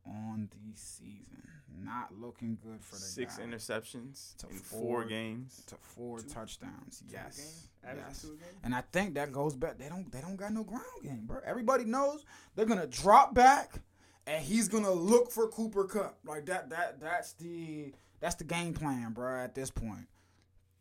on 0.08 0.50
the 0.52 0.78
season. 0.78 1.44
Not 1.84 2.12
looking 2.20 2.58
good 2.64 2.82
for 2.84 2.96
the 2.96 3.02
Six 3.02 3.38
guy. 3.38 3.44
interceptions 3.44 4.36
To 4.38 4.48
in 4.50 4.56
four. 4.58 4.80
four 4.82 5.06
games. 5.06 5.64
to 5.68 5.76
four 5.80 6.20
Two- 6.20 6.30
touchdowns. 6.30 7.00
Two 7.02 7.06
Yes. 7.14 7.68
Yes. 7.84 8.22
two 8.22 8.30
a 8.34 8.36
game. 8.36 8.60
And 8.64 8.74
I 8.76 8.82
think 8.82 9.14
that 9.14 9.32
goes 9.32 9.56
back. 9.56 9.78
They 9.78 9.88
don't. 9.88 10.12
They 10.12 10.20
don't 10.22 10.36
got 10.36 10.52
no 10.54 10.64
ground 10.64 10.84
game, 11.04 11.26
bro. 11.28 11.40
Everybody 11.46 11.86
knows 11.86 12.26
they're 12.56 12.66
gonna 12.66 12.88
drop 12.88 13.34
back, 13.36 13.82
and 14.26 14.44
he's 14.44 14.68
gonna 14.68 14.92
look 14.92 15.32
for 15.32 15.48
Cooper 15.50 15.86
Kupp. 15.86 16.18
Like 16.26 16.46
that. 16.48 16.70
That. 16.72 17.00
That's 17.00 17.34
the. 17.34 17.94
That's 18.20 18.36
the 18.36 18.44
game 18.44 18.74
plan, 18.74 19.14
bro. 19.14 19.38
At 19.44 19.54
this 19.54 19.70
point, 19.70 20.08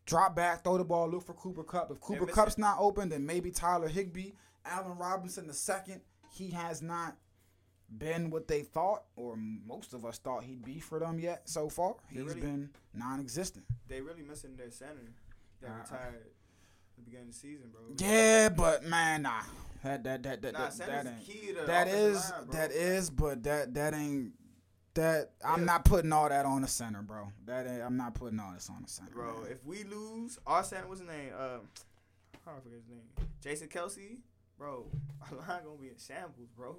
drop 0.06 0.34
back, 0.34 0.64
throw 0.64 0.78
the 0.78 0.84
ball, 0.84 1.08
look 1.10 1.22
for 1.24 1.34
Cooper 1.34 1.62
Kupp. 1.64 1.90
If 1.90 2.00
Cooper 2.00 2.26
Kupp's 2.26 2.56
not 2.58 2.78
open, 2.80 3.10
then 3.10 3.26
maybe 3.26 3.50
Tyler 3.50 3.88
Higbee, 3.88 4.32
Allen 4.64 4.96
Robinson 4.96 5.46
the 5.46 5.52
second. 5.54 6.00
He 6.32 6.50
has 6.50 6.80
not 6.82 7.16
been 7.90 8.31
what 8.31 8.49
they 8.49 8.62
thought, 8.62 9.05
or 9.16 9.37
most 9.37 9.92
of 9.94 10.05
us 10.05 10.18
thought 10.18 10.44
he'd 10.44 10.64
be 10.64 10.81
for 10.81 10.99
them 10.99 11.18
yet. 11.18 11.49
So 11.49 11.68
far, 11.68 11.94
They 12.12 12.20
he's 12.20 12.29
really- 12.29 12.40
been 12.40 12.70
non-existent. 12.94 13.64
They 13.88 14.01
really 14.01 14.22
missing 14.22 14.57
their 14.57 14.70
center 14.70 15.12
that 15.61 15.70
Uh, 15.70 15.75
retired 15.79 16.14
at 16.16 16.96
the 16.96 17.03
beginning 17.03 17.29
of 17.29 17.35
the 17.35 17.38
season, 17.40 17.70
bro. 17.70 17.83
Yeah, 17.99 18.49
but 18.49 18.85
man, 18.85 19.22
nah. 19.22 19.42
That 19.83 20.03
that 20.05 20.22
that 20.25 20.42
that 20.42 20.53
Nah, 20.55 20.68
that, 20.70 20.79
that 20.79 21.07
ain't. 21.07 21.20
key 21.25 21.46
to 21.49 21.55
the 21.61 21.66
That 21.66 21.87
is 21.87 22.31
line, 22.31 22.49
that 22.51 22.72
is, 22.72 23.09
but 23.11 23.42
that 23.44 23.72
that 23.75 23.94
ain't 23.94 24.33
that. 24.94 25.33
I'm 25.44 25.64
not 25.64 25.85
putting 25.85 26.12
all 26.12 26.29
that 26.29 26.44
on 26.44 26.62
the 26.62 26.66
center, 26.68 27.03
bro. 27.03 27.31
That 27.44 27.66
ain't. 27.68 27.83
I'm 27.83 27.96
not 27.96 28.14
putting 28.14 28.40
all 28.40 28.53
this 28.53 28.68
on 28.68 28.83
the 28.83 28.88
center, 28.88 29.12
Bro, 29.12 29.42
man. 29.42 29.53
if 29.53 29.64
we 29.64 29.85
lose, 29.85 30.38
our 30.46 30.64
center, 30.64 30.88
what's 30.88 31.01
his 31.01 31.09
name? 31.09 31.33
Um, 31.35 31.68
I 32.46 32.51
don't 32.53 32.62
forget 32.64 32.79
his 32.81 32.88
name. 32.88 33.03
Jason 33.40 33.68
Kelce. 33.68 34.18
bro, 34.59 34.90
our 35.31 35.37
line 35.38 35.62
gonna 35.64 35.77
be 35.81 35.88
in 35.88 35.99
shambles, 35.99 36.49
bro. 36.57 36.79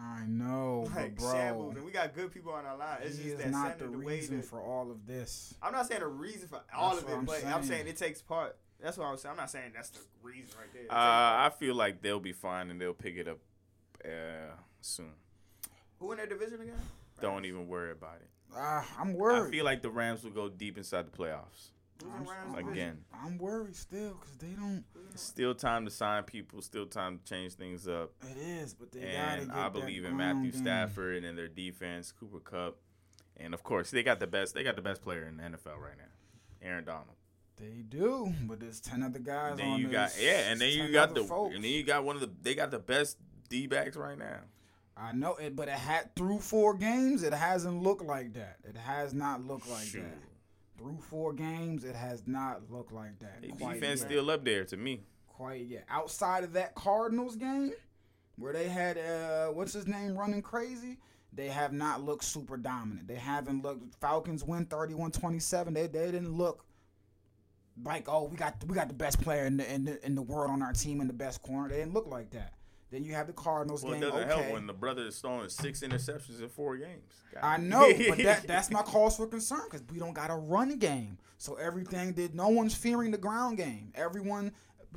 I 0.00 0.24
know, 0.26 0.88
Like 0.94 1.16
bro, 1.18 1.32
shambles, 1.32 1.74
and 1.76 1.84
we 1.84 1.90
got 1.90 2.14
good 2.14 2.32
people 2.32 2.52
on 2.52 2.64
our 2.64 2.76
line. 2.76 2.98
It's 3.02 3.16
he 3.18 3.24
just 3.24 3.36
is 3.38 3.42
that 3.44 3.50
not 3.50 3.78
the 3.78 3.86
the 3.86 3.90
reason 3.96 4.36
that- 4.38 4.46
for 4.46 4.60
all 4.62 4.90
of 4.92 5.06
this. 5.06 5.54
I'm 5.60 5.72
not 5.72 5.86
saying 5.88 6.00
the 6.00 6.06
reason 6.06 6.46
for 6.48 6.60
all 6.74 6.90
That's 6.90 7.02
of 7.02 7.08
it, 7.10 7.14
I'm 7.16 7.24
but 7.24 7.44
I'm 7.44 7.62
saying. 7.62 7.64
saying 7.64 7.86
it 7.88 7.96
takes 7.96 8.22
part. 8.22 8.56
That's 8.80 8.96
what 8.96 9.06
I 9.08 9.10
was 9.10 9.22
saying. 9.22 9.32
I'm 9.32 9.36
not 9.36 9.50
saying 9.50 9.72
that's 9.74 9.90
the 9.90 9.98
reason 10.22 10.50
right 10.56 10.72
there. 10.72 10.84
Uh. 10.88 10.94
I 10.94 11.50
feel 11.58 11.74
like 11.74 12.00
they'll 12.00 12.20
be 12.20 12.32
fine 12.32 12.70
and 12.70 12.80
they'll 12.80 12.94
pick 12.94 13.16
it 13.16 13.26
up 13.26 13.38
uh, 14.04 14.54
soon. 14.80 15.10
Who 15.98 16.12
in 16.12 16.18
their 16.18 16.26
division 16.28 16.60
again? 16.60 16.78
Don't 17.20 17.44
even 17.44 17.66
worry 17.66 17.90
about 17.90 18.16
it. 18.20 18.28
Ah, 18.54 18.86
I'm 19.00 19.14
worried. 19.14 19.48
I 19.48 19.50
feel 19.50 19.64
like 19.64 19.82
the 19.82 19.90
Rams 19.90 20.22
will 20.22 20.30
go 20.30 20.48
deep 20.48 20.78
inside 20.78 21.06
the 21.06 21.10
playoffs 21.10 21.42
Who's 21.56 21.70
in 21.70 21.77
I'm- 22.04 22.24
Rams 22.24 22.30
I'm- 22.30 22.52
division? 22.54 22.72
again. 22.72 23.04
I'm 23.12 23.38
worried 23.38 23.74
still 23.76 24.14
because 24.14 24.36
they 24.36 24.48
don't. 24.48 24.84
Still 25.14 25.54
time 25.54 25.84
to 25.84 25.90
sign 25.90 26.22
people. 26.24 26.62
Still 26.62 26.86
time 26.86 27.18
to 27.18 27.24
change 27.24 27.54
things 27.54 27.88
up. 27.88 28.12
It 28.22 28.36
is, 28.36 28.74
but 28.74 28.92
they 28.92 29.00
and 29.00 29.46
get 29.48 29.56
I 29.56 29.68
believe 29.68 30.04
in 30.04 30.16
Matthew 30.16 30.52
game. 30.52 30.60
Stafford 30.60 31.24
and 31.24 31.36
their 31.36 31.48
defense, 31.48 32.12
Cooper 32.12 32.40
Kupp, 32.40 32.76
and 33.36 33.52
of 33.54 33.62
course 33.62 33.90
they 33.90 34.02
got 34.02 34.20
the 34.20 34.26
best. 34.26 34.54
They 34.54 34.62
got 34.62 34.76
the 34.76 34.82
best 34.82 35.02
player 35.02 35.24
in 35.24 35.36
the 35.38 35.42
NFL 35.44 35.78
right 35.78 35.96
now, 35.96 36.66
Aaron 36.68 36.84
Donald. 36.84 37.16
They 37.56 37.82
do, 37.88 38.32
but 38.42 38.60
there's 38.60 38.80
ten 38.80 39.02
other 39.02 39.18
guys 39.18 39.56
then 39.56 39.72
on 39.72 39.80
you 39.80 39.88
got 39.88 40.12
yeah, 40.20 40.50
and 40.52 40.60
then 40.60 40.70
you 40.70 40.92
got 40.92 41.14
the 41.14 41.24
folks. 41.24 41.54
and 41.56 41.64
then 41.64 41.70
you 41.72 41.82
got 41.82 42.04
one 42.04 42.14
of 42.14 42.20
the 42.22 42.30
they 42.42 42.54
got 42.54 42.70
the 42.70 42.78
best 42.78 43.16
D 43.48 43.66
backs 43.66 43.96
right 43.96 44.16
now. 44.16 44.40
I 44.96 45.12
know 45.12 45.34
it, 45.36 45.56
but 45.56 45.66
it 45.68 45.74
had 45.74 46.14
through 46.16 46.40
four 46.40 46.74
games. 46.74 47.22
It 47.24 47.32
hasn't 47.32 47.82
looked 47.82 48.02
like 48.04 48.34
that. 48.34 48.58
It 48.64 48.76
has 48.76 49.14
not 49.14 49.44
looked 49.44 49.68
like 49.68 49.86
Shoot. 49.86 50.02
that. 50.02 50.18
Through 50.78 50.98
four 51.00 51.32
games, 51.32 51.84
it 51.84 51.96
has 51.96 52.22
not 52.26 52.70
looked 52.70 52.92
like 52.92 53.18
that. 53.18 53.40
Quite 53.58 53.74
defense 53.74 54.00
yet. 54.00 54.08
still 54.08 54.30
up 54.30 54.44
there 54.44 54.64
to 54.64 54.76
me. 54.76 55.00
quite 55.26 55.66
yet. 55.66 55.84
Outside 55.90 56.44
of 56.44 56.52
that 56.52 56.74
Cardinals 56.74 57.36
game, 57.36 57.72
where 58.36 58.52
they 58.52 58.68
had 58.68 58.96
uh, 58.96 59.48
what's 59.48 59.72
his 59.72 59.86
name 59.88 60.16
running 60.16 60.40
crazy, 60.42 60.98
they 61.32 61.48
have 61.48 61.72
not 61.72 62.02
looked 62.04 62.24
super 62.24 62.56
dominant. 62.56 63.08
They 63.08 63.16
haven't 63.16 63.62
looked. 63.62 63.94
Falcons 64.00 64.44
win 64.44 64.66
31-27. 64.66 65.74
They 65.74 65.86
they 65.88 66.06
didn't 66.12 66.36
look 66.36 66.64
like 67.84 68.08
oh 68.08 68.24
we 68.24 68.36
got 68.36 68.62
we 68.66 68.74
got 68.74 68.88
the 68.88 68.94
best 68.94 69.20
player 69.20 69.44
in 69.46 69.56
the 69.56 69.72
in 69.72 69.84
the, 69.84 70.04
in 70.04 70.14
the 70.14 70.22
world 70.22 70.50
on 70.50 70.62
our 70.62 70.72
team 70.72 71.00
and 71.00 71.08
the 71.08 71.14
best 71.14 71.42
corner. 71.42 71.68
They 71.68 71.76
didn't 71.76 71.94
look 71.94 72.06
like 72.06 72.30
that. 72.30 72.52
Then 72.90 73.04
you 73.04 73.12
have 73.14 73.26
the 73.26 73.32
Cardinals 73.34 73.82
Well, 73.84 73.92
it 73.92 74.00
game. 74.00 74.10
doesn't 74.10 74.30
okay. 74.30 74.42
help 74.42 74.52
when 74.52 74.66
the 74.66 74.72
brother 74.72 75.02
is 75.06 75.18
throwing 75.18 75.48
six 75.50 75.80
interceptions 75.82 76.40
in 76.40 76.48
four 76.48 76.76
games. 76.76 77.12
God. 77.34 77.40
I 77.44 77.56
know, 77.58 77.92
but 78.08 78.18
that 78.18 78.46
that's 78.46 78.70
my 78.70 78.82
cause 78.82 79.16
for 79.16 79.26
concern 79.26 79.60
because 79.64 79.82
we 79.92 79.98
don't 79.98 80.14
got 80.14 80.30
a 80.30 80.34
run 80.34 80.78
game. 80.78 81.18
So 81.36 81.54
everything 81.56 82.14
that 82.14 82.34
no 82.34 82.48
one's 82.48 82.74
fearing 82.74 83.10
the 83.10 83.18
ground 83.18 83.58
game. 83.58 83.92
Everyone 83.94 84.52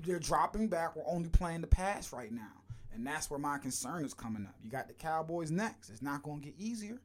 they're 0.05 0.19
dropping 0.19 0.69
back. 0.69 0.95
We're 0.95 1.03
only 1.05 1.27
playing 1.29 1.61
the 1.61 1.67
pass 1.67 2.13
right 2.13 2.31
now, 2.31 2.53
and 2.93 3.05
that's 3.05 3.29
where 3.29 3.39
my 3.39 3.57
concern 3.57 4.05
is 4.05 4.13
coming 4.13 4.45
up. 4.45 4.55
You 4.63 4.69
got 4.71 4.87
the 4.87 4.93
Cowboys 4.93 5.51
next. 5.51 5.89
It's 5.89 6.01
not 6.01 6.23
going 6.23 6.39
to 6.39 6.45
get 6.45 6.55
easier. 6.57 6.99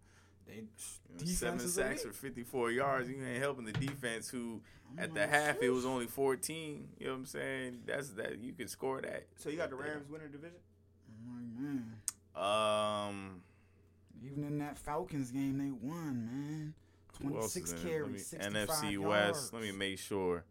They 0.46 0.62
Seven 1.24 1.58
sacks 1.58 2.02
for 2.04 2.12
54 2.12 2.70
yards. 2.70 3.08
You 3.08 3.16
ain't 3.24 3.42
helping 3.42 3.64
the 3.64 3.72
defense, 3.72 4.28
who 4.28 4.60
at 4.96 5.12
the 5.12 5.24
Oh, 5.24 5.28
half 5.28 5.56
it 5.60 5.70
was 5.70 5.84
only 5.84 6.06
14. 6.06 6.88
You 6.98 7.06
know 7.06 7.12
what 7.12 7.18
I'm 7.18 7.26
saying? 7.26 7.80
That's 7.86 8.10
that 8.10 8.38
you 8.38 8.52
can 8.52 8.68
score 8.68 9.00
that. 9.00 9.26
So 9.38 9.48
you 9.48 9.56
got 9.56 9.70
the 9.70 9.76
Rams 9.76 10.08
winning 10.08 10.30
division? 10.30 10.58
Man, 11.26 11.96
Um, 12.34 13.42
even 14.24 14.44
in 14.44 14.58
that 14.58 14.78
Falcons 14.78 15.30
game, 15.30 15.58
they 15.58 15.70
won, 15.70 16.26
man. 16.26 16.74
26 17.14 17.72
is 17.72 17.72
in 17.72 17.78
it? 17.78 17.82
Let 17.82 17.92
carries, 17.92 18.12
me- 18.12 18.18
65 18.18 18.68
NFC 18.68 18.92
yards. 18.92 19.06
West. 19.38 19.52
Let 19.52 19.62
me 19.62 19.72
make 19.72 19.98
sure. 19.98 20.44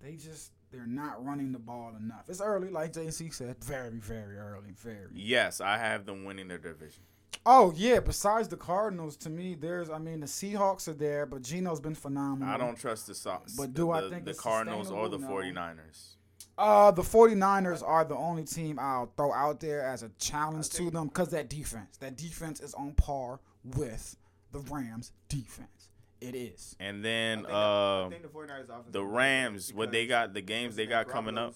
They 0.00 0.16
just 0.16 0.52
they're 0.70 0.86
not 0.86 1.24
running 1.24 1.52
the 1.52 1.58
ball 1.58 1.94
enough. 1.96 2.28
It's 2.28 2.40
early, 2.40 2.68
like 2.68 2.92
JC 2.92 3.32
said, 3.32 3.62
very, 3.62 3.98
very 3.98 4.36
early, 4.38 4.72
very. 4.76 5.08
Yes, 5.12 5.60
I 5.60 5.78
have 5.78 6.04
them 6.04 6.24
winning 6.24 6.48
their 6.48 6.58
division. 6.58 7.04
Oh 7.46 7.72
yeah, 7.76 8.00
besides 8.00 8.48
the 8.48 8.56
Cardinals, 8.56 9.16
to 9.18 9.30
me, 9.30 9.54
there's 9.54 9.90
I 9.90 9.98
mean 9.98 10.20
the 10.20 10.26
Seahawks 10.26 10.88
are 10.88 10.94
there, 10.94 11.26
but 11.26 11.42
Geno's 11.42 11.80
been 11.80 11.94
phenomenal. 11.94 12.52
I 12.52 12.56
don't 12.56 12.78
trust 12.78 13.06
the 13.06 13.14
Sox. 13.14 13.54
But 13.54 13.74
do 13.74 13.90
I 13.90 14.08
think 14.08 14.24
the 14.24 14.34
Cardinals 14.34 14.90
or 14.90 15.08
the 15.08 15.18
sustainable? 15.18 15.52
No. 15.52 15.60
49ers? 15.60 16.14
Uh, 16.56 16.90
the 16.92 17.02
49ers 17.02 17.82
are 17.86 18.04
the 18.04 18.14
only 18.16 18.44
team 18.44 18.78
I'll 18.78 19.12
throw 19.16 19.32
out 19.32 19.58
there 19.60 19.82
as 19.82 20.02
a 20.04 20.08
challenge 20.20 20.70
to 20.70 20.90
them 20.90 21.08
because 21.08 21.30
that 21.30 21.48
defense, 21.48 21.96
that 21.98 22.16
defense 22.16 22.60
is 22.60 22.74
on 22.74 22.92
par 22.92 23.40
with 23.76 24.16
the 24.52 24.60
Rams' 24.60 25.12
defense. 25.28 25.88
It 26.20 26.34
is. 26.36 26.76
And 26.78 26.98
I 26.98 27.02
then 27.02 27.38
think, 27.42 27.52
uh, 27.52 28.06
I 28.06 28.08
think 28.10 28.22
the 28.22 28.28
49ers 28.28 28.92
the 28.92 29.04
Rams, 29.04 29.74
what 29.74 29.90
they 29.90 30.06
got, 30.06 30.32
the 30.32 30.40
games 30.40 30.76
they 30.76 30.86
got 30.86 31.08
coming 31.08 31.36
up. 31.36 31.54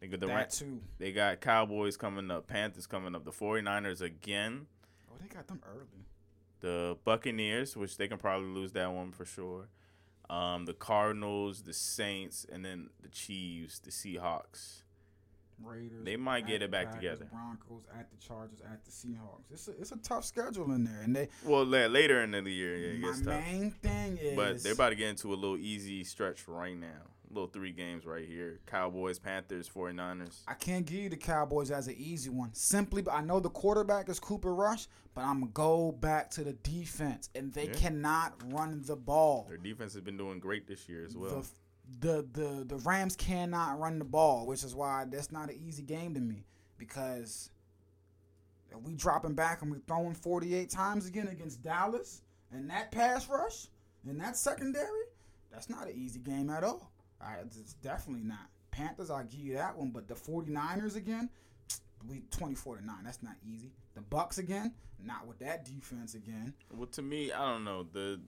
They 0.00 0.08
got 0.08 0.18
the 0.20 0.26
that 0.26 0.34
Ram- 0.34 0.48
too. 0.50 0.80
they 0.98 1.12
got 1.12 1.40
Cowboys 1.40 1.96
coming 1.96 2.28
up, 2.30 2.48
Panthers 2.48 2.86
coming 2.88 3.14
up, 3.14 3.24
the 3.24 3.30
49ers 3.30 4.00
again, 4.00 4.66
Oh, 5.08 5.14
they 5.20 5.28
got 5.28 5.46
them 5.46 5.60
early. 5.64 6.06
the 6.60 6.96
Buccaneers, 7.04 7.76
which 7.76 7.96
they 7.98 8.08
can 8.08 8.18
probably 8.18 8.48
lose 8.48 8.72
that 8.72 8.90
one 8.90 9.12
for 9.12 9.24
sure. 9.24 9.68
Um, 10.32 10.64
the 10.64 10.72
Cardinals, 10.72 11.62
the 11.62 11.74
Saints, 11.74 12.46
and 12.50 12.64
then 12.64 12.88
the 13.02 13.08
Chiefs, 13.08 13.78
the 13.80 13.90
Seahawks. 13.90 14.78
Raiders. 15.62 16.04
They 16.04 16.16
might 16.16 16.46
get 16.46 16.62
it 16.62 16.70
back 16.70 16.86
Packers, 16.86 17.00
together. 17.00 17.28
Broncos 17.30 17.84
at 17.96 18.10
the 18.10 18.16
Chargers 18.16 18.60
at 18.60 18.84
the 18.84 18.90
Seahawks. 18.90 19.52
It's 19.52 19.68
a, 19.68 19.70
it's 19.72 19.92
a 19.92 19.96
tough 19.98 20.24
schedule 20.24 20.72
in 20.72 20.84
there, 20.84 21.02
and 21.02 21.14
they. 21.14 21.28
Well, 21.44 21.64
la- 21.64 21.86
later 21.86 22.22
in 22.22 22.30
the 22.30 22.50
year, 22.50 22.76
yeah, 22.76 22.88
it 22.94 23.00
my 23.00 23.08
gets 23.08 23.20
tough. 23.20 23.44
main 23.44 23.70
thing 23.70 24.18
is. 24.18 24.34
But 24.34 24.62
they're 24.62 24.72
about 24.72 24.88
to 24.88 24.94
get 24.96 25.10
into 25.10 25.32
a 25.32 25.36
little 25.36 25.58
easy 25.58 26.02
stretch 26.02 26.48
right 26.48 26.76
now. 26.76 27.10
Little 27.32 27.48
three 27.48 27.72
games 27.72 28.04
right 28.04 28.26
here. 28.26 28.60
Cowboys, 28.66 29.18
Panthers, 29.18 29.66
49ers. 29.66 30.40
I 30.46 30.52
can't 30.52 30.84
give 30.84 30.98
you 30.98 31.08
the 31.08 31.16
Cowboys 31.16 31.70
as 31.70 31.88
an 31.88 31.94
easy 31.96 32.28
one. 32.28 32.50
Simply, 32.52 33.02
I 33.10 33.22
know 33.22 33.40
the 33.40 33.48
quarterback 33.48 34.10
is 34.10 34.20
Cooper 34.20 34.54
Rush, 34.54 34.86
but 35.14 35.22
I'm 35.22 35.40
gonna 35.40 35.52
go 35.52 35.92
back 35.92 36.30
to 36.32 36.44
the 36.44 36.52
defense, 36.52 37.30
and 37.34 37.50
they 37.52 37.68
Yeah. 37.68 37.72
cannot 37.72 38.34
run 38.52 38.82
the 38.82 38.96
ball. 38.96 39.46
Their 39.48 39.56
defense 39.56 39.94
has 39.94 40.02
been 40.02 40.18
doing 40.18 40.40
great 40.40 40.66
this 40.66 40.88
year 40.90 41.06
as 41.06 41.16
well. 41.16 41.42
The, 42.00 42.22
the 42.32 42.40
the 42.40 42.64
the 42.64 42.76
Rams 42.76 43.16
cannot 43.16 43.78
run 43.80 43.98
the 43.98 44.04
ball, 44.04 44.46
which 44.46 44.62
is 44.62 44.74
why 44.74 45.06
that's 45.06 45.32
not 45.32 45.48
an 45.50 45.56
easy 45.56 45.82
game 45.82 46.12
to 46.14 46.20
me 46.20 46.44
because 46.76 47.50
if 48.70 48.80
we 48.82 48.94
dropping 48.94 49.34
back 49.34 49.62
and 49.62 49.70
we 49.70 49.78
throwing 49.86 50.14
48 50.14 50.68
times 50.68 51.06
again 51.06 51.28
against 51.28 51.62
Dallas 51.62 52.20
and 52.50 52.68
that 52.68 52.90
pass 52.92 53.26
rush 53.28 53.68
and 54.06 54.20
that 54.20 54.36
secondary, 54.36 55.04
that's 55.50 55.68
not 55.70 55.88
an 55.88 55.94
easy 55.96 56.20
game 56.20 56.50
at 56.50 56.62
all. 56.62 56.91
I, 57.22 57.36
it's 57.44 57.74
definitely 57.74 58.24
not. 58.24 58.48
Panthers, 58.70 59.10
I'll 59.10 59.24
give 59.24 59.40
you 59.40 59.54
that 59.54 59.76
one, 59.76 59.90
but 59.90 60.08
the 60.08 60.14
49ers 60.14 60.96
again, 60.96 61.28
we 62.08 62.22
24 62.30 62.78
to 62.78 62.86
9. 62.86 62.96
That's 63.04 63.22
not 63.22 63.34
easy. 63.46 63.70
The 63.94 64.00
Bucks 64.00 64.38
again, 64.38 64.72
not 65.04 65.26
with 65.26 65.38
that 65.40 65.64
defense 65.64 66.14
again. 66.14 66.54
Well, 66.74 66.86
to 66.88 67.02
me, 67.02 67.32
I 67.32 67.52
don't 67.52 67.64
know 67.64 67.86
the 67.92 68.20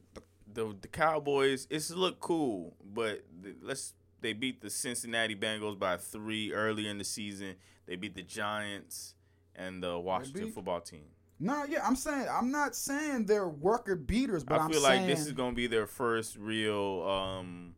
the 0.52 0.76
the 0.80 0.88
Cowboys. 0.88 1.66
It's 1.70 1.90
look 1.90 2.20
cool, 2.20 2.76
but 2.84 3.24
the, 3.42 3.54
let's 3.62 3.94
they 4.20 4.32
beat 4.32 4.60
the 4.60 4.70
Cincinnati 4.70 5.34
Bengals 5.34 5.78
by 5.78 5.96
three 5.96 6.52
earlier 6.52 6.90
in 6.90 6.98
the 6.98 7.04
season. 7.04 7.56
They 7.86 7.96
beat 7.96 8.14
the 8.14 8.22
Giants 8.22 9.14
and 9.56 9.82
the 9.82 9.98
Washington 9.98 10.44
beat- 10.44 10.54
football 10.54 10.80
team. 10.80 11.04
No, 11.40 11.64
yeah, 11.64 11.84
I'm 11.84 11.96
saying 11.96 12.26
I'm 12.30 12.50
not 12.52 12.76
saying 12.76 13.26
they're 13.26 13.48
worker 13.48 13.96
beaters, 13.96 14.44
but 14.44 14.60
I 14.60 14.68
feel 14.68 14.80
saying 14.80 15.02
like 15.02 15.10
this 15.10 15.26
is 15.26 15.32
gonna 15.32 15.54
be 15.54 15.66
their 15.66 15.86
first 15.86 16.36
real 16.36 17.02
um 17.02 17.74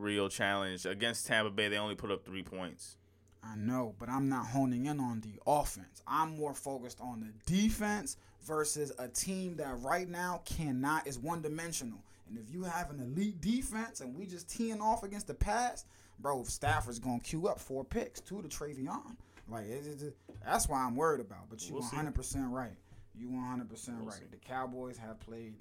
real 0.00 0.28
challenge 0.28 0.86
against 0.86 1.26
Tampa 1.26 1.50
Bay. 1.50 1.68
They 1.68 1.76
only 1.78 1.94
put 1.94 2.10
up 2.10 2.24
three 2.24 2.42
points. 2.42 2.96
I 3.42 3.56
know, 3.56 3.94
but 3.98 4.08
I'm 4.08 4.28
not 4.28 4.46
honing 4.46 4.86
in 4.86 5.00
on 5.00 5.20
the 5.22 5.40
offense. 5.46 6.02
I'm 6.06 6.36
more 6.36 6.52
focused 6.54 7.00
on 7.00 7.20
the 7.20 7.52
defense 7.52 8.16
versus 8.42 8.92
a 8.98 9.08
team 9.08 9.56
that 9.56 9.80
right 9.80 10.08
now 10.08 10.42
cannot 10.44 11.06
is 11.06 11.18
one 11.18 11.40
dimensional. 11.42 11.98
And 12.28 12.38
if 12.38 12.52
you 12.52 12.62
have 12.64 12.90
an 12.90 13.00
elite 13.00 13.40
defense 13.40 14.00
and 14.02 14.14
we 14.16 14.26
just 14.26 14.48
teeing 14.50 14.80
off 14.80 15.02
against 15.04 15.26
the 15.26 15.34
pass, 15.34 15.84
bro, 16.18 16.44
Stafford's 16.44 16.98
gonna 16.98 17.20
queue 17.20 17.48
up 17.48 17.58
four 17.58 17.82
picks, 17.84 18.20
two 18.20 18.42
to 18.42 18.48
Trevon. 18.48 19.16
Like 19.48 19.66
it, 19.66 19.86
it, 19.86 20.02
it- 20.02 20.16
that's 20.44 20.68
why 20.68 20.82
I'm 20.84 20.94
worried 20.94 21.20
about. 21.20 21.48
But 21.50 21.66
you 21.66 21.74
We'll 21.74 21.82
100 21.82 22.14
percent 22.14 22.48
right. 22.50 22.76
You 23.14 23.28
100 23.30 23.68
percent 23.68 23.98
We'll 23.98 24.06
right. 24.08 24.18
see. 24.18 24.24
The 24.30 24.36
Cowboys 24.36 24.96
have 24.98 25.18
played 25.20 25.54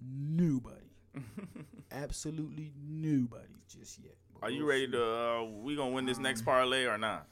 nobody, 0.00 0.86
absolutely 1.92 2.72
nobody 2.86 3.44
just 3.68 3.98
yet. 4.02 4.14
But 4.34 4.46
Are 4.48 4.50
you 4.50 4.60
we'll 4.60 4.68
ready 4.68 4.86
see. 4.86 4.92
to? 4.92 5.04
Uh, 5.04 5.42
we 5.62 5.76
gonna 5.76 5.90
win 5.90 6.06
this 6.06 6.18
next 6.18 6.40
Um, 6.40 6.46
parlay 6.46 6.84
or 6.84 6.98
not? 6.98 7.26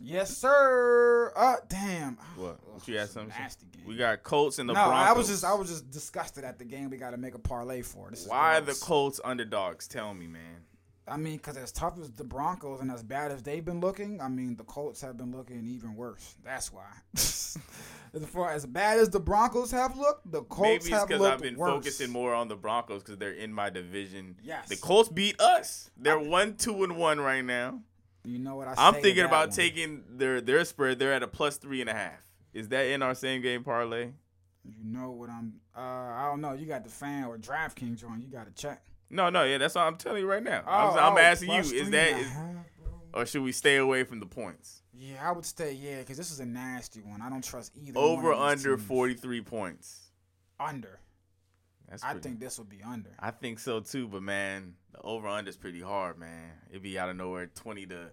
Yes, 0.00 0.36
sir. 0.36 1.32
Uh, 1.36 1.56
damn. 1.68 2.16
What? 2.36 2.58
What 2.72 2.88
you 2.88 2.96
had 2.96 3.04
it's 3.04 3.12
something? 3.12 3.34
Nasty 3.38 3.66
game. 3.66 3.84
We 3.86 3.96
got 3.96 4.22
Colts 4.22 4.58
and 4.58 4.68
the 4.68 4.72
no, 4.72 4.86
Broncos. 4.86 5.08
I 5.08 5.12
was 5.12 5.28
just 5.28 5.44
I 5.44 5.54
was 5.54 5.68
just 5.68 5.90
disgusted 5.90 6.44
at 6.44 6.58
the 6.58 6.64
game. 6.64 6.90
We 6.90 6.96
got 6.96 7.10
to 7.10 7.16
make 7.18 7.34
a 7.34 7.38
parlay 7.38 7.82
for. 7.82 8.10
This 8.10 8.26
Why 8.26 8.56
are 8.56 8.60
the. 8.60 8.74
Colts 8.74 9.20
underdogs? 9.24 9.86
Tell 9.86 10.14
me, 10.14 10.26
man. 10.26 10.64
I 11.06 11.16
mean, 11.16 11.36
because 11.36 11.56
as 11.56 11.72
tough 11.72 11.98
as 12.00 12.10
the 12.12 12.24
Broncos 12.24 12.80
and 12.80 12.90
as 12.90 13.02
bad 13.02 13.32
as 13.32 13.42
they've 13.42 13.64
been 13.64 13.80
looking, 13.80 14.20
I 14.20 14.28
mean, 14.28 14.54
the 14.54 14.62
Colts 14.64 15.00
have 15.00 15.16
been 15.16 15.32
looking 15.32 15.66
even 15.66 15.96
worse. 15.96 16.36
That's 16.44 16.72
why. 16.72 16.86
as 17.14 18.26
far 18.28 18.52
as 18.52 18.64
bad 18.66 18.98
as 18.98 19.10
the 19.10 19.18
Broncos 19.18 19.72
have 19.72 19.96
looked, 19.96 20.30
the 20.30 20.42
Colts 20.42 20.60
Maybe 20.60 20.76
it's 20.76 20.88
have 20.90 21.08
because 21.08 21.26
I've 21.26 21.40
been 21.40 21.56
worse. 21.56 21.70
focusing 21.70 22.10
more 22.10 22.34
on 22.34 22.46
the 22.46 22.54
Broncos 22.54 23.02
because 23.02 23.18
they're 23.18 23.32
in 23.32 23.52
my 23.52 23.68
division. 23.68 24.36
Yes. 24.44 24.68
The 24.68 24.76
Colts 24.76 25.08
beat 25.08 25.40
us. 25.40 25.90
They're 25.96 26.20
one, 26.20 26.54
two, 26.54 26.84
and 26.84 26.96
one 26.96 27.20
right 27.20 27.44
now. 27.44 27.80
You 28.24 28.38
know 28.38 28.54
what 28.54 28.68
I? 28.68 28.74
I'm 28.76 28.94
thinking 28.94 29.24
about 29.24 29.48
one? 29.48 29.56
taking 29.56 30.04
their 30.08 30.40
their 30.40 30.64
spread. 30.64 31.00
They're 31.00 31.12
at 31.12 31.24
a 31.24 31.28
plus 31.28 31.56
three 31.56 31.80
and 31.80 31.90
a 31.90 31.94
half. 31.94 32.24
Is 32.54 32.68
that 32.68 32.86
in 32.86 33.02
our 33.02 33.16
same 33.16 33.42
game 33.42 33.64
parlay? 33.64 34.10
You 34.64 34.84
know 34.84 35.10
what 35.10 35.28
I'm? 35.28 35.54
Uh, 35.76 35.80
I 35.80 36.28
don't 36.30 36.40
know. 36.40 36.52
You 36.52 36.66
got 36.66 36.84
the 36.84 36.90
fan 36.90 37.24
or 37.24 37.36
DraftKings 37.36 38.08
on. 38.08 38.20
You 38.22 38.28
got 38.28 38.46
to 38.46 38.52
check. 38.52 38.84
No, 39.12 39.28
no, 39.28 39.44
yeah, 39.44 39.58
that's 39.58 39.74
what 39.74 39.82
I'm 39.82 39.96
telling 39.96 40.22
you 40.22 40.28
right 40.28 40.42
now. 40.42 40.62
Oh, 40.66 40.70
I'm, 40.70 40.98
I'm 40.98 41.12
oh, 41.14 41.18
asking 41.18 41.50
you, 41.50 41.60
is 41.60 41.68
three 41.70 41.82
that 41.90 42.18
is, 42.18 42.32
or 43.12 43.26
should 43.26 43.42
we 43.42 43.52
stay 43.52 43.76
away 43.76 44.04
from 44.04 44.20
the 44.20 44.26
points? 44.26 44.82
Yeah, 44.94 45.28
I 45.28 45.32
would 45.32 45.44
stay. 45.44 45.72
Yeah, 45.74 45.98
because 45.98 46.16
this 46.16 46.30
is 46.30 46.40
a 46.40 46.46
nasty 46.46 47.00
one. 47.02 47.20
I 47.20 47.28
don't 47.28 47.44
trust 47.44 47.72
either. 47.76 48.00
one 48.00 48.08
Over 48.08 48.32
under 48.32 48.76
teams. 48.76 48.88
43 48.88 49.40
points. 49.42 50.10
Under. 50.58 50.98
That's 51.88 52.02
I 52.02 52.12
pretty- 52.12 52.28
think 52.28 52.40
this 52.40 52.56
will 52.56 52.64
be 52.64 52.82
under. 52.82 53.10
I 53.18 53.32
think 53.32 53.58
so 53.58 53.80
too, 53.80 54.08
but 54.08 54.22
man, 54.22 54.74
the 54.92 55.00
over 55.02 55.28
under 55.28 55.50
is 55.50 55.58
pretty 55.58 55.82
hard, 55.82 56.18
man. 56.18 56.52
It'd 56.70 56.82
be 56.82 56.98
out 56.98 57.10
of 57.10 57.16
nowhere, 57.16 57.46
20 57.54 57.86
to 57.86 58.10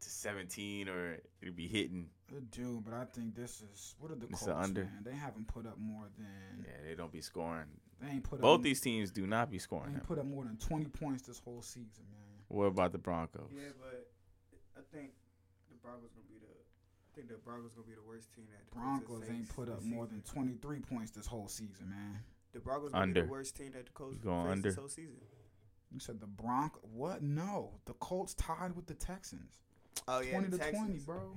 to 0.00 0.08
17, 0.08 0.88
or 0.88 1.18
it'd 1.42 1.54
be 1.54 1.68
hitting. 1.68 2.06
It 2.34 2.50
do, 2.50 2.82
but 2.84 2.94
I 2.94 3.04
think 3.04 3.36
this 3.36 3.60
is 3.60 3.94
what 4.00 4.10
are 4.10 4.14
the 4.16 4.26
Colts, 4.26 4.48
under. 4.48 4.84
man? 4.84 5.02
They 5.04 5.14
haven't 5.14 5.46
put 5.46 5.66
up 5.66 5.78
more 5.78 6.06
than 6.16 6.64
Yeah, 6.64 6.88
they 6.88 6.94
don't 6.94 7.12
be 7.12 7.20
scoring. 7.20 7.66
They 8.00 8.08
ain't 8.08 8.24
put 8.24 8.40
Both 8.40 8.60
up, 8.60 8.62
these 8.62 8.80
teams 8.80 9.10
do 9.10 9.26
not 9.26 9.50
be 9.50 9.56
they 9.58 9.62
scoring. 9.62 9.90
ain't 9.90 9.96
them. 9.98 10.06
put 10.06 10.18
up 10.18 10.26
more 10.26 10.44
than 10.44 10.56
twenty 10.56 10.86
points 10.86 11.22
this 11.22 11.38
whole 11.38 11.62
season, 11.62 12.04
man. 12.10 12.20
What 12.48 12.64
about 12.66 12.92
the 12.92 12.98
Broncos? 12.98 13.50
Yeah, 13.54 13.70
but 13.80 14.10
I 14.76 14.80
think 14.94 15.10
the 15.68 15.76
Broncos 15.82 16.10
gonna 16.14 16.26
be 16.28 16.38
the. 16.40 16.46
I 16.46 17.10
think 17.16 17.28
the 17.28 17.34
Broncos 17.44 17.72
gonna 17.74 17.86
be 17.86 17.94
the 17.94 18.06
worst 18.06 18.32
team 18.34 18.46
that 18.50 18.70
the 18.70 18.76
Broncos 18.76 19.24
ain't 19.28 19.48
put 19.54 19.68
up 19.68 19.82
more 19.82 20.06
than 20.06 20.22
twenty 20.22 20.54
three 20.62 20.80
points 20.80 21.10
this 21.10 21.26
whole 21.26 21.48
season, 21.48 21.90
man. 21.90 22.20
The 22.52 22.60
Broncos 22.60 22.92
gonna 22.92 23.06
be 23.06 23.10
Under. 23.10 23.22
the 23.22 23.28
worst 23.30 23.56
team 23.56 23.72
that 23.74 23.86
the 23.86 23.92
Colts 23.92 24.16
You 24.16 24.24
going 24.24 24.42
faced 24.44 24.52
under? 24.52 24.68
this 24.68 24.76
whole 24.78 24.88
season. 24.88 25.16
You 25.92 25.98
said 26.00 26.20
the 26.20 26.26
Bronc 26.26 26.72
what? 26.82 27.22
No, 27.22 27.72
the 27.86 27.92
Colts 27.94 28.34
tied 28.34 28.74
with 28.76 28.86
the 28.86 28.94
Texans, 28.94 29.52
Oh 30.08 30.20
yeah, 30.20 30.30
twenty 30.32 30.50
to 30.56 30.70
twenty, 30.70 30.98
bro. 30.98 31.36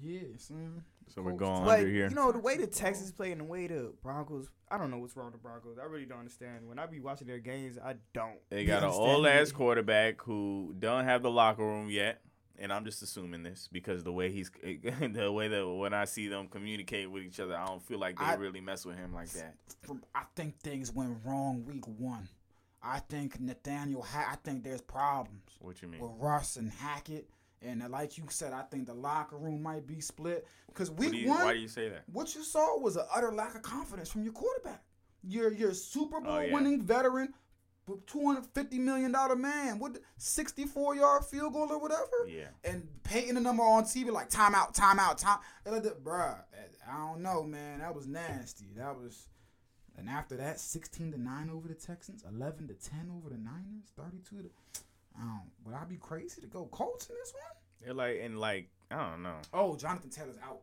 Yeah, 0.00 0.20
son. 0.36 0.84
So 1.14 1.22
we're 1.22 1.32
going 1.32 1.64
But 1.64 1.80
under 1.80 1.90
here. 1.90 2.08
you 2.08 2.14
know 2.14 2.30
the 2.32 2.38
way 2.38 2.56
the 2.56 2.66
Texans 2.66 3.10
play 3.12 3.32
and 3.32 3.40
the 3.40 3.44
way 3.44 3.66
the 3.66 3.92
Broncos, 4.02 4.48
I 4.70 4.78
don't 4.78 4.90
know 4.90 4.98
what's 4.98 5.16
wrong 5.16 5.26
with 5.26 5.34
the 5.34 5.40
Broncos. 5.40 5.78
I 5.80 5.84
really 5.86 6.04
don't 6.04 6.18
understand. 6.18 6.68
When 6.68 6.78
I 6.78 6.86
be 6.86 7.00
watching 7.00 7.26
their 7.26 7.38
games, 7.38 7.78
I 7.82 7.94
don't. 8.12 8.38
They 8.50 8.64
got 8.64 8.78
an 8.78 8.84
understanding 8.90 9.14
old 9.16 9.26
ass 9.26 9.52
quarterback 9.52 10.20
who 10.22 10.74
don't 10.78 11.04
have 11.04 11.22
the 11.22 11.30
locker 11.30 11.64
room 11.64 11.88
yet, 11.90 12.20
and 12.58 12.72
I'm 12.72 12.84
just 12.84 13.02
assuming 13.02 13.42
this 13.42 13.68
because 13.72 14.04
the 14.04 14.12
way 14.12 14.30
he's 14.30 14.50
the 14.62 15.32
way 15.32 15.48
that 15.48 15.66
when 15.68 15.94
I 15.94 16.04
see 16.04 16.28
them 16.28 16.48
communicate 16.48 17.10
with 17.10 17.22
each 17.22 17.40
other, 17.40 17.56
I 17.56 17.66
don't 17.66 17.82
feel 17.82 17.98
like 17.98 18.18
they 18.18 18.24
I- 18.24 18.34
really 18.34 18.60
mess 18.60 18.84
with 18.84 18.96
him 18.96 19.14
like 19.14 19.30
that. 19.30 19.54
From 19.82 20.02
I 20.14 20.22
think 20.36 20.58
things 20.60 20.92
went 20.92 21.16
wrong 21.24 21.64
week 21.64 21.86
one. 21.86 22.28
I 22.82 23.00
think 23.00 23.40
Nathaniel. 23.40 24.02
Ha- 24.02 24.28
I 24.32 24.36
think 24.36 24.62
there's 24.62 24.80
problems. 24.80 25.42
What 25.60 25.82
you 25.82 25.88
mean? 25.88 26.00
with 26.00 26.12
Russ 26.18 26.56
and 26.56 26.70
Hackett. 26.70 27.28
And 27.62 27.82
uh, 27.82 27.88
like 27.88 28.16
you 28.18 28.24
said, 28.30 28.52
I 28.52 28.62
think 28.62 28.86
the 28.86 28.94
locker 28.94 29.36
room 29.36 29.62
might 29.62 29.86
be 29.86 30.00
split 30.00 30.46
because 30.68 30.90
week 30.90 31.12
you- 31.12 31.28
one, 31.28 31.44
why 31.44 31.54
do 31.54 31.58
you 31.60 31.68
say 31.68 31.88
that? 31.88 32.04
what 32.12 32.34
you 32.34 32.42
saw 32.44 32.78
was 32.78 32.96
an 32.96 33.04
utter 33.14 33.32
lack 33.32 33.54
of 33.56 33.62
confidence 33.62 34.10
from 34.10 34.22
your 34.22 34.32
quarterback. 34.32 34.82
Your 35.24 35.52
your 35.52 35.74
Super 35.74 36.20
Bowl 36.20 36.32
Oh, 36.34 36.38
yeah. 36.38 36.54
winning 36.54 36.80
veteran, 36.80 37.34
two 38.06 38.24
hundred 38.24 38.46
fifty 38.54 38.78
million 38.78 39.10
dollar 39.10 39.34
man 39.34 39.80
with 39.80 39.98
sixty 40.16 40.64
four 40.64 40.94
yard 40.94 41.24
field 41.24 41.52
goal 41.54 41.66
or 41.72 41.80
whatever. 41.80 42.26
Yeah. 42.28 42.46
And 42.62 42.86
painting 43.02 43.34
the 43.34 43.40
number 43.40 43.64
on 43.64 43.82
TV 43.82 44.12
like 44.12 44.30
timeout, 44.30 44.76
timeout, 44.76 45.16
time. 45.16 45.40
like 45.66 45.82
Bruh, 46.04 46.38
I 46.88 46.96
don't 46.98 47.20
know, 47.22 47.42
man. 47.42 47.80
That 47.80 47.94
was 47.94 48.06
nasty. 48.06 48.66
That 48.76 48.96
was. 48.96 49.26
And 49.96 50.08
after 50.08 50.36
that, 50.36 50.60
sixteen 50.60 51.10
to 51.10 51.20
nine 51.20 51.50
over 51.50 51.66
the 51.66 51.74
Texans, 51.74 52.22
eleven 52.22 52.68
to 52.68 52.74
ten 52.74 53.10
over 53.16 53.28
the 53.30 53.36
Niners, 53.38 53.90
thirty-two 53.96 54.42
to. 54.42 54.50
I 55.18 55.24
don't. 55.24 55.50
Would 55.64 55.74
I 55.74 55.84
be 55.84 55.96
crazy 55.96 56.40
to 56.40 56.46
go 56.46 56.66
Colts 56.66 57.08
in 57.08 57.16
this 57.18 57.32
one? 57.32 57.42
They're 57.84 57.94
like 57.94 58.20
and 58.22 58.38
like 58.38 58.68
I 58.90 59.10
don't 59.10 59.22
know. 59.22 59.36
Oh, 59.52 59.76
Jonathan 59.76 60.10
Taylor's 60.10 60.38
out. 60.42 60.60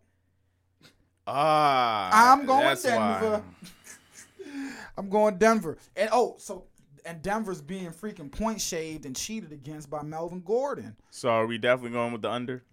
Ah, 1.27 2.31
I'm 2.33 2.45
going 2.45 2.61
that's 2.61 2.83
Denver. 2.83 3.43
why. 3.43 4.71
I'm 4.97 5.09
going 5.09 5.37
Denver. 5.37 5.77
And 5.95 6.09
oh, 6.11 6.35
so 6.37 6.65
and 7.05 7.21
Denver's 7.21 7.61
being 7.61 7.91
freaking 7.91 8.31
point 8.31 8.61
shaved 8.61 9.05
and 9.05 9.15
cheated 9.15 9.51
against 9.51 9.89
by 9.89 10.01
Melvin 10.01 10.41
Gordon. 10.41 10.95
So 11.11 11.29
are 11.29 11.45
we 11.45 11.57
definitely 11.57 11.91
going 11.91 12.13
with 12.13 12.21
the 12.21 12.31
under? 12.31 12.63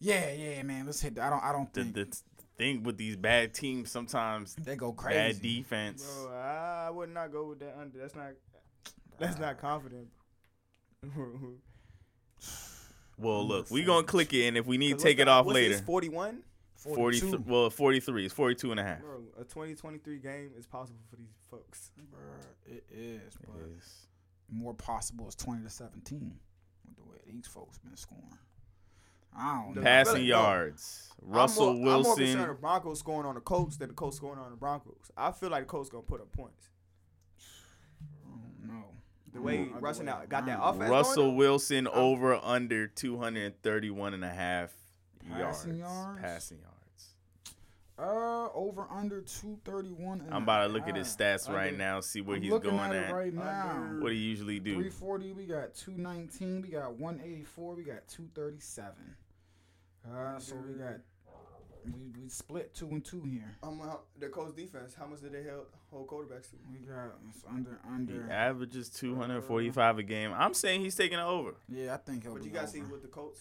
Yeah, 0.00 0.32
yeah, 0.32 0.62
man. 0.62 0.86
Let's 0.86 1.00
hit. 1.00 1.14
That. 1.16 1.26
I 1.26 1.30
don't. 1.30 1.44
I 1.44 1.52
don't 1.52 1.72
think 1.72 1.94
the 1.94 2.08
thing 2.56 2.82
with 2.82 2.96
these 2.96 3.16
bad 3.16 3.52
teams 3.54 3.90
sometimes 3.90 4.54
they 4.54 4.76
go 4.76 4.92
crazy. 4.92 5.18
bad 5.18 5.42
defense. 5.42 6.04
Bro, 6.04 6.34
I 6.34 6.90
would 6.90 7.10
not 7.10 7.32
go 7.32 7.46
with 7.48 7.60
that 7.60 7.76
under. 7.80 7.98
That's 7.98 8.14
not. 8.14 8.32
That's 9.18 9.38
not 9.38 9.58
confident. 9.58 10.08
Well, 13.16 13.46
look, 13.46 13.70
we 13.70 13.84
gonna 13.84 14.04
click 14.04 14.32
it, 14.34 14.48
and 14.48 14.56
if 14.56 14.66
we 14.66 14.76
need 14.76 14.98
to 14.98 15.04
take 15.04 15.20
it 15.20 15.28
off 15.28 15.46
what's 15.46 15.54
later. 15.54 15.74
this, 15.74 15.80
41? 15.82 16.42
40 16.76 17.36
well 17.46 17.70
43 17.70 18.26
it's 18.26 18.34
42 18.34 18.70
and 18.70 18.78
a 18.78 18.82
half 18.82 19.00
Bro, 19.00 19.22
a 19.38 19.44
2023 19.44 20.18
game 20.18 20.50
is 20.58 20.66
possible 20.66 21.00
for 21.08 21.16
these 21.16 21.32
folks. 21.50 21.90
Bruh, 22.12 22.44
it 22.66 22.84
is, 22.92 23.34
but 23.40 23.56
is. 23.74 24.06
more 24.50 24.74
possible 24.74 25.26
is 25.26 25.34
twenty 25.34 25.62
to 25.62 25.70
seventeen 25.70 26.34
with 26.86 26.96
the 26.96 27.02
way 27.04 27.16
these 27.26 27.46
folks 27.46 27.78
been 27.78 27.96
scoring. 27.96 28.24
I 29.34 29.62
don't 29.62 29.76
know. 29.76 29.82
Passing 29.82 30.14
really, 30.14 30.28
no. 30.28 30.40
yards 30.42 31.08
russell 31.22 31.70
I'm 31.70 31.82
more, 31.82 31.94
I'm 31.94 32.02
more 32.02 32.16
concerned 32.16 32.36
wilson 32.36 32.48
with 32.50 32.60
Broncos 32.60 32.98
scoring 32.98 33.26
on 33.26 33.34
the 33.36 33.40
Colts 33.40 33.76
than 33.78 33.88
the 33.88 33.94
Colts 33.94 34.18
scoring 34.18 34.38
on 34.38 34.50
the 34.50 34.56
Broncos. 34.56 35.10
I 35.16 35.32
feel 35.32 35.48
like 35.48 35.62
the 35.62 35.68
Colts 35.68 35.88
gonna 35.88 36.02
put 36.02 36.20
up 36.20 36.32
points. 36.32 36.68
No. 39.34 39.40
The 39.40 39.46
way 39.46 39.58
Mm, 39.66 39.82
Russell 39.82 40.04
the 40.04 40.10
way- 40.12 40.16
out 40.18 40.28
got 40.28 40.46
that 40.46 40.58
offense. 40.62 40.90
russell 40.90 41.24
going, 41.24 41.36
wilson 41.36 41.88
over 41.88 42.34
under 42.36 42.86
231 42.86 44.14
and 44.14 44.24
a 44.24 44.28
half 44.30 44.72
Passing 45.28 45.76
yards. 45.76 45.92
yards? 45.92 46.20
passing 46.20 46.58
yards 46.60 47.14
Uh, 47.98 48.48
over 48.54 48.86
under 48.90 49.20
two 49.22 49.56
thirty 49.64 49.92
one. 49.92 50.26
i'm 50.30 50.42
about 50.42 50.66
to 50.66 50.72
look 50.72 50.86
at 50.88 50.96
his 50.96 51.08
stats 51.08 51.48
right 51.48 51.68
Under. 51.68 51.78
now 51.78 52.00
see 52.00 52.20
where 52.20 52.36
I'm 52.36 52.42
he's 52.42 52.50
going 52.58 52.78
at, 52.78 52.94
at, 52.94 53.14
right 53.14 53.32
now. 53.32 53.70
Under. 53.70 54.00
what 54.02 54.12
he 54.12 54.18
usually 54.18 54.58
do 54.60 54.74
340, 54.74 55.32
we 55.32 55.46
got 55.46 55.74
219, 55.74 56.62
we 56.62 56.68
got 56.68 56.92
184, 56.94 57.74
we 57.74 57.82
got 57.84 58.06
237. 58.08 59.16
Uh, 60.12 60.38
so 60.38 60.56
we 60.56 60.74
got 60.74 60.96
we, 61.86 61.92
we 62.22 62.28
split 62.30 62.72
two 62.74 62.88
and 62.88 63.04
two 63.04 63.20
here. 63.24 63.56
Um, 63.62 63.78
how- 63.80 64.00
the 64.18 64.28
Colts 64.28 64.54
defense. 64.54 64.94
How 64.94 65.04
much 65.06 65.20
did 65.20 65.32
they 65.32 65.42
hold, 65.50 65.66
hold 65.94 66.08
quarterbacks 66.08 66.50
to? 66.50 66.56
We 66.70 66.86
got 66.86 67.12
it's 67.30 67.44
under 67.48 67.78
he 67.84 67.94
under. 67.94 68.30
averages 68.30 68.88
245 68.90 69.98
a 69.98 70.02
game 70.02 70.32
i'm 70.36 70.52
saying 70.54 70.80
he's 70.82 70.94
taking 70.96 71.18
it 71.18 71.22
over 71.24 71.54
Yeah, 71.68 71.94
I 71.94 71.96
think 71.98 72.22
he'll 72.24 72.32
But 72.34 72.42
be 72.42 72.48
you 72.48 72.54
gotta 72.54 72.68
see 72.68 72.80
over. 72.80 72.92
what 72.92 73.02
the 73.02 73.08
Colts. 73.08 73.40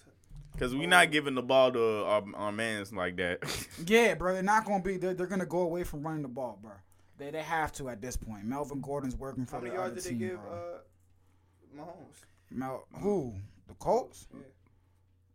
because 0.51 0.73
we're 0.75 0.87
not 0.87 1.11
giving 1.11 1.35
the 1.35 1.41
ball 1.41 1.71
to 1.71 2.03
our, 2.05 2.23
our 2.35 2.51
mans 2.51 2.93
like 2.93 3.15
that 3.17 3.39
Yeah, 3.87 4.13
bro, 4.15 4.33
they're 4.33 4.43
not 4.43 4.65
gonna 4.65 4.83
be. 4.83 4.97
They're, 4.97 5.13
they're 5.13 5.27
gonna 5.27 5.45
go 5.45 5.61
away 5.61 5.83
from 5.83 6.03
running 6.03 6.21
the 6.21 6.27
ball, 6.27 6.59
bro. 6.61 6.71
They 7.17 7.31
they 7.31 7.41
have 7.43 7.71
to 7.73 7.89
at 7.89 8.01
this 8.01 8.15
point. 8.17 8.43
Melvin 8.45 8.81
Gordon's 8.81 9.15
working 9.15 9.45
for 9.45 9.55
How 9.57 9.61
many 9.61 9.69
the 9.71 9.75
yards 9.77 9.91
other 9.91 10.01
did 10.01 10.03
they 10.05 10.09
team, 10.09 10.19
give 10.19 10.41
bro. 10.41 10.51
uh, 10.53 11.81
Mahomes? 11.81 12.21
Mel, 12.51 12.87
who? 13.01 13.33
The 13.67 13.73
Colts? 13.75 14.27
Yeah. 14.33 14.39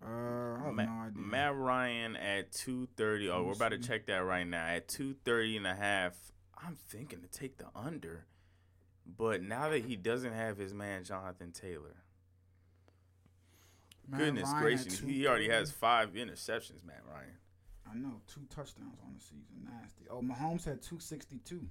Uh, 0.07 0.59
I 0.61 0.65
have 0.67 0.75
Ma- 0.75 0.85
no 0.85 0.91
idea. 1.07 1.13
Matt 1.23 1.57
Ryan 1.57 2.17
at 2.17 2.53
230. 2.53 3.31
Oh, 3.31 3.43
we're 3.45 3.53
about 3.53 3.71
to 3.71 3.79
check 3.79 4.07
that 4.07 4.19
right 4.19 4.47
now. 4.47 4.65
At 4.67 4.87
230 4.89 5.57
and 5.59 5.67
a 5.67 5.75
half, 5.75 6.15
I'm 6.65 6.77
thinking 6.89 7.23
to 7.23 7.29
take 7.29 7.59
the 7.59 7.67
under. 7.75 8.27
But 9.07 9.43
now 9.43 9.71
that 9.71 9.85
he 9.85 9.97
doesn't 9.97 10.33
have 10.33 10.59
his 10.59 10.75
man 10.75 11.05
Jonathan 11.05 11.53
Taylor, 11.53 11.97
Matt 14.07 14.21
goodness 14.21 14.45
Ryan 14.45 14.57
at 14.57 14.63
gracious, 14.63 14.99
he 14.99 15.27
already 15.27 15.49
has 15.49 15.71
five 15.71 16.13
interceptions, 16.13 16.85
Matt 16.85 17.03
Ryan. 17.11 17.37
I 17.91 17.97
know 17.97 18.21
two 18.27 18.43
touchdowns 18.51 18.99
on 19.03 19.15
the 19.15 19.21
season. 19.21 19.65
Nasty. 19.65 20.05
Oh, 20.11 20.21
Mahomes 20.21 20.65
had 20.65 20.83
two 20.83 20.99
sixty 20.99 21.39
two. 21.39 21.69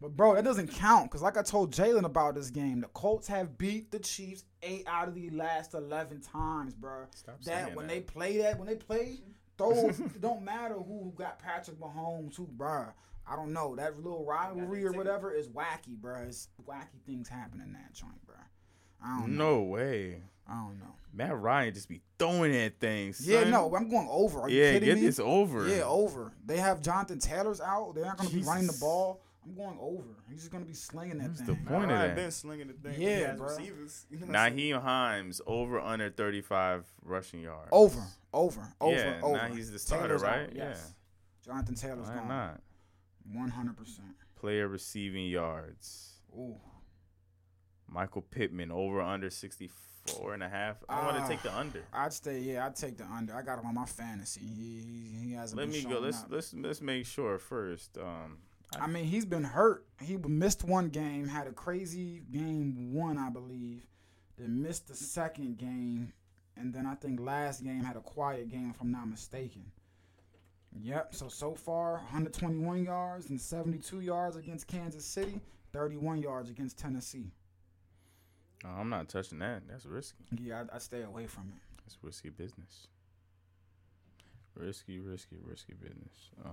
But 0.00 0.16
bro, 0.16 0.34
that 0.34 0.42
doesn't 0.42 0.72
count 0.72 1.04
because, 1.08 1.22
like 1.22 1.36
I 1.36 1.42
told 1.42 1.72
Jalen 1.72 2.04
about 2.04 2.34
this 2.34 2.50
game, 2.50 2.80
the 2.80 2.88
Colts 2.88 3.28
have 3.28 3.56
beat 3.56 3.92
the 3.92 4.00
Chiefs 4.00 4.42
eight 4.62 4.82
out 4.88 5.06
of 5.06 5.14
the 5.14 5.30
last 5.30 5.74
eleven 5.74 6.20
times, 6.20 6.74
bro. 6.74 7.04
Stop 7.14 7.40
that 7.42 7.44
saying 7.44 7.76
when 7.76 7.86
that. 7.86 7.92
they 7.92 8.00
play 8.00 8.38
that, 8.38 8.58
when 8.58 8.66
they 8.66 8.74
play 8.74 9.20
those, 9.70 10.00
it 10.00 10.20
don't 10.20 10.42
matter 10.42 10.74
who 10.74 11.12
got 11.16 11.38
Patrick 11.38 11.78
Mahomes, 11.80 12.36
who, 12.36 12.46
bruh. 12.46 12.92
I 13.26 13.36
don't 13.36 13.52
know 13.52 13.76
that 13.76 13.96
little 14.02 14.24
rivalry 14.24 14.84
or 14.84 14.92
whatever 14.92 15.32
is 15.32 15.48
wacky, 15.48 15.96
bruh. 16.00 16.26
It's 16.26 16.48
wacky 16.68 17.00
things 17.06 17.28
happen 17.28 17.60
in 17.60 17.72
that 17.72 17.92
joint, 17.94 18.20
bruh. 18.26 18.34
I 19.04 19.20
don't 19.20 19.36
know. 19.36 19.56
No 19.56 19.62
way. 19.62 20.22
I 20.48 20.54
don't 20.54 20.78
know. 20.78 20.94
Matt 21.14 21.38
Ryan 21.38 21.74
just 21.74 21.88
be 21.88 22.00
throwing 22.18 22.54
at 22.56 22.78
things. 22.80 23.26
Yeah, 23.26 23.44
no, 23.44 23.74
I'm 23.74 23.88
going 23.88 24.08
over. 24.10 24.40
Are 24.40 24.48
you 24.48 24.62
yeah, 24.62 24.72
kidding 24.72 24.88
get 24.88 24.98
me? 24.98 25.06
this 25.06 25.20
over. 25.20 25.68
Yeah, 25.68 25.82
over. 25.82 26.32
They 26.44 26.56
have 26.56 26.82
Jonathan 26.82 27.18
Taylor's 27.18 27.60
out. 27.60 27.94
They're 27.94 28.04
not 28.04 28.16
going 28.16 28.30
to 28.30 28.36
be 28.36 28.42
running 28.42 28.66
the 28.66 28.76
ball. 28.80 29.20
I'm 29.44 29.54
going 29.54 29.78
over. 29.80 30.04
He's 30.30 30.40
just 30.40 30.52
going 30.52 30.64
to 30.64 30.68
be 30.68 30.74
slinging 30.74 31.18
that 31.18 31.28
What's 31.28 31.40
thing. 31.42 31.46
the 31.64 31.68
point 31.68 31.84
of 31.84 31.90
Ryan 31.90 32.08
that? 32.08 32.16
been 32.16 32.30
slinging 32.30 32.68
the 32.68 32.74
thing. 32.74 33.00
Yeah, 33.00 33.16
he 33.16 33.22
has 33.22 33.38
bro. 33.38 33.48
receivers. 33.48 34.06
You 34.10 34.18
know 34.18 34.26
what 34.26 34.36
I'm 34.36 34.56
saying? 34.56 34.72
Nyheim 34.72 34.82
Hines 34.82 35.40
over 35.46 35.80
under 35.80 36.10
35 36.10 36.86
rushing 37.04 37.40
yards. 37.42 37.68
Over, 37.72 38.00
over, 38.32 38.72
over, 38.80 38.94
Yeah, 38.96 39.20
over. 39.22 39.36
now 39.36 39.48
he's 39.54 39.70
the 39.72 39.78
starter, 39.78 40.06
Taylor's 40.18 40.22
right? 40.22 40.50
Yes. 40.54 40.94
Jonathan 41.44 41.74
Taylor's 41.74 42.08
Why 42.08 42.14
gone. 42.16 42.28
not? 42.28 42.60
One 43.32 43.50
hundred 43.50 43.76
percent. 43.76 44.14
Player 44.36 44.66
receiving 44.68 45.26
yards. 45.26 46.14
Ooh, 46.36 46.56
Michael 47.88 48.22
Pittman 48.22 48.70
over 48.72 49.00
under 49.00 49.28
64 49.30 50.34
and 50.34 50.42
a 50.42 50.48
half. 50.48 50.76
I 50.88 51.04
want 51.04 51.18
Ah. 51.18 51.22
to 51.22 51.28
take 51.28 51.42
the 51.42 51.54
under. 51.56 51.82
I'd 51.92 52.12
stay. 52.12 52.40
Yeah, 52.40 52.66
I'd 52.66 52.74
take 52.74 52.96
the 52.96 53.04
under. 53.04 53.34
I 53.34 53.42
got 53.42 53.58
him 53.60 53.66
on 53.66 53.74
my 53.74 53.84
fantasy. 53.84 54.40
He 54.40 55.16
he, 55.28 55.32
hasn't. 55.34 55.58
Let 55.58 55.68
me 55.68 55.82
go. 55.84 55.98
Let's 56.00 56.22
up. 56.22 56.30
let's 56.30 56.54
let's 56.54 56.80
make 56.80 57.06
sure 57.06 57.38
first. 57.38 57.98
Um, 57.98 58.38
I 58.80 58.86
mean, 58.86 59.04
he's 59.04 59.26
been 59.26 59.44
hurt. 59.44 59.84
He 60.00 60.16
missed 60.16 60.64
one 60.64 60.88
game, 60.88 61.28
had 61.28 61.46
a 61.46 61.52
crazy 61.52 62.22
game 62.32 62.94
one, 62.94 63.18
I 63.18 63.28
believe. 63.28 63.86
Then 64.38 64.62
missed 64.62 64.88
the 64.88 64.94
second 64.94 65.58
game, 65.58 66.14
and 66.56 66.72
then 66.72 66.86
I 66.86 66.94
think 66.94 67.20
last 67.20 67.62
game 67.64 67.82
had 67.82 67.96
a 67.96 68.00
quiet 68.00 68.48
game, 68.50 68.70
if 68.74 68.80
I'm 68.80 68.90
not 68.92 69.08
mistaken. 69.08 69.64
Yep. 70.80 71.14
So 71.14 71.28
so 71.28 71.54
far, 71.54 71.94
121 71.94 72.84
yards 72.84 73.30
and 73.30 73.40
72 73.40 74.00
yards 74.00 74.36
against 74.36 74.66
Kansas 74.66 75.04
City, 75.04 75.40
31 75.72 76.22
yards 76.22 76.48
against 76.50 76.78
Tennessee. 76.78 77.32
oh, 78.64 78.68
I'm 78.68 78.88
not 78.88 79.08
touching 79.08 79.38
that. 79.40 79.62
That's 79.68 79.84
risky. 79.86 80.24
Yeah, 80.40 80.64
I, 80.72 80.76
I 80.76 80.78
stay 80.78 81.02
away 81.02 81.26
from 81.26 81.52
it. 81.54 81.60
That's 81.84 81.98
risky 82.02 82.30
business. 82.30 82.86
Risky, 84.54 84.98
risky, 85.00 85.36
risky 85.42 85.72
business. 85.74 86.30
Um, 86.44 86.52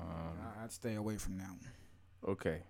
I, 0.59 0.63
I'd 0.63 0.71
stay 0.71 0.95
away 0.95 1.17
from 1.17 1.37
that 1.37 1.49
one. 1.49 2.31
okay, 2.33 2.61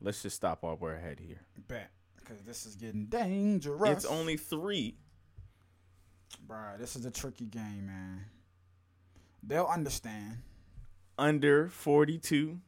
let's 0.00 0.22
just 0.22 0.36
stop 0.36 0.62
while 0.62 0.76
we're 0.80 0.94
ahead 0.94 1.20
here. 1.20 1.40
Bet. 1.68 1.90
Because 2.16 2.40
this 2.42 2.66
is 2.66 2.76
getting 2.76 3.06
dangerous. 3.06 3.90
It's 3.90 4.04
only 4.04 4.36
three. 4.36 4.96
Bruh, 6.46 6.78
this 6.78 6.96
is 6.96 7.04
a 7.06 7.10
tricky 7.10 7.46
game, 7.46 7.86
man. 7.86 8.24
They'll 9.42 9.66
understand. 9.66 10.38
Under 11.18 11.68
42. 11.68 12.58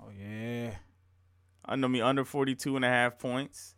Oh, 0.00 0.10
yeah. 0.10 0.70
I 1.64 1.76
know 1.76 1.88
me 1.88 2.00
under 2.00 2.24
42 2.24 2.76
and 2.76 2.84
a 2.84 2.88
half 2.88 3.18
points. 3.18 3.74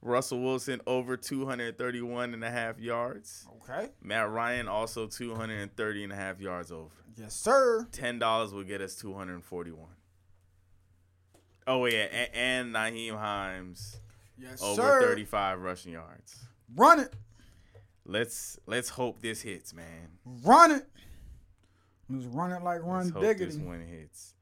Russell 0.00 0.40
Wilson 0.40 0.80
over 0.86 1.16
231 1.16 2.32
and 2.32 2.44
a 2.44 2.50
half 2.50 2.78
yards. 2.78 3.46
Okay. 3.62 3.90
Matt 4.02 4.30
Ryan 4.30 4.68
also 4.68 5.06
230 5.06 6.04
and 6.04 6.12
a 6.12 6.16
half 6.16 6.40
yards 6.40 6.70
over. 6.70 6.94
Yes, 7.16 7.34
sir. 7.34 7.86
$10 7.90 8.52
will 8.52 8.62
get 8.62 8.80
us 8.80 8.94
241. 8.94 9.88
Oh 11.66 11.84
yeah, 11.84 12.04
and, 12.10 12.30
and 12.32 12.74
Nyheim 12.74 13.18
Hines 13.18 14.00
Yes, 14.38 14.62
over 14.62 14.80
sir. 14.80 15.00
35 15.02 15.60
rushing 15.60 15.92
yards. 15.92 16.38
Run 16.74 17.00
it. 17.00 17.12
Let's 18.10 18.58
let's 18.66 18.88
hope 18.88 19.20
this 19.20 19.42
hits, 19.42 19.74
man. 19.74 20.08
Run 20.42 20.72
it. 20.72 20.86
Let's 22.08 22.24
run 22.24 22.52
it 22.52 22.62
like 22.64 22.82
run 22.82 23.04
Let's 23.04 23.10
hope 23.10 23.36
this 23.36 23.56
one 23.56 23.82
hits. 23.86 24.32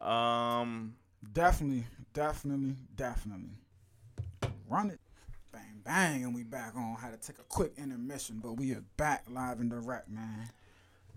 Um, 0.00 0.94
Definitely, 1.32 1.84
definitely, 2.12 2.76
definitely. 2.94 3.48
Run 4.68 4.90
it. 4.90 5.00
Bang, 5.50 5.80
bang, 5.82 6.24
and 6.24 6.34
we 6.34 6.42
back 6.44 6.76
on. 6.76 6.96
Had 6.96 7.18
to 7.20 7.26
take 7.26 7.38
a 7.40 7.44
quick 7.48 7.72
intermission, 7.78 8.40
but 8.42 8.52
we 8.52 8.72
are 8.72 8.84
back 8.98 9.24
live 9.30 9.58
and 9.60 9.70
direct, 9.70 10.10
man. 10.10 10.50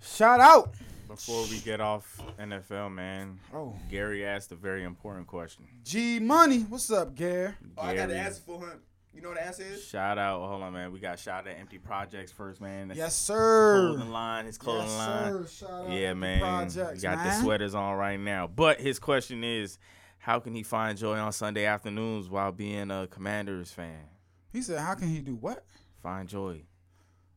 Shout 0.01 0.39
out. 0.39 0.73
before 1.07 1.43
we 1.43 1.59
get 1.59 1.81
off 1.81 2.19
NFL, 2.39 2.91
man, 2.93 3.37
Oh, 3.53 3.75
Gary 3.91 4.25
asked 4.25 4.51
a 4.53 4.55
very 4.55 4.83
important 4.85 5.27
question. 5.27 5.65
G 5.83 6.19
Money. 6.19 6.61
What's 6.61 6.89
up, 6.89 7.13
Gary? 7.13 7.53
Oh, 7.77 7.81
I 7.83 7.93
got 7.95 8.07
to 8.07 8.13
Gary, 8.13 8.19
answer 8.25 8.41
for 8.43 8.59
him. 8.61 8.79
You 9.13 9.21
know 9.21 9.29
what 9.29 9.37
the 9.39 9.45
answer 9.45 9.63
is? 9.63 9.83
Shout 9.83 10.17
out, 10.17 10.39
hold 10.39 10.63
on, 10.63 10.71
man. 10.73 10.91
We 10.93 10.99
got 10.99 11.19
shout 11.19 11.45
out 11.45 11.53
Empty 11.59 11.79
Projects 11.79 12.31
first, 12.31 12.61
man. 12.61 12.87
That's 12.87 12.97
Yes, 12.97 13.15
sir. 13.15 13.89
Clothing 13.93 14.11
line, 14.11 14.45
his 14.45 14.57
clothing 14.57 14.87
yes, 14.87 14.97
line. 14.97 15.31
sir. 15.33 15.47
Shout 15.47 15.71
out 15.85 15.89
Yeah, 15.91 16.13
man. 16.13 16.39
Projects, 16.39 17.01
got 17.01 17.23
the 17.23 17.31
sweaters 17.41 17.75
on 17.75 17.95
right 17.97 18.19
now. 18.19 18.47
But 18.47 18.79
his 18.79 18.99
question 18.99 19.43
is, 19.43 19.77
how 20.17 20.39
can 20.39 20.55
he 20.55 20.63
find 20.63 20.97
joy 20.97 21.17
on 21.17 21.31
Sunday 21.33 21.65
afternoons 21.65 22.29
while 22.29 22.51
being 22.51 22.89
a 22.89 23.07
Commanders 23.07 23.71
fan? 23.71 24.05
He 24.53 24.61
said, 24.61 24.79
"How 24.79 24.95
can 24.95 25.07
he 25.09 25.19
do 25.19 25.35
what?" 25.35 25.65
Find 26.01 26.29
joy. 26.29 26.63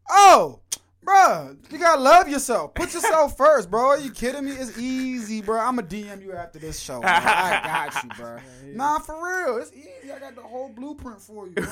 Oh, 0.08 0.60
bruh, 1.04 1.56
you 1.72 1.78
gotta 1.78 2.00
love 2.00 2.28
yourself. 2.28 2.74
Put 2.74 2.94
yourself 2.94 3.36
first, 3.36 3.70
bro. 3.70 3.88
Are 3.88 3.98
you 3.98 4.10
kidding 4.10 4.44
me? 4.44 4.52
It's 4.52 4.78
easy, 4.78 5.42
bro. 5.42 5.58
I'ma 5.58 5.82
DM 5.82 6.22
you 6.22 6.32
after 6.32 6.58
this 6.58 6.80
show. 6.80 7.00
Bro. 7.00 7.10
I 7.10 7.60
got 7.92 8.04
you, 8.04 8.10
bro. 8.16 8.38
Nah, 8.74 8.98
for 8.98 9.14
real, 9.14 9.58
it's 9.58 9.72
easy. 9.72 10.10
I 10.12 10.18
got 10.18 10.34
the 10.34 10.42
whole 10.42 10.68
blueprint 10.68 11.20
for 11.20 11.46
you. 11.46 11.54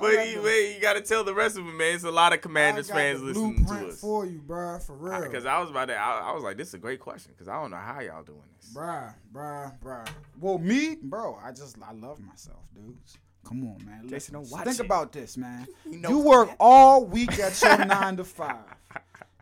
Wait, 0.00 0.34
got 0.34 0.44
wait, 0.44 0.74
you 0.74 0.80
got 0.80 0.92
to 0.94 1.00
tell 1.00 1.24
the 1.24 1.34
rest 1.34 1.56
of 1.56 1.64
them, 1.64 1.76
man. 1.76 1.94
It's 1.94 2.04
a 2.04 2.10
lot 2.10 2.32
of 2.32 2.40
Commanders 2.40 2.90
fans 2.90 3.22
listening 3.22 3.64
to 3.66 3.88
us. 3.88 4.00
for 4.00 4.26
you, 4.26 4.38
bro. 4.38 4.78
For 4.78 4.94
real. 4.94 5.22
Because 5.22 5.46
I 5.46 5.58
was 5.60 5.70
about 5.70 5.86
to, 5.86 5.96
I, 5.96 6.30
I 6.30 6.32
was 6.32 6.42
like, 6.42 6.56
this 6.56 6.68
is 6.68 6.74
a 6.74 6.78
great 6.78 7.00
question 7.00 7.32
because 7.32 7.48
I 7.48 7.60
don't 7.60 7.70
know 7.70 7.76
how 7.76 8.00
y'all 8.00 8.22
doing 8.22 8.42
this. 8.56 8.72
Bruh, 8.74 9.12
bruh, 9.32 9.72
bruh. 9.80 10.08
Well, 10.40 10.58
me, 10.58 10.96
bro, 11.02 11.38
I 11.42 11.50
just 11.50 11.76
I 11.82 11.92
love 11.92 12.20
myself, 12.20 12.60
dudes. 12.74 13.18
Come 13.44 13.62
on, 13.68 13.84
man. 13.84 14.08
Jason, 14.08 14.34
don't 14.34 14.50
watch 14.50 14.64
think 14.64 14.80
it. 14.80 14.86
about 14.86 15.12
this, 15.12 15.36
man. 15.36 15.66
Knows 15.86 16.10
You 16.10 16.18
work 16.18 16.48
that. 16.48 16.56
all 16.60 17.04
week 17.04 17.38
at 17.38 17.60
your 17.62 17.84
nine 17.86 18.16
to 18.16 18.24
five. 18.24 18.64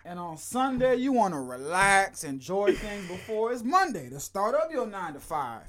And 0.04 0.18
on 0.18 0.36
Sunday, 0.36 0.96
you 0.96 1.12
want 1.12 1.32
to 1.34 1.40
relax, 1.40 2.24
enjoy 2.24 2.74
things 2.74 3.06
before 3.08 3.52
it's 3.52 3.62
Monday, 3.62 4.08
the 4.08 4.18
start 4.20 4.54
of 4.56 4.70
your 4.72 4.86
nine 4.86 5.14
to 5.14 5.20
five. 5.20 5.62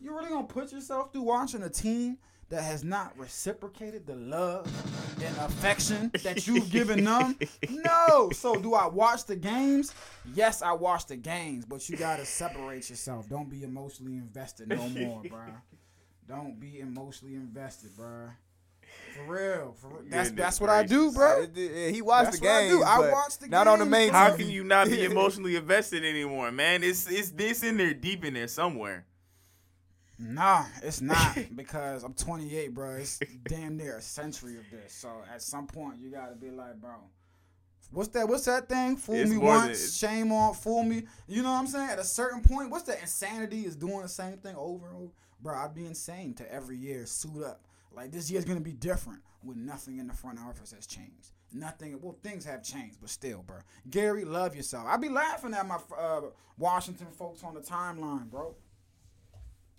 You 0.00 0.14
really 0.16 0.28
gonna 0.30 0.46
put 0.46 0.72
yourself 0.72 1.12
through 1.12 1.22
watching 1.22 1.62
a 1.62 1.68
team 1.68 2.18
that 2.50 2.62
has 2.62 2.82
not 2.82 3.12
reciprocated 3.18 4.06
the 4.06 4.14
love 4.16 4.66
and 5.22 5.36
affection 5.36 6.10
that 6.24 6.46
you've 6.46 6.70
given 6.70 7.04
them? 7.04 7.38
No. 7.70 8.30
So 8.32 8.54
do 8.56 8.74
I 8.74 8.86
watch 8.86 9.24
the 9.26 9.36
games? 9.36 9.92
Yes, 10.34 10.62
I 10.62 10.72
watch 10.72 11.06
the 11.06 11.16
games, 11.16 11.64
but 11.64 11.86
you 11.88 11.96
gotta 11.96 12.24
separate 12.24 12.88
yourself. 12.90 13.28
Don't 13.28 13.50
be 13.50 13.62
emotionally 13.64 14.14
invested 14.16 14.68
no 14.68 14.88
more, 14.88 15.22
bruh. 15.22 15.52
Don't 16.28 16.60
be 16.60 16.80
emotionally 16.80 17.34
invested, 17.34 17.90
bruh. 17.96 18.30
For 19.14 19.32
real. 19.32 19.74
For 19.80 19.88
real. 19.88 19.98
That's 20.08 20.28
Goodness 20.28 20.44
that's 20.44 20.60
what 20.60 20.70
I 20.70 20.82
do, 20.82 21.10
gracious. 21.12 21.16
bro. 21.16 21.42
Uh, 21.42 21.46
yeah, 21.54 21.88
He 21.90 22.02
watched 22.02 22.24
That's 22.26 22.40
the 22.40 22.46
what 22.46 22.54
I 22.54 22.60
game. 22.68 22.70
do. 22.78 22.82
I 22.82 23.10
watched 23.12 23.40
the 23.40 23.48
Not 23.48 23.66
on 23.66 23.78
the 23.78 23.86
main. 23.86 24.10
bro. 24.10 24.18
How 24.18 24.36
can 24.36 24.48
you 24.48 24.64
not 24.64 24.88
be 24.88 25.04
emotionally 25.10 25.56
invested 25.56 26.04
anymore, 26.04 26.52
man? 26.52 26.82
It's 26.82 27.10
it's 27.10 27.30
this 27.30 27.62
in 27.62 27.76
there 27.78 27.94
deep 27.94 28.24
in 28.24 28.34
there 28.34 28.48
somewhere. 28.48 29.06
Nah, 30.18 30.64
it's 30.82 31.00
not 31.00 31.38
because 31.56 32.02
I'm 32.02 32.12
28, 32.14 32.74
bro. 32.74 32.96
It's 32.96 33.18
damn 33.48 33.76
near 33.76 33.96
a 33.98 34.02
century 34.02 34.56
of 34.56 34.64
this. 34.70 34.92
So 34.92 35.10
at 35.32 35.40
some 35.42 35.66
point, 35.66 35.98
you 36.00 36.10
gotta 36.10 36.34
be 36.34 36.50
like, 36.50 36.80
bro, 36.80 36.94
what's 37.92 38.08
that? 38.10 38.28
What's 38.28 38.44
that 38.46 38.68
thing? 38.68 38.96
Fool 38.96 39.14
It's 39.16 39.30
me 39.30 39.38
once, 39.38 39.96
shame 39.96 40.32
on, 40.32 40.54
fool 40.54 40.82
me. 40.82 41.04
You 41.28 41.42
know 41.42 41.52
what 41.52 41.58
I'm 41.60 41.66
saying? 41.68 41.90
At 41.90 41.98
a 42.00 42.04
certain 42.04 42.42
point, 42.42 42.70
what's 42.70 42.84
that? 42.84 43.00
Insanity 43.00 43.64
is 43.64 43.76
doing 43.76 44.02
the 44.02 44.08
same 44.08 44.38
thing 44.38 44.56
over 44.56 44.88
and 44.88 44.96
over. 44.96 45.12
Bro, 45.40 45.56
I'd 45.56 45.74
be 45.74 45.86
insane 45.86 46.34
to 46.34 46.52
every 46.52 46.76
year 46.76 47.06
suit 47.06 47.44
up. 47.44 47.62
Like 47.94 48.12
this 48.12 48.30
year's 48.30 48.44
gonna 48.44 48.60
be 48.60 48.72
different 48.72 49.20
when 49.42 49.64
nothing 49.64 49.98
in 49.98 50.06
the 50.06 50.14
front 50.14 50.38
office 50.38 50.72
has 50.72 50.86
changed. 50.86 51.32
Nothing. 51.52 51.98
Well, 52.00 52.16
things 52.22 52.44
have 52.44 52.62
changed, 52.62 52.98
but 53.00 53.08
still, 53.08 53.42
bro. 53.42 53.56
Gary, 53.88 54.24
love 54.24 54.54
yourself. 54.54 54.86
I'd 54.86 55.00
be 55.00 55.08
laughing 55.08 55.54
at 55.54 55.66
my 55.66 55.78
uh, 55.98 56.20
Washington 56.58 57.06
folks 57.12 57.42
on 57.42 57.54
the 57.54 57.60
timeline, 57.60 58.30
bro. 58.30 58.54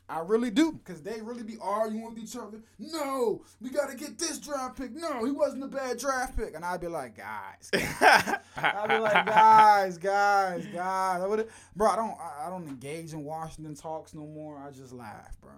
I 0.10 0.22
really 0.22 0.50
do, 0.50 0.72
because 0.72 1.04
they 1.04 1.22
really 1.22 1.44
be 1.44 1.58
arguing 1.62 2.04
with 2.04 2.18
each 2.18 2.36
other. 2.36 2.60
No, 2.80 3.44
we 3.62 3.70
got 3.70 3.90
to 3.92 3.96
get 3.96 4.18
this 4.18 4.40
draft 4.40 4.78
pick. 4.78 4.92
No, 4.92 5.24
he 5.24 5.32
wasn't 5.32 5.64
a 5.64 5.68
bad 5.68 6.00
draft 6.00 6.36
pick. 6.36 6.56
And 6.56 6.66
I'd 6.66 6.82
be 6.82 6.88
like, 6.88 7.16
guys. 7.16 7.70
I'd 7.72 8.88
be 8.88 8.98
like, 8.98 9.26
guys, 9.26 9.98
guys, 9.98 10.66
guys. 10.74 11.22
I 11.22 11.46
bro, 11.76 11.90
I 11.90 11.96
don't, 11.96 12.18
I 12.20 12.50
don't 12.50 12.68
engage 12.68 13.14
in 13.14 13.24
Washington 13.24 13.76
talks 13.76 14.16
no 14.16 14.26
more. 14.26 14.58
I 14.58 14.72
just 14.72 14.94
laugh, 14.94 15.38
bro. 15.42 15.52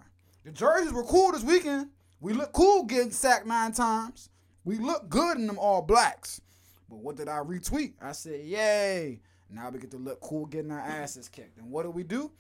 The 0.44 0.52
jerseys 0.52 0.92
were 0.92 1.04
cool 1.04 1.32
this 1.32 1.44
weekend. 1.44 1.90
We 2.20 2.34
look 2.34 2.52
cool 2.52 2.84
getting 2.84 3.12
sacked 3.12 3.48
nine 3.48 3.72
times. 3.72 4.30
We 4.66 4.78
look 4.78 5.08
good 5.10 5.38
in 5.38 5.48
them 5.48 5.58
all 5.58 5.82
blacks. 5.82 6.42
But 6.90 6.98
what 6.98 7.16
did 7.16 7.30
I 7.30 7.38
retweet? 7.38 7.94
I 8.02 8.12
said, 8.12 8.42
yay. 8.42 9.22
Now 9.50 9.70
we 9.70 9.80
get 9.80 9.92
to 9.92 9.98
look 9.98 10.20
cool 10.20 10.46
getting 10.46 10.72
our 10.72 10.80
asses 10.80 11.30
kicked. 11.30 11.58
And 11.58 11.72
what 11.72 11.84
do 11.84 11.90
we 11.90 12.04
do? 12.04 12.32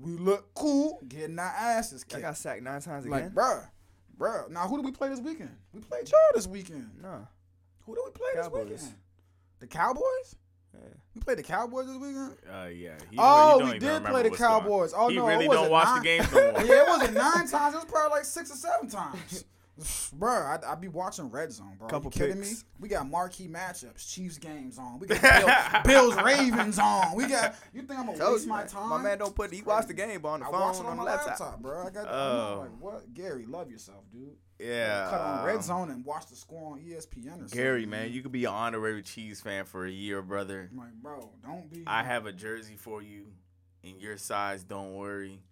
We 0.00 0.12
look 0.12 0.52
cool 0.54 1.00
getting 1.08 1.38
our 1.38 1.44
asses 1.46 2.04
kicked. 2.04 2.18
I 2.18 2.28
got 2.28 2.36
sacked 2.36 2.62
nine 2.62 2.80
times 2.80 3.06
Like, 3.06 3.22
again. 3.24 3.32
bruh, 3.34 3.66
bruh. 4.18 4.50
Now, 4.50 4.68
who 4.68 4.76
do 4.76 4.82
we 4.82 4.92
play 4.92 5.08
this 5.08 5.20
weekend? 5.20 5.56
We 5.72 5.80
played 5.80 6.08
y'all 6.10 6.18
this 6.34 6.46
weekend. 6.46 6.90
no. 7.02 7.26
Who 7.86 7.94
do 7.94 8.02
we 8.04 8.10
play 8.10 8.28
Cowboys. 8.42 8.68
this 8.68 8.82
weekend? 8.82 8.98
The 9.60 9.66
Cowboys? 9.68 10.36
Yeah. 10.74 10.80
We 11.14 11.20
played 11.22 11.38
the 11.38 11.42
Cowboys 11.44 11.86
this 11.86 11.96
weekend? 11.96 12.36
Uh, 12.52 12.66
yeah. 12.66 12.96
He, 13.10 13.16
Oh, 13.18 13.64
he 13.64 13.72
we 13.74 13.78
did 13.78 14.04
play 14.04 14.22
the 14.24 14.28
what's 14.30 14.40
going 14.40 14.52
on. 14.52 14.60
Cowboys. 14.60 14.92
Oh, 14.94 15.08
he 15.08 15.16
no, 15.16 15.26
really 15.28 15.44
it 15.46 15.48
was 15.48 15.58
don't 15.58 15.70
watch 15.70 15.84
nine- 15.86 15.98
the 15.98 16.04
games 16.04 16.32
no 16.32 16.52
more. 16.52 16.62
yeah, 16.66 16.82
it 16.82 16.88
wasn't 16.88 17.14
nine 17.14 17.48
times. 17.48 17.74
It 17.74 17.78
was 17.78 17.84
probably 17.86 18.10
like 18.18 18.24
six 18.24 18.50
or 18.50 18.56
seven 18.56 18.88
times. 18.90 19.44
Bruh, 19.78 20.64
I, 20.64 20.72
I 20.72 20.74
be 20.74 20.88
watching 20.88 21.30
Red 21.30 21.52
Zone, 21.52 21.76
bro. 21.78 21.88
Couple 21.88 22.10
you 22.14 22.18
kidding 22.18 22.38
picks. 22.38 22.50
me? 22.62 22.68
We 22.80 22.88
got 22.88 23.08
marquee 23.08 23.46
matchups, 23.46 24.10
Chiefs 24.10 24.38
games 24.38 24.78
on. 24.78 24.98
We 24.98 25.06
got 25.06 25.84
Bill, 25.84 26.10
Bills 26.14 26.24
Ravens 26.24 26.78
on. 26.78 27.14
We 27.14 27.26
got. 27.26 27.54
You 27.74 27.82
think 27.82 27.98
I'm 28.00 28.06
gonna 28.06 28.16
Told 28.18 28.32
waste 28.32 28.44
you, 28.44 28.48
my 28.50 28.58
man. 28.60 28.68
time? 28.68 28.88
My 28.88 29.02
man 29.02 29.18
don't 29.18 29.34
put. 29.34 29.52
He 29.52 29.60
watched 29.60 29.88
the 29.88 29.94
game 29.94 30.20
but 30.22 30.28
on 30.28 30.40
the 30.40 30.46
I 30.46 30.50
phone 30.50 30.60
watch 30.60 30.76
it 30.76 30.80
on, 30.80 30.86
on 30.86 30.96
the 30.96 31.02
my 31.02 31.10
laptop. 31.10 31.28
laptop, 31.40 31.60
bro. 31.60 31.86
I 31.86 31.90
got. 31.90 32.06
Oh. 32.08 32.52
I'm 32.52 32.58
like, 32.60 32.80
what? 32.80 33.14
Gary, 33.14 33.44
love 33.46 33.70
yourself, 33.70 34.04
dude. 34.10 34.36
Yeah. 34.58 35.08
Cut 35.10 35.20
on 35.20 35.44
Red 35.44 35.62
Zone 35.62 35.90
and 35.90 36.02
watch 36.06 36.26
the 36.28 36.36
score 36.36 36.72
on 36.72 36.78
ESPN 36.80 37.26
or 37.26 37.30
something. 37.40 37.48
Gary, 37.58 37.82
something. 37.82 37.90
man, 37.90 38.12
you 38.12 38.22
could 38.22 38.32
be 38.32 38.46
an 38.46 38.52
honorary 38.54 39.02
Chiefs 39.02 39.42
fan 39.42 39.66
for 39.66 39.84
a 39.84 39.90
year, 39.90 40.22
brother. 40.22 40.70
I'm 40.72 40.78
like, 40.78 40.94
bro, 40.94 41.32
don't 41.44 41.70
be. 41.70 41.82
I 41.86 42.02
have 42.02 42.24
a 42.24 42.32
jersey 42.32 42.76
for 42.76 43.02
you 43.02 43.26
in 43.82 44.00
your 44.00 44.16
size. 44.16 44.64
Don't 44.64 44.94
worry. 44.94 45.42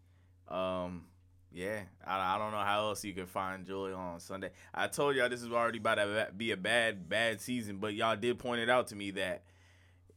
Um, 0.48 1.04
Yeah, 1.54 1.82
I, 2.04 2.34
I 2.34 2.38
don't 2.38 2.50
know 2.50 2.58
how 2.58 2.88
else 2.88 3.04
you 3.04 3.12
can 3.12 3.26
find 3.26 3.64
joy 3.64 3.94
on 3.94 4.18
Sunday. 4.18 4.50
I 4.74 4.88
told 4.88 5.14
y'all 5.14 5.28
this 5.28 5.40
is 5.40 5.52
already 5.52 5.78
about 5.78 5.94
to 5.94 6.28
be 6.36 6.50
a 6.50 6.56
bad, 6.56 7.08
bad 7.08 7.40
season, 7.40 7.76
but 7.76 7.94
y'all 7.94 8.16
did 8.16 8.40
point 8.40 8.60
it 8.60 8.68
out 8.68 8.88
to 8.88 8.96
me 8.96 9.12
that 9.12 9.44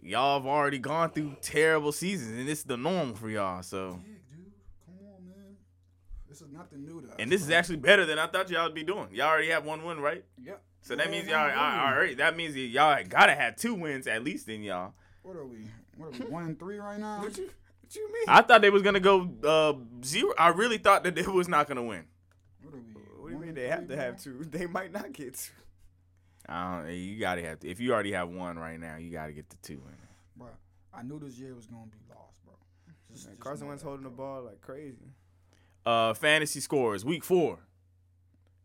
y'all 0.02 0.40
have 0.40 0.48
already 0.48 0.80
gone 0.80 1.12
through 1.12 1.36
terrible 1.42 1.92
seasons, 1.92 2.40
and 2.40 2.50
it's 2.50 2.64
the 2.64 2.76
norm 2.76 3.14
for 3.14 3.30
y'all. 3.30 3.62
So, 3.62 4.00
Yeah, 4.04 4.14
dude. 4.36 4.52
Come 4.88 4.96
on, 5.06 5.26
man. 5.28 5.58
This 6.28 6.42
is 6.42 6.48
nothing 6.52 6.84
new 6.84 7.02
to 7.02 7.08
us. 7.08 7.16
and 7.20 7.32
this 7.32 7.44
is 7.44 7.52
actually 7.52 7.78
better 7.78 8.06
than 8.08 8.18
I 8.18 8.26
thought 8.26 8.50
y'all 8.50 8.64
would 8.66 8.74
be 8.74 8.84
doing. 8.84 9.10
Y'all 9.12 9.28
already 9.28 9.50
have 9.50 9.64
one 9.64 9.86
win, 9.86 10.00
right? 10.00 10.26
Yep. 10.44 10.60
So 10.82 10.96
that 10.96 11.12
means 11.12 11.28
y'all 11.28 11.50
yeah. 11.50 11.86
all 11.86 11.96
right. 12.00 12.18
That 12.18 12.36
means 12.36 12.56
y'all 12.56 12.98
gotta 13.08 13.36
have 13.36 13.58
two 13.58 13.76
wins 13.76 14.08
at 14.08 14.24
least 14.24 14.50
in 14.50 14.64
y'all. 14.64 14.94
What 15.22 15.36
are 15.36 15.46
we? 15.46 15.68
What 15.98 16.08
are 16.08 16.26
we? 16.26 16.32
One 16.32 16.44
and 16.46 16.60
three 16.60 16.80
right 16.80 17.00
now. 17.00 17.26
What 17.88 17.96
you 17.96 18.14
mean? 18.14 18.24
I 18.28 18.42
thought 18.42 18.62
they 18.62 18.70
was 18.70 18.82
gonna 18.82 19.00
go 19.00 19.30
uh, 19.44 19.74
zero. 20.04 20.34
I 20.38 20.50
really 20.50 20.78
thought 20.78 21.04
that 21.06 21.16
they 21.16 21.22
was 21.28 21.48
not 21.48 21.68
gonna 21.68 21.84
win. 21.84 22.06
What 22.62 22.74
are 22.74 22.78
we? 22.78 22.94
what 23.20 23.28
do 23.30 23.34
you 23.36 23.40
mean 23.40 23.54
they 23.56 23.68
have 23.68 23.88
to 23.88 23.96
have 23.96 24.22
two? 24.22 24.44
They 24.52 24.66
might 24.66 24.92
not 24.92 25.12
get 25.14 25.36
two. 25.36 25.52
I 26.50 26.82
don't. 26.84 26.94
You 26.94 27.20
gotta 27.20 27.42
have 27.44 27.60
to. 27.62 27.70
If 27.70 27.80
you 27.80 27.94
already 27.94 28.12
have 28.12 28.30
one 28.30 28.58
right 28.60 28.80
now, 28.80 28.98
you 28.98 29.12
gotta 29.12 29.32
get 29.32 29.50
the 29.50 29.58
two. 29.62 29.74
In. 29.74 29.98
Bro, 30.36 30.50
I 30.94 31.04
knew 31.04 31.20
this 31.20 31.38
year 31.38 31.56
was 31.56 31.66
gonna 31.68 31.86
be 31.86 31.98
lost, 32.14 32.44
bro. 32.46 32.54
Just- 33.12 33.26
Man, 33.28 33.36
just 33.36 33.44
Carson 33.44 33.66
know 33.66 33.70
Wentz 33.70 33.84
that, 33.84 33.88
holding 33.90 34.04
the 34.04 34.10
ball 34.10 34.44
like 34.44 34.62
crazy. 34.62 35.12
Uh, 35.86 36.14
fantasy 36.14 36.60
scores 36.60 37.06
week 37.06 37.24
four. 37.24 37.60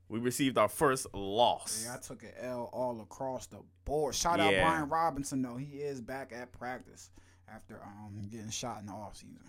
We 0.08 0.18
received 0.18 0.58
our 0.58 0.68
first 0.68 1.06
loss. 1.14 1.84
Yeah, 1.86 1.94
I 1.94 1.98
took 1.98 2.22
an 2.22 2.32
L 2.40 2.68
all 2.72 3.00
across 3.00 3.46
the 3.46 3.58
board. 3.84 4.14
Shout 4.14 4.38
Yeah. 4.40 4.44
out 4.46 4.50
Brian 4.66 4.88
Robinson 4.88 5.40
though. 5.42 5.56
He 5.56 5.78
is 5.78 6.00
back 6.00 6.32
at 6.34 6.52
practice 6.52 7.10
after 7.54 7.80
um 7.84 8.28
getting 8.30 8.50
shot 8.50 8.80
in 8.80 8.86
the 8.86 8.92
offseason. 8.92 9.48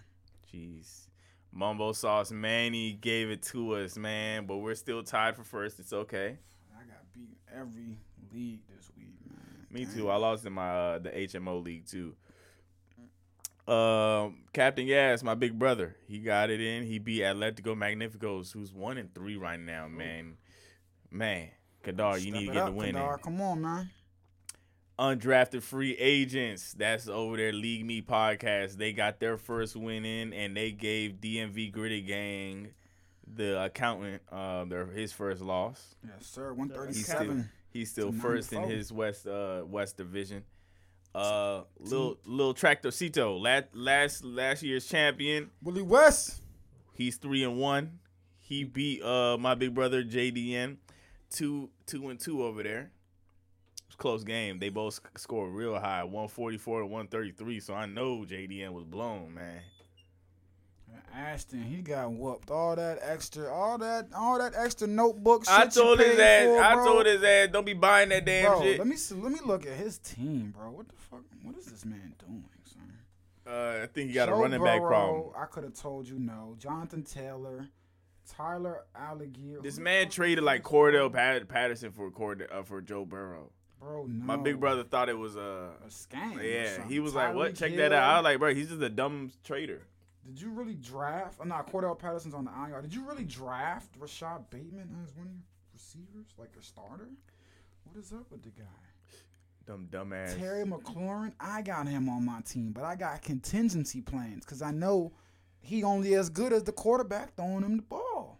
Jeez. 0.51 1.07
Mumbo 1.51 1.91
sauce 1.91 2.31
Manny 2.31 2.93
gave 2.93 3.29
it 3.29 3.43
to 3.43 3.75
us, 3.75 3.97
man. 3.97 4.45
But 4.45 4.57
we're 4.57 4.75
still 4.75 5.03
tied 5.03 5.35
for 5.35 5.43
first. 5.43 5.79
It's 5.79 5.93
okay. 5.93 6.37
I 6.75 6.83
got 6.85 7.13
beat 7.13 7.37
every 7.55 7.97
league 8.33 8.61
this 8.75 8.89
week, 8.97 9.15
man. 9.29 9.67
Me 9.69 9.85
Dang. 9.85 9.95
too. 9.95 10.09
I 10.09 10.15
lost 10.15 10.45
in 10.45 10.53
my 10.53 10.69
uh, 10.69 10.99
the 10.99 11.09
HMO 11.09 11.63
league 11.63 11.85
too. 11.85 12.15
Um, 13.65 14.39
Captain 14.51 14.85
Gas, 14.87 15.23
my 15.23 15.35
big 15.35 15.57
brother, 15.57 15.95
he 16.05 16.19
got 16.19 16.49
it 16.49 16.59
in. 16.59 16.83
He 16.83 16.99
beat 16.99 17.21
Atletico 17.21 17.77
Magnificos, 17.77 18.51
who's 18.51 18.73
one 18.73 18.97
and 18.97 19.13
three 19.13 19.37
right 19.37 19.59
now, 19.59 19.87
man. 19.87 20.35
Man, 21.09 21.47
Kadar, 21.81 22.15
you 22.15 22.31
Step 22.31 22.33
need 22.33 22.47
to 22.47 22.53
get 22.53 22.61
up, 22.63 22.65
the 22.67 22.71
win. 22.73 22.95
Kadar. 22.95 23.21
Come 23.21 23.39
on, 23.39 23.61
man. 23.61 23.89
Undrafted 24.97 25.61
free 25.61 25.95
agents. 25.97 26.73
That's 26.73 27.07
over 27.07 27.37
there, 27.37 27.51
League 27.51 27.85
Me 27.85 28.01
podcast. 28.01 28.77
They 28.77 28.93
got 28.93 29.19
their 29.19 29.37
first 29.37 29.75
win 29.75 30.05
in, 30.05 30.33
and 30.33 30.55
they 30.55 30.71
gave 30.71 31.13
DMV 31.13 31.71
Gritty 31.71 32.01
Gang, 32.01 32.69
the 33.35 33.63
accountant, 33.63 34.21
uh, 34.31 34.65
their 34.65 34.85
his 34.85 35.11
first 35.11 35.41
loss. 35.41 35.95
Yes, 36.03 36.25
sir. 36.27 36.53
One 36.53 36.71
He's 36.87 37.05
still 37.07 37.43
he's 37.71 37.89
still 37.91 38.11
first 38.11 38.53
in 38.53 38.63
his 38.63 38.91
West 38.91 39.27
uh 39.27 39.63
West 39.65 39.97
Division. 39.97 40.43
Uh, 41.15 41.61
little 41.79 42.17
little 42.25 42.53
Tractorcito, 42.55 43.39
last 43.39 43.65
last 43.73 44.23
last 44.23 44.63
year's 44.63 44.87
champion. 44.87 45.49
Willie 45.61 45.81
West. 45.83 46.41
He's 46.93 47.17
three 47.17 47.43
and 47.43 47.57
one. 47.57 47.99
He 48.39 48.63
beat 48.63 49.03
uh 49.03 49.37
my 49.37 49.53
big 49.55 49.75
brother 49.75 50.03
JDN, 50.03 50.77
two 51.29 51.69
two 51.85 52.09
and 52.09 52.19
two 52.19 52.43
over 52.43 52.63
there. 52.63 52.91
It 54.03 54.07
was 54.07 54.21
a 54.21 54.23
close 54.23 54.23
game. 54.23 54.59
They 54.59 54.69
both 54.69 54.95
sc- 54.95 55.17
scored 55.17 55.53
real 55.53 55.79
high, 55.79 56.03
one 56.03 56.27
forty 56.27 56.57
four 56.57 56.81
to 56.81 56.85
one 56.85 57.07
thirty 57.07 57.31
three. 57.31 57.59
So 57.59 57.73
I 57.73 57.85
know 57.85 58.25
JDN 58.27 58.71
was 58.71 58.83
blown, 58.83 59.33
man. 59.33 59.61
Ashton, 61.15 61.61
he 61.63 61.81
got 61.81 62.11
whooped. 62.11 62.49
All 62.49 62.75
that 62.75 62.97
extra, 63.01 63.51
all 63.51 63.77
that, 63.77 64.07
all 64.15 64.39
that 64.39 64.53
extra 64.55 64.87
notebook 64.87 65.45
shit. 65.45 65.53
I 65.53 65.67
told 65.67 65.99
his 65.99 66.17
ass. 66.17 66.45
for, 66.45 66.63
I 66.63 66.73
told 66.83 67.05
his 67.05 67.23
ass, 67.23 67.49
don't 67.51 67.65
be 67.65 67.73
buying 67.73 68.09
that 68.09 68.25
damn 68.25 68.45
bro, 68.45 68.61
shit. 68.61 68.79
let 68.79 68.87
me 68.87 68.95
see, 68.95 69.13
let 69.15 69.31
me 69.31 69.39
look 69.45 69.65
at 69.67 69.73
his 69.73 69.99
team, 69.99 70.53
bro. 70.57 70.71
What 70.71 70.87
the 70.87 70.95
fuck? 70.95 71.21
What 71.43 71.55
is 71.57 71.67
this 71.67 71.85
man 71.85 72.15
doing, 72.17 72.43
son? 72.65 72.97
uh, 73.47 73.83
I 73.83 73.87
think 73.87 74.09
he 74.09 74.13
got 74.15 74.27
a 74.27 74.31
Joe 74.31 74.41
running 74.41 74.63
back 74.63 74.79
Burrow, 74.79 74.89
problem. 74.89 75.31
I 75.37 75.45
could 75.45 75.63
have 75.63 75.75
told 75.75 76.07
you 76.07 76.17
no. 76.17 76.55
Jonathan 76.57 77.03
Taylor, 77.03 77.67
Tyler 78.27 78.85
Allgeier. 78.99 79.61
This 79.61 79.77
man 79.77 80.09
traded 80.09 80.43
like 80.43 80.63
Cordarrelle? 80.63 81.13
Pat- 81.13 81.47
Patterson 81.47 81.91
for 81.91 82.09
Cord 82.09 82.47
uh, 82.51 82.63
for 82.63 82.81
Joe 82.81 83.05
Burrow. 83.05 83.51
Bro, 83.83 84.05
no. 84.05 84.25
My 84.25 84.37
big 84.37 84.59
brother 84.59 84.83
thought 84.83 85.09
it 85.09 85.17
was 85.17 85.35
uh 85.35 85.71
a 85.85 85.89
scam. 85.89 86.41
yeah. 86.41 86.87
He 86.87 86.99
was 86.99 87.13
like, 87.13 87.35
"What? 87.35 87.55
Check 87.55 87.71
Hill. 87.71 87.79
that 87.79 87.91
out." 87.91 88.03
I 88.03 88.17
was 88.17 88.23
like, 88.23 88.39
"Bro, 88.39 88.55
he's 88.55 88.69
just 88.69 88.81
a 88.81 88.89
dumb 88.89 89.31
trader." 89.43 89.81
Did 90.25 90.39
you 90.39 90.51
really 90.51 90.75
draft? 90.75 91.39
I'm 91.41 91.49
not 91.49 91.69
Cordarrelle 91.69 91.99
Patterson's 91.99 92.33
on 92.33 92.45
the 92.45 92.51
IR. 92.51 92.81
Did 92.81 92.93
you 92.93 93.05
really 93.05 93.25
draft 93.25 93.89
Rashod 93.99 94.49
Bateman 94.49 94.95
as 95.03 95.13
one 95.15 95.27
of 95.27 95.33
your 95.33 95.43
receivers, 95.73 96.27
like 96.37 96.55
your 96.55 96.61
starter? 96.61 97.09
What 97.83 97.97
is 97.99 98.13
up 98.13 98.31
with 98.31 98.41
the 98.41 98.51
guy? 98.51 98.63
Dumb 99.67 99.87
dumbass. 99.91 100.37
Terry 100.37 100.63
McLaurin, 100.65 101.33
I 101.39 101.61
got 101.61 101.87
him 101.87 102.07
on 102.07 102.25
my 102.25 102.39
team, 102.41 102.71
but 102.71 102.85
I 102.85 102.95
got 102.95 103.21
contingency 103.21 103.99
plans 104.01 104.45
because 104.45 104.61
I 104.61 104.71
know 104.71 105.11
he 105.59 105.83
only 105.83 106.15
as 106.15 106.29
good 106.29 106.53
as 106.53 106.63
the 106.63 106.71
quarterback 106.71 107.35
throwing 107.35 107.63
him 107.63 107.77
the 107.77 107.83
ball. 107.83 108.39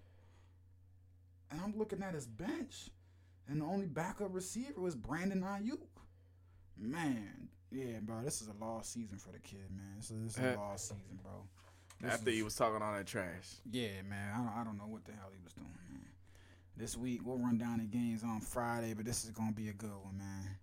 And 1.51 1.59
I'm 1.61 1.77
looking 1.77 2.01
at 2.01 2.13
his 2.13 2.25
bench, 2.25 2.89
and 3.47 3.61
the 3.61 3.65
only 3.65 3.85
backup 3.87 4.33
receiver 4.33 4.79
was 4.81 4.95
Brandon 4.95 5.41
Aiyuk. 5.41 5.79
Man, 6.77 7.49
yeah, 7.71 7.99
bro, 8.01 8.21
this 8.23 8.41
is 8.41 8.47
a 8.49 8.63
lost 8.63 8.93
season 8.93 9.17
for 9.17 9.31
the 9.31 9.39
kid, 9.39 9.69
man. 9.75 10.01
So 10.01 10.15
this 10.15 10.37
is 10.37 10.43
a 10.43 10.53
Uh, 10.53 10.57
lost 10.57 10.85
season, 10.89 11.19
bro. 11.21 11.47
This 12.01 12.13
After 12.13 12.29
is- 12.29 12.35
he 12.35 12.43
was 12.43 12.55
talking 12.55 12.81
all 12.81 12.93
that 12.93 13.05
trash. 13.07 13.55
yeah, 13.71 14.01
man. 14.03 14.33
I 14.33 14.37
don't, 14.37 14.57
I 14.59 14.63
don't 14.63 14.77
know 14.77 14.87
what 14.87 15.05
the 15.05 15.13
hell 15.13 15.29
he 15.31 15.41
was 15.43 15.53
doing, 15.53 15.67
man. 15.91 16.05
This 16.75 16.97
week 16.97 17.21
we'll 17.23 17.37
run 17.37 17.57
down 17.57 17.77
the 17.79 17.85
games 17.85 18.23
on 18.23 18.41
Friday, 18.41 18.93
but 18.93 19.05
this 19.05 19.23
is 19.23 19.29
gonna 19.31 19.51
be 19.51 19.69
a 19.69 19.73
good 19.73 19.95
one, 20.03 20.17
man. 20.17 20.57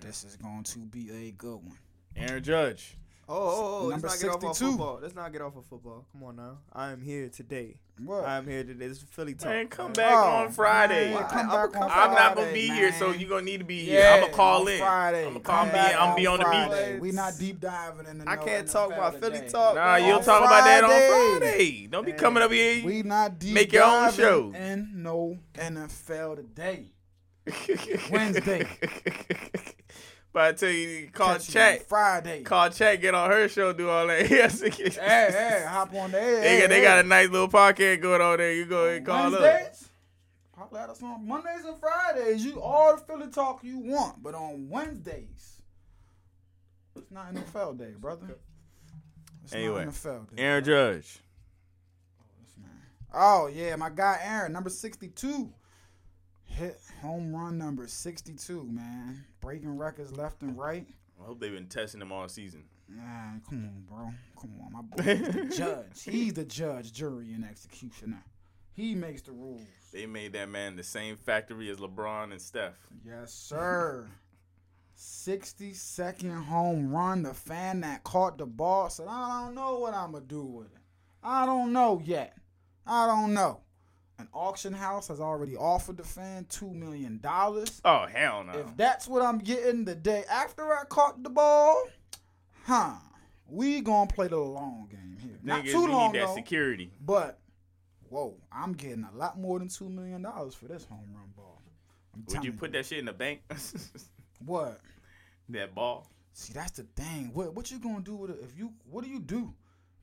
This 0.00 0.24
is 0.24 0.36
going 0.36 0.64
to 0.64 0.78
be 0.78 1.10
a 1.28 1.30
good 1.30 1.56
one. 1.56 1.78
Aaron 2.16 2.42
Judge. 2.42 2.96
Oh, 3.26 3.34
oh, 3.34 3.38
oh, 3.38 3.78
oh 3.84 3.86
let's 3.86 4.02
Number 4.02 4.08
not 4.08 4.20
get 4.20 4.30
off 4.30 4.36
of 4.36 4.56
62. 4.56 4.70
football. 4.72 4.98
Let's 5.00 5.14
not 5.14 5.32
get 5.32 5.40
off 5.42 5.56
of 5.56 5.64
football. 5.66 6.06
Come 6.12 6.22
on 6.24 6.36
now. 6.36 6.58
I 6.72 6.90
am 6.90 7.00
here 7.00 7.28
today. 7.30 7.76
What? 8.04 8.24
I 8.24 8.36
am 8.36 8.46
here 8.46 8.64
today. 8.64 8.88
This 8.88 8.98
is 8.98 9.04
Philly 9.04 9.34
talk. 9.34 9.46
Man, 9.48 9.68
come 9.68 9.86
man. 9.86 9.92
back 9.94 10.14
Oh, 10.16 10.30
on 10.44 10.52
Friday. 10.52 11.10
man, 11.12 11.14
Why? 11.14 11.28
come 11.28 11.38
I'ma 11.50 11.62
back 11.66 11.72
come 11.72 11.82
on 11.84 11.90
I'm 11.90 12.10
not 12.10 12.34
gonna 12.34 12.46
Friday, 12.48 12.68
be 12.68 12.74
here, 12.74 12.92
so 12.92 13.12
you're 13.12 13.28
gonna 13.28 13.42
need 13.42 13.58
to 13.58 13.64
be 13.64 13.84
here. 13.84 14.00
Yeah, 14.00 14.14
I'm 14.14 14.20
gonna 14.22 14.32
call 14.32 14.62
on 14.62 14.68
in. 14.68 14.78
Friday. 14.78 15.26
I'm 15.26 15.32
gonna 15.32 15.40
call 15.40 15.66
me. 15.66 15.72
I'm 15.72 16.10
on 16.10 16.16
be 16.16 16.26
on 16.26 16.38
the 16.40 16.44
Friday. 16.44 16.92
beat. 16.94 17.00
We 17.00 17.12
not 17.12 17.38
deep 17.38 17.60
diving 17.60 18.06
in 18.06 18.18
the 18.18 18.28
I 18.28 18.36
can't 18.36 18.68
talk 18.68 18.92
about 18.92 19.18
Philly 19.20 19.38
today. 19.38 19.48
talk. 19.48 19.74
Nah, 19.76 19.96
you'll 19.96 20.18
On 20.18 20.24
talk 20.24 20.40
about 20.44 20.64
that 20.64 20.84
on 20.84 20.90
Friday. 20.90 21.38
Friday. 21.38 21.86
Don't 21.86 22.04
be 22.04 22.12
Hey. 22.12 22.18
coming 22.18 22.42
up 22.42 22.50
here. 22.52 22.84
We 22.84 23.02
not 23.04 23.38
deep 23.38 23.54
Make 23.54 23.72
your 23.72 23.84
own 23.84 24.12
show. 24.12 24.52
And 24.54 25.02
no 25.02 25.38
NFL 25.54 26.36
today. 26.36 26.90
Wednesday. 28.10 28.66
But 30.34 30.42
I 30.42 30.52
tell 30.52 30.68
you, 30.68 31.08
call 31.12 31.34
Catch 31.34 31.48
chat. 31.48 31.88
Friday. 31.88 32.42
Call 32.42 32.68
chat. 32.68 33.00
Get 33.00 33.14
on 33.14 33.30
her 33.30 33.48
show. 33.48 33.72
Do 33.72 33.88
all 33.88 34.08
that. 34.08 34.28
Yes. 34.34 34.60
hey, 34.60 34.70
hey, 34.98 35.64
hop 35.66 35.94
on 35.94 36.10
there. 36.10 36.40
They, 36.40 36.48
hey, 36.48 36.60
got, 36.62 36.68
they 36.70 36.82
got 36.82 37.04
a 37.04 37.08
nice 37.08 37.30
little 37.30 37.48
podcast 37.48 38.02
going 38.02 38.20
on 38.20 38.38
there. 38.38 38.52
You 38.52 38.64
go 38.66 38.88
and 38.88 39.06
call 39.06 39.32
up. 39.32 39.40
Wednesdays, 39.40 39.88
holla 40.56 40.82
at 40.82 40.90
us 40.90 41.00
on 41.04 41.28
Mondays 41.28 41.64
and 41.64 41.78
Fridays. 41.78 42.44
You 42.44 42.60
all 42.60 42.96
the 42.96 43.02
Philly 43.02 43.28
talk 43.28 43.62
you 43.62 43.78
want, 43.78 44.24
but 44.24 44.34
on 44.34 44.68
Wednesdays, 44.68 45.62
it's 46.96 47.12
not 47.12 47.32
NFL 47.32 47.78
day, 47.78 47.92
brother. 47.96 48.36
It's 49.44 49.54
Anyway, 49.54 49.84
not 49.84 49.94
NFL 49.94 50.34
day. 50.34 50.42
Aaron 50.42 50.64
Judge. 50.64 51.20
Oh, 53.14 53.44
oh 53.44 53.46
yeah, 53.46 53.76
my 53.76 53.90
guy 53.90 54.18
Aaron, 54.20 54.52
number 54.52 54.70
sixty-two, 54.70 55.52
hit 56.44 56.80
home 57.00 57.34
run 57.34 57.58
number 57.58 57.86
sixty-two. 57.86 58.64
Man, 58.64 59.24
breaking 59.40 59.76
records 59.76 60.12
left 60.12 60.42
and 60.42 60.56
right. 60.58 60.86
I 61.20 61.26
hope 61.26 61.40
they've 61.40 61.52
been 61.52 61.66
testing 61.66 62.00
him 62.00 62.12
all 62.12 62.28
season. 62.28 62.64
Man, 62.88 63.40
come 63.48 63.64
on, 63.64 63.84
bro. 63.88 64.10
Come 64.40 64.52
on, 64.62 64.72
my 64.72 64.82
boy 64.82 65.32
the 65.32 65.54
judge. 65.56 66.02
He's 66.04 66.34
the 66.34 66.44
judge, 66.44 66.92
jury, 66.92 67.32
and 67.32 67.44
executioner. 67.44 68.22
He 68.72 68.94
makes 68.94 69.22
the 69.22 69.32
rules. 69.32 69.62
They 69.92 70.06
made 70.06 70.32
that 70.32 70.48
man 70.48 70.76
the 70.76 70.82
same 70.82 71.16
factory 71.16 71.70
as 71.70 71.78
LeBron 71.78 72.32
and 72.32 72.42
Steph. 72.42 72.74
Yes, 73.06 73.32
sir. 73.32 74.08
60 74.96 75.72
second 75.72 76.32
home 76.32 76.92
run. 76.92 77.22
The 77.22 77.34
fan 77.34 77.80
that 77.80 78.04
caught 78.04 78.38
the 78.38 78.46
ball 78.46 78.90
said, 78.90 79.06
I 79.08 79.44
don't 79.44 79.54
know 79.54 79.78
what 79.78 79.94
I'm 79.94 80.12
going 80.12 80.24
to 80.24 80.28
do 80.28 80.42
with 80.42 80.66
it. 80.66 80.80
I 81.22 81.46
don't 81.46 81.72
know 81.72 82.02
yet. 82.04 82.36
I 82.86 83.06
don't 83.06 83.32
know. 83.32 83.60
An 84.18 84.28
auction 84.32 84.72
house 84.72 85.08
has 85.08 85.20
already 85.20 85.56
offered 85.56 85.96
the 85.96 86.04
fan 86.04 86.44
$2 86.44 86.72
million. 86.72 87.20
Oh 87.24 88.06
hell 88.06 88.44
no! 88.44 88.52
If 88.52 88.76
that's 88.76 89.08
what 89.08 89.22
I'm 89.22 89.38
getting 89.38 89.84
the 89.84 89.94
day 89.96 90.24
after 90.30 90.72
I 90.72 90.84
caught 90.84 91.22
the 91.22 91.30
ball, 91.30 91.88
huh? 92.64 92.94
We 93.48 93.80
gonna 93.80 94.06
play 94.06 94.28
the 94.28 94.38
long 94.38 94.88
game 94.90 95.16
here. 95.20 95.38
Not 95.42 95.64
Niggas 95.64 95.72
too 95.72 95.86
need 95.86 95.92
long 95.92 96.12
that 96.12 96.26
though, 96.28 96.34
security. 96.34 96.92
but 97.00 97.40
whoa, 98.08 98.36
I'm 98.52 98.72
getting 98.72 99.04
a 99.04 99.16
lot 99.16 99.38
more 99.38 99.58
than 99.58 99.68
two 99.68 99.88
million 99.88 100.22
dollars 100.22 100.54
for 100.54 100.66
this 100.66 100.84
home 100.84 101.08
run 101.12 101.32
ball. 101.36 101.60
I'm 102.14 102.24
Would 102.28 102.44
you 102.44 102.52
put 102.52 102.72
that 102.72 102.86
shit 102.86 102.98
in 103.00 103.06
the 103.06 103.12
bank? 103.12 103.40
what? 104.46 104.80
that 105.48 105.74
ball. 105.74 106.08
See, 106.32 106.52
that's 106.52 106.72
the 106.72 106.84
thing. 106.96 107.30
What 107.34 107.54
what 107.54 107.70
you 107.70 107.78
gonna 107.78 108.00
do 108.00 108.14
with 108.16 108.30
it 108.30 108.38
if 108.42 108.56
you? 108.56 108.72
What 108.90 109.04
do 109.04 109.10
you 109.10 109.20
do? 109.20 109.52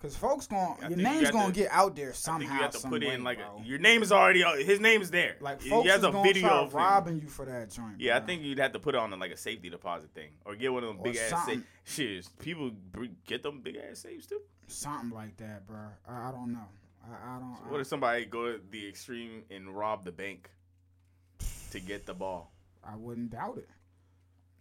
Cause 0.02 0.18
folks 0.18 0.48
going 0.48 0.62
I 0.82 0.88
your 0.88 0.90
think 0.90 0.98
you 0.98 1.04
name's 1.04 1.30
gonna 1.32 1.54
to- 1.54 1.60
get 1.60 1.72
out 1.72 1.96
there 1.96 2.10
I 2.10 2.14
somehow. 2.14 2.40
think 2.40 2.52
you 2.54 2.62
have 2.64 2.72
to 2.72 2.88
put 2.90 3.02
way, 3.04 3.14
in 3.14 3.24
like 3.24 3.38
a, 3.38 3.64
your 3.64 3.78
name 3.78 4.02
is 4.02 4.12
already 4.12 4.44
uh, 4.44 4.56
his 4.56 4.80
name 4.80 5.00
is 5.04 5.12
there. 5.12 5.36
like 5.42 5.62
he 5.62 5.70
folks 5.70 5.88
has 5.90 6.00
is 6.00 6.06
a 6.06 6.12
gonna 6.12 6.24
video 6.24 6.68
try 6.72 6.98
of 6.98 7.08
him. 7.08 7.20
you 7.22 7.30
for 7.30 7.46
that 7.46 7.70
joint. 7.70 8.00
Yeah, 8.00 8.18
I 8.18 8.20
think 8.22 8.42
you'd 8.42 8.58
have 8.58 8.72
to 8.74 8.80
put 8.80 8.96
it 8.96 8.98
on 8.98 9.12
like 9.20 9.30
a 9.32 9.38
safety 9.38 9.70
deposit 9.70 10.10
thing, 10.16 10.32
or 10.44 10.56
get 10.56 10.74
one 10.74 10.84
of 10.84 10.90
them 10.90 11.00
Or 11.00 11.04
big 11.04 11.18
ass 11.18 11.46
safes. 11.46 11.64
Shit, 11.84 12.28
people 12.40 12.72
get 13.28 13.44
them 13.44 13.62
big 13.62 13.76
ass 13.78 14.00
safes 14.00 14.26
too. 14.26 14.42
something 14.68 15.12
like 15.12 15.38
that, 15.38 15.68
bro. 15.68 15.78
I, 16.08 16.30
I 16.30 16.32
don't 16.32 16.52
know. 16.52 16.68
I, 17.04 17.36
I 17.36 17.40
don't. 17.40 17.58
What 17.72 17.78
I, 17.78 17.82
if 17.82 17.88
somebody 17.88 18.26
go 18.26 18.54
to 18.54 18.62
the 18.72 18.88
extreme 18.88 19.44
and 19.52 19.70
rob 19.70 20.04
the 20.04 20.12
bank 20.12 20.50
to 21.72 21.80
get 21.80 22.08
the 22.08 22.16
ball? 22.16 22.52
I 22.84 22.96
wouldn't 22.96 23.30
doubt 23.30 23.60
it. 23.60 23.70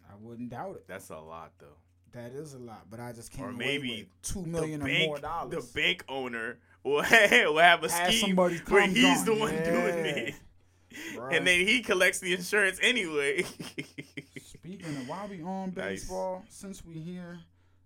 I 0.07 0.13
wouldn't 0.19 0.49
doubt 0.51 0.75
it. 0.75 0.85
That's 0.87 1.09
a 1.09 1.17
lot 1.17 1.53
though. 1.57 1.77
That 2.13 2.31
is 2.33 2.53
a 2.53 2.59
lot, 2.59 2.87
but 2.89 2.99
I 2.99 3.13
just 3.13 3.31
can't. 3.31 3.49
Or 3.49 3.51
maybe 3.53 4.07
two 4.21 4.45
million 4.45 4.81
the 4.81 5.03
or 5.03 5.07
more 5.07 5.19
dollars. 5.19 5.65
The 5.73 5.79
bank 5.81 6.03
owner 6.09 6.57
will 6.83 7.01
have, 7.01 7.31
will 7.45 7.57
have 7.59 7.83
a 7.83 7.89
Have 7.91 8.13
scheme 8.13 8.35
where 8.35 8.49
he's 8.49 9.23
the 9.23 9.33
one 9.35 9.51
doing 9.51 9.63
Yeah. 9.63 10.11
it, 10.11 10.35
Bruh. 11.15 11.37
and 11.37 11.47
then 11.47 11.65
he 11.65 11.81
collects 11.81 12.19
the 12.19 12.33
insurance 12.33 12.79
anyway. 12.81 13.43
Speaking 14.43 14.97
of 14.97 15.07
while 15.07 15.27
we 15.27 15.41
on 15.41 15.73
Nice. 15.75 16.01
baseball, 16.01 16.43
since 16.49 16.83
we 16.85 16.95
here, 16.95 17.39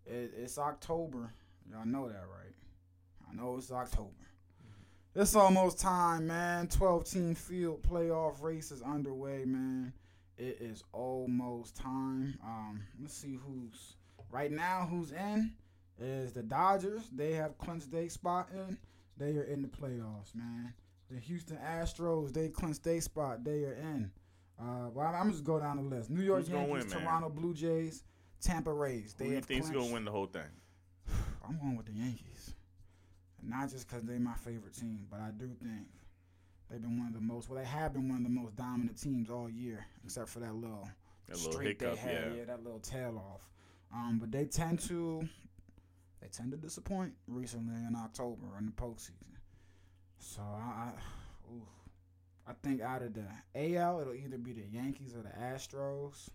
it, 0.06 0.34
it's 0.38 0.58
October. 0.58 1.30
Y'all 1.72 1.86
know 1.86 2.08
that, 2.08 2.24
right? 2.32 2.54
I 3.30 3.36
know 3.36 3.56
it's 3.58 3.72
October. 3.72 4.10
It's 5.16 5.36
almost 5.36 5.80
time, 5.80 6.28
man. 6.28 6.68
12 6.68 7.06
team 7.06 7.36
field 7.36 7.82
playoff 7.84 8.42
race 8.42 8.72
is 8.72 8.82
underway, 8.82 9.46
man. 9.46 9.94
It 10.38 10.58
is 10.60 10.84
almost 10.92 11.76
time. 11.78 12.38
Um, 12.44 12.82
let's 13.02 13.14
see 13.14 13.40
who's 13.46 13.96
right 14.36 14.52
now. 14.52 14.88
Who's 14.90 15.12
in 15.12 15.52
is 16.00 16.34
the 16.34 16.44
Dodgers. 16.44 17.04
They 17.12 17.32
have 17.34 17.58
clinched 17.58 17.90
their 17.92 18.10
spot 18.10 18.50
in. 18.54 18.78
They 19.18 19.38
are 19.38 19.44
in 19.44 19.62
the 19.62 19.68
playoffs, 19.70 20.36
man. 20.36 20.74
The 21.10 21.18
Houston 21.20 21.58
Astros. 21.58 22.34
They 22.34 22.50
clinched 22.50 22.84
their 22.84 23.00
spot. 23.00 23.44
They 23.46 23.64
are 23.64 23.74
in. 23.74 24.12
Uh, 24.60 24.90
well, 24.94 25.08
I'm 25.14 25.32
just 25.32 25.44
go 25.44 25.60
down 25.60 25.78
the 25.78 25.96
list. 25.96 26.10
New 26.10 26.22
York 26.24 26.42
Who's 26.42 26.50
Yankees, 26.50 26.72
win? 26.94 27.02
Toronto 27.02 27.30
Blue 27.30 27.54
Jays, 27.54 28.04
Tampa 28.42 28.74
Rays. 28.74 29.14
They 29.18 29.26
Who 29.26 29.30
do 29.32 29.36
you 29.38 29.42
think's 29.42 29.68
clinched. 29.70 29.82
gonna 29.82 29.94
win 29.94 30.06
the 30.06 30.12
whole 30.12 30.28
thing? 30.28 30.44
I'm 31.48 31.58
going 31.60 31.78
with 31.78 31.86
the 31.86 31.94
Yankees. 31.94 32.54
Not 33.44 33.70
just 33.70 33.88
because 33.88 34.04
they're 34.04 34.20
my 34.20 34.34
favorite 34.34 34.74
team, 34.74 35.06
but 35.10 35.20
I 35.20 35.30
do 35.32 35.48
think 35.62 35.88
they've 36.70 36.82
been 36.82 36.98
one 36.98 37.08
of 37.08 37.14
the 37.14 37.22
most, 37.22 37.50
well, 37.50 37.60
they 37.60 37.66
have 37.66 37.94
been 37.94 38.10
one 38.10 38.18
of 38.18 38.24
the 38.24 38.30
most 38.30 38.56
dominant 38.56 39.00
teams 39.00 39.30
all 39.30 39.50
year, 39.50 39.86
except 40.04 40.30
for 40.30 40.40
that 40.40 40.56
little 40.56 40.90
That 41.28 41.38
little 41.38 41.52
streak 41.54 41.80
hiccup, 41.82 41.96
they 42.04 42.12
had, 42.12 42.34
yeah. 42.38 42.46
that 42.46 42.64
little 42.64 42.80
tail 42.80 43.22
off. 43.34 43.42
Um, 43.96 44.18
but 44.20 44.32
they 44.32 44.46
tend 44.46 44.80
to, 44.82 45.28
they 46.22 46.28
tend 46.28 46.52
to 46.52 46.58
disappoint 46.58 47.14
recently 47.28 47.76
in 47.88 47.96
October 47.96 48.46
in 48.60 48.66
the 48.66 48.72
postseason. 48.74 49.38
So 50.20 50.42
I, 50.42 50.90
I, 50.90 50.92
oof. 51.54 51.64
I 52.48 52.54
think 52.62 52.82
out 52.82 53.02
of 53.02 53.14
the 53.14 53.26
AL, 53.56 54.02
it'll 54.02 54.14
either 54.14 54.38
be 54.38 54.52
the 54.52 54.66
Yankees 54.72 55.16
or 55.16 55.22
the 55.24 55.30
Astros, 55.30 56.30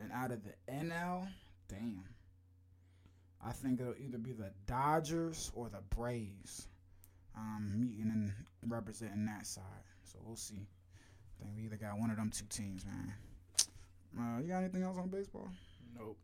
and 0.00 0.10
out 0.12 0.30
of 0.30 0.40
the 0.44 0.52
NL, 0.72 1.26
damn. 1.68 2.04
I 3.44 3.52
think 3.52 3.80
it'll 3.80 3.94
either 3.98 4.18
be 4.18 4.32
the 4.32 4.50
Dodgers 4.66 5.50
or 5.54 5.68
the 5.68 5.82
Braves 5.94 6.68
um, 7.36 7.72
meeting 7.76 8.10
and 8.12 8.32
representing 8.66 9.26
that 9.26 9.46
side. 9.46 9.62
So 10.04 10.18
we'll 10.24 10.36
see. 10.36 10.66
I 11.38 11.44
think 11.44 11.56
we 11.56 11.64
either 11.64 11.76
got 11.76 11.98
one 11.98 12.10
of 12.10 12.16
them 12.16 12.30
two 12.30 12.46
teams, 12.48 12.84
man. 12.86 13.12
Uh, 14.18 14.40
you 14.40 14.48
got 14.48 14.58
anything 14.60 14.82
else 14.82 14.96
on 14.96 15.08
baseball? 15.08 15.48
Nope. 15.98 16.16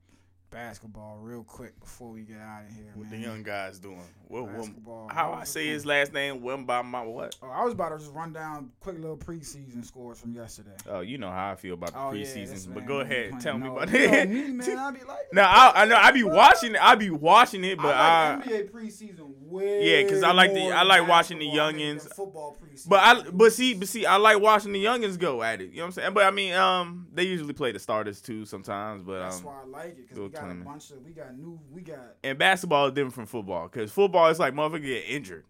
Basketball, 0.52 1.16
real 1.22 1.42
quick 1.44 1.78
before 1.80 2.10
we 2.10 2.20
get 2.22 2.36
out 2.36 2.64
of 2.68 2.76
here, 2.76 2.92
What 2.94 3.10
man. 3.10 3.20
the 3.20 3.26
young 3.26 3.42
guys 3.42 3.78
doing? 3.78 3.98
What, 4.28 4.42
what, 4.44 4.54
Basketball. 4.56 5.08
how 5.10 5.30
What 5.30 5.38
I 5.40 5.44
say 5.44 5.66
his 5.68 5.86
last 5.86 6.12
name? 6.12 6.40
Wemba 6.40 7.06
what? 7.06 7.34
Oh, 7.42 7.48
I 7.48 7.64
was 7.64 7.72
about 7.72 7.88
to 7.90 7.98
just 7.98 8.12
run 8.12 8.32
down 8.34 8.70
quick 8.80 8.96
little 8.96 9.16
preseason 9.16 9.84
scores 9.84 10.20
from 10.20 10.34
yesterday. 10.34 10.70
Oh, 10.88 11.00
you 11.00 11.16
know 11.18 11.30
how 11.30 11.52
I 11.52 11.54
feel 11.56 11.74
about 11.74 11.92
the 11.92 11.98
Oh 11.98 12.12
yeah, 12.12 12.26
preseasons, 12.26 12.72
but 12.72 12.84
go 12.86 13.00
ahead, 13.00 13.40
tell 13.40 13.56
me 13.58 13.66
no- 13.68 13.76
about 13.78 13.90
You 13.92 14.06
know 14.06 14.12
it. 14.18 14.28
me, 14.30 14.42
man, 14.52 14.78
I 14.78 14.90
be 14.90 14.98
like, 15.04 15.32
No, 15.32 15.42
I, 15.42 15.72
I 15.74 15.84
know 15.86 15.96
I 15.96 16.10
be 16.12 16.22
watching 16.24 16.74
it. 16.74 16.82
I 16.84 16.94
be 16.96 17.08
watching 17.10 17.64
it, 17.64 17.78
but 17.78 17.94
I 17.94 18.32
I, 18.32 18.34
like 18.36 18.44
NBA 18.44 18.70
preseason 18.70 19.30
way. 19.48 20.02
Yeah, 20.02 20.08
'cause 20.08 20.22
I 20.22 20.32
like 20.32 20.52
the- 20.52 20.70
I 20.70 20.82
like 20.82 21.08
watching 21.08 21.38
the. 21.38 21.50
I 21.50 21.54
youngins. 21.54 22.02
football 22.14 22.56
preseason. 22.62 22.88
but 22.88 23.00
I, 23.00 23.30
but 23.30 23.52
see, 23.52 23.74
but 23.74 23.88
see, 23.88 24.04
I 24.06 24.16
like 24.16 24.38
watching 24.40 24.72
the 24.72 24.84
youngins 24.84 25.18
go 25.18 25.42
at 25.42 25.60
it. 25.60 25.70
You 25.70 25.76
know 25.78 25.82
what 25.82 25.86
I'm 25.88 25.92
saying? 25.92 26.14
But 26.14 26.24
I 26.24 26.30
mean, 26.30 26.52
um, 26.54 27.06
they 27.12 27.24
usually 27.24 27.52
play 27.54 27.72
the 27.72 27.78
starters 27.78 28.20
too 28.20 28.44
sometimes. 28.44 29.02
But 29.02 29.20
that's 29.20 29.38
um, 29.38 29.44
why 29.44 29.60
I 29.62 29.66
like 29.66 29.86
it 29.98 30.08
because 30.08 30.18
got 30.42 30.50
a 30.50 30.64
bunch 30.64 30.90
of 30.90 31.04
we 31.04 31.12
got 31.12 31.36
new 31.36 31.58
we 31.70 31.82
got 31.82 31.98
and 32.24 32.38
basketball 32.38 32.86
is 32.86 32.92
different 32.92 33.14
from 33.14 33.26
football 33.26 33.68
because 33.68 33.90
football 33.92 34.28
is 34.28 34.38
like 34.38 34.54
motherfucker 34.54 34.82
get 34.84 35.04
injured. 35.08 35.44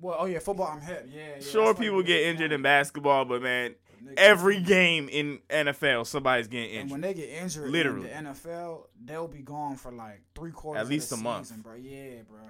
well 0.00 0.16
oh 0.18 0.26
yeah 0.26 0.38
football 0.38 0.66
I'm 0.72 0.80
hip 0.80 1.08
yeah, 1.12 1.20
yeah 1.36 1.40
Sure, 1.42 1.66
that's 1.66 1.78
like 1.78 1.86
people 1.86 2.02
get 2.02 2.22
injured 2.26 2.52
in 2.52 2.62
basketball, 2.62 3.24
but 3.24 3.42
man, 3.42 3.74
every 4.16 4.60
game 4.60 5.08
in 5.08 5.40
NFL 5.50 6.06
somebody's 6.06 6.48
getting 6.48 6.70
and 6.70 6.74
injured. 6.82 6.90
when 6.92 7.00
they 7.00 7.14
get 7.14 7.28
injured 7.28 7.70
Literally. 7.70 8.10
in 8.10 8.24
the 8.24 8.30
NFL 8.30 8.86
they'll 9.04 9.28
be 9.28 9.42
gone 9.42 9.76
for 9.76 9.90
like 9.92 10.22
three 10.34 10.52
quarters 10.52 10.82
At 10.82 10.88
least 10.88 11.10
of 11.12 11.18
a 11.18 11.22
the 11.22 11.24
month. 11.24 11.46
season, 11.46 11.62
bro 11.62 11.74
yeah 11.74 12.22
bro 12.28 12.40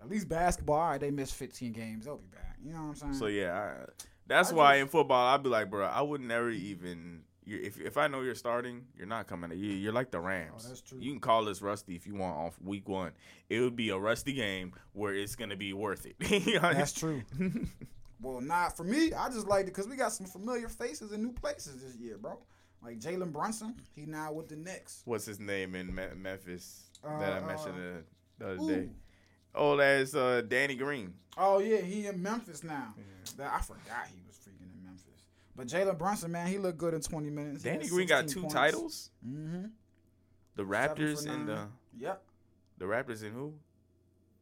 at 0.00 0.08
least 0.08 0.28
basketball 0.28 0.76
all 0.78 0.88
right 0.90 1.00
they 1.00 1.10
miss 1.10 1.30
15 1.32 1.72
games 1.72 2.04
they'll 2.04 2.16
be 2.16 2.26
back 2.28 2.56
you 2.62 2.72
know 2.72 2.78
what 2.80 2.88
I'm 2.88 2.94
saying 2.96 3.14
So 3.14 3.26
yeah, 3.26 3.58
I, 3.58 3.84
that's 4.26 4.52
I 4.52 4.54
why 4.54 4.74
just- 4.76 4.82
in 4.82 4.88
football 4.88 5.34
I'd 5.34 5.42
be 5.42 5.48
like, 5.48 5.70
bro, 5.70 5.84
I 5.86 6.02
would 6.02 6.20
never 6.20 6.50
even. 6.50 7.22
If 7.46 7.80
if 7.80 7.96
I 7.96 8.06
know 8.06 8.20
you're 8.20 8.34
starting, 8.34 8.84
you're 8.96 9.06
not 9.06 9.26
coming. 9.26 9.50
You, 9.52 9.72
you're 9.72 9.92
like 9.92 10.10
the 10.10 10.20
Rams. 10.20 10.64
Oh, 10.64 10.68
that's 10.68 10.80
true. 10.80 10.98
You 11.00 11.12
can 11.12 11.20
call 11.20 11.44
this 11.44 11.62
rusty 11.62 11.96
if 11.96 12.06
you 12.06 12.14
want 12.14 12.36
off 12.36 12.58
week 12.62 12.88
one. 12.88 13.12
It 13.48 13.60
would 13.60 13.76
be 13.76 13.90
a 13.90 13.98
rusty 13.98 14.32
game 14.32 14.72
where 14.92 15.14
it's 15.14 15.34
gonna 15.36 15.56
be 15.56 15.72
worth 15.72 16.06
it. 16.06 16.16
You 16.46 16.60
know? 16.60 16.72
That's 16.72 16.92
true. 16.92 17.22
well, 18.20 18.40
not 18.40 18.76
for 18.76 18.84
me. 18.84 19.12
I 19.12 19.28
just 19.30 19.48
like 19.48 19.62
it 19.62 19.66
because 19.66 19.88
we 19.88 19.96
got 19.96 20.12
some 20.12 20.26
familiar 20.26 20.68
faces 20.68 21.12
in 21.12 21.22
new 21.22 21.32
places 21.32 21.82
this 21.82 21.96
year, 21.96 22.18
bro. 22.18 22.38
Like 22.82 22.98
Jalen 22.98 23.32
Brunson, 23.32 23.74
he 23.94 24.06
now 24.06 24.32
with 24.32 24.48
the 24.48 24.56
Knicks. 24.56 25.02
What's 25.04 25.26
his 25.26 25.38
name 25.38 25.74
in 25.74 25.94
Me- 25.94 26.14
Memphis 26.16 26.90
Uh, 27.04 27.18
that 27.18 27.32
I 27.32 27.38
uh, 27.38 27.46
mentioned 27.46 27.74
the, 27.76 28.04
the 28.38 28.52
other 28.52 28.62
Ooh. 28.62 28.68
day? 28.68 28.88
Oh, 29.54 29.76
that's 29.76 30.14
uh, 30.14 30.42
Danny 30.46 30.76
Green. 30.76 31.14
Oh 31.36 31.58
yeah, 31.58 31.78
he 31.78 32.06
in 32.06 32.22
Memphis 32.22 32.62
now. 32.62 32.94
That, 33.36 33.52
I 33.52 33.60
forgot 33.60 34.06
he 34.08 34.20
was 34.26 34.29
freaking 34.29 34.29
in 34.29 34.29
Memphis. 34.29 34.29
But 35.60 35.68
Jalen 35.68 35.98
Brunson, 35.98 36.32
man, 36.32 36.46
he 36.46 36.56
looked 36.56 36.78
good 36.78 36.94
in 36.94 37.02
20 37.02 37.28
minutes. 37.28 37.64
Danny 37.64 37.86
Green 37.86 38.08
got 38.08 38.26
two 38.26 38.40
points. 38.40 38.54
titles. 38.54 39.10
Mm-hmm. 39.22 39.66
The 40.56 40.62
Raptors 40.62 41.28
and 41.28 41.46
the. 41.46 41.66
Yep. 41.98 42.22
the 42.78 42.86
Raptors 42.86 43.22
and 43.22 43.34
who? 43.34 43.52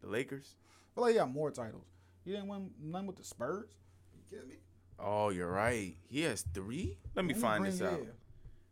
The 0.01 0.07
Lakers. 0.07 0.55
Well, 0.95 1.07
he 1.07 1.15
got 1.15 1.33
more 1.33 1.51
titles. 1.51 1.87
He 2.25 2.31
didn't 2.31 2.47
win 2.47 2.71
none 2.81 3.05
with 3.09 3.17
the 3.17 3.25
Spurs. 3.25 3.69
You 4.15 4.23
kidding 4.31 4.49
me? 4.49 4.55
Oh, 4.97 5.31
you're 5.31 5.51
right. 5.51 5.97
He 6.09 6.23
has 6.23 6.43
three. 6.55 6.99
Let 7.17 7.25
me 7.25 7.33
Danny 7.33 7.43
find 7.43 7.63
Green, 7.63 7.73
this 7.73 7.83
out. 7.83 7.99
yeah. 8.01 8.11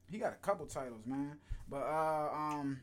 He 0.08 0.18
got 0.18 0.32
a 0.32 0.36
couple 0.36 0.66
titles, 0.66 1.04
man. 1.04 1.38
But 1.68 1.82
uh 1.82 2.28
um 2.32 2.78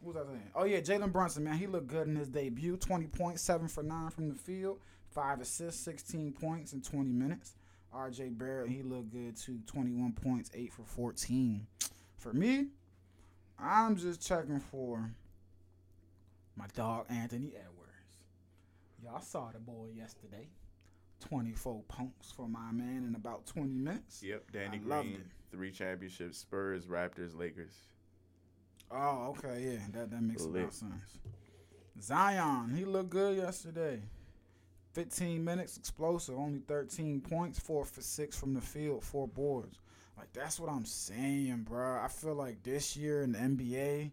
what 0.00 0.14
was 0.14 0.26
I 0.26 0.30
saying? 0.30 0.50
Oh 0.54 0.64
yeah, 0.64 0.80
Jalen 0.80 1.10
Brunson, 1.10 1.42
man, 1.44 1.56
he 1.56 1.66
looked 1.66 1.86
good 1.86 2.06
in 2.06 2.16
his 2.16 2.28
debut. 2.28 2.76
Twenty 2.76 3.06
points, 3.06 3.40
seven 3.40 3.66
for 3.66 3.82
nine 3.82 4.10
from 4.10 4.28
the 4.28 4.34
field, 4.34 4.78
five 5.08 5.40
assists, 5.40 5.82
sixteen 5.82 6.32
points 6.32 6.74
in 6.74 6.82
twenty 6.82 7.12
minutes. 7.12 7.54
RJ 7.94 8.36
Barrett, 8.38 8.70
he 8.70 8.82
looked 8.82 9.10
good 9.10 9.36
too. 9.36 9.60
Twenty 9.66 9.92
one 9.92 10.12
points, 10.12 10.50
eight 10.54 10.72
for 10.72 10.82
fourteen. 10.84 11.66
For 12.18 12.32
me, 12.32 12.66
I'm 13.58 13.96
just 13.96 14.26
checking 14.26 14.60
for 14.60 15.10
my 16.56 16.66
dog 16.74 17.06
Anthony 17.08 17.52
Edwards. 17.54 17.72
Y'all 19.02 19.20
saw 19.20 19.50
the 19.52 19.58
boy 19.58 19.88
yesterday. 19.94 20.48
24 21.20 21.82
points 21.88 22.30
for 22.30 22.46
my 22.46 22.70
man 22.72 23.04
in 23.08 23.14
about 23.14 23.46
20 23.46 23.72
minutes. 23.72 24.22
Yep, 24.22 24.52
Danny 24.52 24.76
I 24.76 24.78
Green, 24.78 25.24
three 25.50 25.70
championships: 25.70 26.38
Spurs, 26.38 26.86
Raptors, 26.86 27.36
Lakers. 27.36 27.72
Oh, 28.90 29.34
okay, 29.36 29.72
yeah, 29.72 29.78
that 29.94 30.10
that 30.10 30.22
makes 30.22 30.44
a 30.44 30.48
lot 30.48 30.64
of 30.64 30.72
sense. 30.72 31.18
Zion, 32.00 32.74
he 32.76 32.84
looked 32.84 33.10
good 33.10 33.36
yesterday. 33.38 34.02
15 34.96 35.44
minutes, 35.44 35.76
explosive, 35.76 36.38
only 36.38 36.60
13 36.60 37.20
points, 37.20 37.58
four 37.58 37.84
for 37.84 38.00
six 38.00 38.34
from 38.34 38.54
the 38.54 38.62
field, 38.62 39.04
four 39.04 39.28
boards. 39.28 39.78
Like 40.16 40.32
that's 40.32 40.58
what 40.58 40.70
I'm 40.70 40.86
saying, 40.86 41.66
bro. 41.68 42.00
I 42.02 42.08
feel 42.08 42.34
like 42.34 42.62
this 42.62 42.96
year 42.96 43.20
in 43.20 43.32
the 43.32 43.38
NBA, 43.38 44.10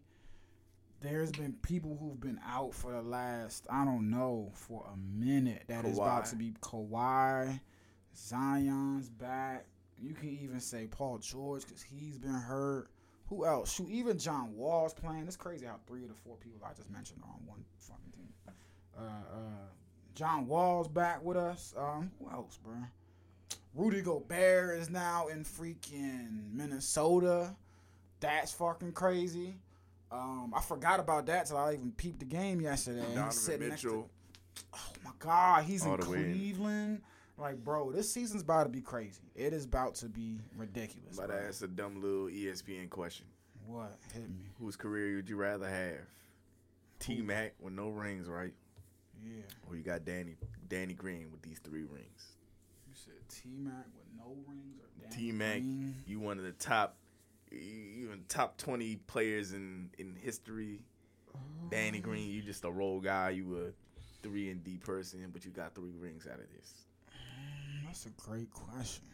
there's 1.00 1.32
been 1.32 1.54
people 1.62 1.96
who've 1.98 2.20
been 2.20 2.38
out 2.46 2.74
for 2.74 2.92
the 2.92 3.00
last, 3.00 3.66
I 3.70 3.86
don't 3.86 4.10
know, 4.10 4.50
for 4.52 4.84
a 4.92 4.96
minute. 5.18 5.62
that 5.68 5.84
That 5.84 5.88
is 5.88 5.96
about 5.96 6.26
to 6.26 6.36
be 6.36 6.52
Kawhi, 6.60 7.58
Zion's 8.14 9.08
back. 9.08 9.64
You 9.98 10.12
can 10.12 10.38
even 10.42 10.60
say 10.60 10.86
Paul 10.86 11.16
George 11.16 11.64
because 11.64 11.82
he's 11.82 12.18
been 12.18 12.34
hurt. 12.34 12.90
Who 13.28 13.46
else? 13.46 13.72
Shoot, 13.72 13.88
even 13.88 14.18
John 14.18 14.54
Wall's 14.54 14.92
playing. 14.92 15.24
It's 15.26 15.36
crazy 15.38 15.64
how 15.64 15.76
three 15.86 16.02
of 16.02 16.10
the 16.10 16.14
four 16.14 16.36
people 16.36 16.60
I 16.62 16.74
just 16.74 16.90
mentioned 16.90 17.22
are 17.24 17.30
on 17.30 17.40
one 17.46 17.64
fucking 17.78 18.12
team. 18.12 18.28
Uh, 18.98 19.00
uh, 19.00 19.68
John 20.14 20.46
Wall's 20.46 20.88
back 20.88 21.22
with 21.24 21.36
us. 21.36 21.74
Um, 21.76 22.10
who 22.20 22.30
else, 22.30 22.58
bro? 22.64 22.74
Rudy 23.74 24.02
Gobert 24.02 24.78
is 24.78 24.88
now 24.90 25.26
in 25.28 25.44
freaking 25.44 26.52
Minnesota. 26.52 27.54
That's 28.20 28.52
fucking 28.52 28.92
crazy. 28.92 29.56
Um, 30.12 30.52
I 30.56 30.60
forgot 30.60 31.00
about 31.00 31.26
that 31.26 31.46
till 31.46 31.56
I 31.56 31.72
even 31.72 31.90
peeped 31.92 32.20
the 32.20 32.24
game 32.24 32.60
yesterday. 32.60 33.00
He's 33.04 33.14
Donovan 33.14 33.32
sitting 33.32 33.68
next 33.68 33.82
to- 33.82 33.86
Mitchell. 33.88 34.10
Oh 34.72 34.92
my 35.04 35.10
God, 35.18 35.64
he's 35.64 35.84
All 35.84 35.94
in 35.94 36.00
the 36.00 36.08
way. 36.10 36.22
Cleveland. 36.22 37.02
Like, 37.36 37.64
bro, 37.64 37.90
this 37.90 38.12
season's 38.12 38.42
about 38.42 38.62
to 38.62 38.68
be 38.68 38.80
crazy. 38.80 39.22
It 39.34 39.52
is 39.52 39.64
about 39.64 39.96
to 39.96 40.06
be 40.06 40.38
ridiculous. 40.56 41.16
But 41.16 41.30
that's 41.30 41.62
a 41.62 41.66
dumb 41.66 42.00
little 42.00 42.28
ESPN 42.28 42.88
question. 42.88 43.26
What 43.66 43.98
hit 44.12 44.22
me? 44.28 44.44
Whose 44.60 44.76
career 44.76 45.16
would 45.16 45.28
you 45.28 45.34
rather 45.34 45.68
have? 45.68 46.06
T 47.00 47.20
Mac 47.22 47.54
with 47.60 47.72
no 47.72 47.88
rings, 47.88 48.28
right? 48.28 48.52
Yeah, 49.22 49.42
Or 49.68 49.76
you 49.76 49.82
got 49.82 50.04
Danny 50.04 50.36
Danny 50.68 50.94
Green 50.94 51.30
with 51.30 51.42
these 51.42 51.58
three 51.58 51.82
rings. 51.84 52.32
you 52.88 52.94
said 52.94 53.14
T 53.28 53.50
Mac 53.58 53.86
with 53.96 54.06
no 54.16 54.36
rings 54.48 54.78
or 54.78 54.88
Danny 55.10 55.14
T 55.14 55.32
Mac, 55.32 55.62
you 56.06 56.20
one 56.20 56.38
of 56.38 56.44
the 56.44 56.52
top, 56.52 56.96
even 57.50 58.24
top 58.28 58.56
twenty 58.58 58.96
players 58.96 59.52
in 59.52 59.90
in 59.98 60.14
history. 60.20 60.80
Oh. 61.34 61.38
Danny 61.70 62.00
Green, 62.00 62.30
you 62.30 62.42
just 62.42 62.64
a 62.64 62.70
role 62.70 63.00
guy. 63.00 63.30
You 63.30 63.56
a 63.66 63.72
three 64.22 64.50
and 64.50 64.62
D 64.64 64.78
person, 64.78 65.28
but 65.32 65.44
you 65.44 65.50
got 65.50 65.74
three 65.74 65.94
rings 65.98 66.26
out 66.26 66.38
of 66.40 66.46
this. 66.56 66.72
Mm, 67.10 67.86
that's 67.86 68.06
a 68.06 68.10
great 68.10 68.50
question. 68.50 69.04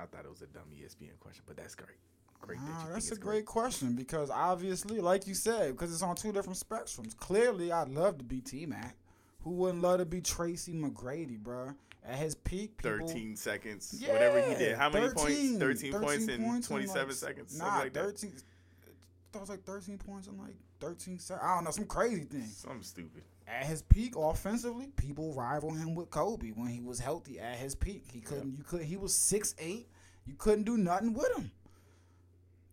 I 0.00 0.06
thought 0.06 0.24
it 0.24 0.30
was 0.30 0.42
a 0.42 0.46
dumb 0.46 0.64
ESPN 0.74 1.18
question, 1.20 1.44
but 1.46 1.56
that's 1.56 1.74
great. 1.74 1.98
Great. 2.46 2.58
That 2.60 2.70
ah, 2.70 2.86
you 2.86 2.92
that's 2.92 3.10
a 3.10 3.16
great 3.16 3.46
question 3.46 3.94
because 3.94 4.30
obviously, 4.30 5.00
like 5.00 5.26
you 5.26 5.34
said, 5.34 5.72
because 5.72 5.92
it's 5.92 6.02
on 6.02 6.16
two 6.16 6.32
different 6.32 6.58
spectrums. 6.58 7.16
Clearly, 7.16 7.72
I'd 7.72 7.88
love 7.88 8.18
to 8.18 8.24
be 8.24 8.40
T 8.40 8.66
Mac. 8.66 8.96
Who 9.42 9.50
wouldn't 9.50 9.82
love 9.82 9.98
to 9.98 10.06
be 10.06 10.20
Tracy 10.20 10.72
McGrady, 10.72 11.38
bro? 11.38 11.72
At 12.06 12.16
his 12.16 12.34
peak, 12.34 12.76
people, 12.76 13.06
13 13.08 13.36
seconds, 13.36 14.02
whatever 14.06 14.42
he 14.42 14.54
did. 14.56 14.76
How 14.76 14.90
many 14.90 15.08
13, 15.08 15.58
points? 15.58 15.82
13, 15.82 15.92
points 15.92 16.28
in 16.28 16.44
points 16.44 16.68
27 16.68 17.08
like- 17.08 17.16
seconds. 17.16 17.58
Nah, 17.58 17.78
like 17.78 17.92
that. 17.94 18.04
13. 18.04 18.32
I 18.36 19.36
it 19.36 19.40
was 19.40 19.48
like 19.48 19.64
13 19.64 19.98
points 19.98 20.28
in 20.28 20.38
like 20.38 20.54
13 20.80 21.18
seconds. 21.18 21.44
I 21.44 21.54
don't 21.54 21.64
know, 21.64 21.70
some 21.70 21.86
crazy 21.86 22.24
thing. 22.24 22.46
Something 22.46 22.82
stupid. 22.82 23.22
At 23.48 23.66
his 23.66 23.82
peak 23.82 24.14
offensively, 24.16 24.88
people 24.96 25.32
rival 25.34 25.72
him 25.72 25.94
with 25.94 26.10
Kobe 26.10 26.50
when 26.50 26.68
he 26.68 26.80
was 26.80 26.98
healthy 26.98 27.40
at 27.40 27.56
his 27.56 27.74
peak. 27.74 28.04
He 28.12 28.20
couldn't, 28.20 28.56
you 28.56 28.64
could, 28.64 28.82
he 28.82 28.96
was 28.96 29.14
six 29.14 29.54
eight. 29.58 29.88
You 30.26 30.34
couldn't 30.36 30.64
do 30.64 30.78
nothing 30.78 31.12
with 31.12 31.36
him. 31.36 31.50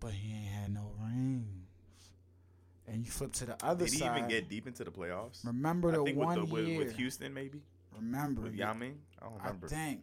But 0.01 0.11
he 0.11 0.33
ain't 0.33 0.47
had 0.47 0.73
no 0.73 0.91
rings. 0.99 1.45
And 2.87 3.05
you 3.05 3.11
flip 3.11 3.31
to 3.33 3.45
the 3.45 3.65
other 3.65 3.87
side. 3.87 3.99
Did 3.99 4.03
he 4.03 4.17
even 4.17 4.27
get 4.27 4.49
deep 4.49 4.67
into 4.67 4.83
the 4.83 4.91
playoffs? 4.91 5.45
remember 5.45 5.91
I 5.91 5.93
the 5.93 6.13
one 6.13 6.49
with, 6.49 6.65
the, 6.65 6.69
year. 6.71 6.79
with 6.79 6.95
Houston, 6.97 7.33
maybe? 7.33 7.61
remember 7.95 8.41
With 8.41 8.55
Yao 8.55 8.73
Ming? 8.73 8.97
I 9.21 9.25
don't 9.25 9.39
I 9.39 9.45
remember. 9.45 9.67
think. 9.69 10.01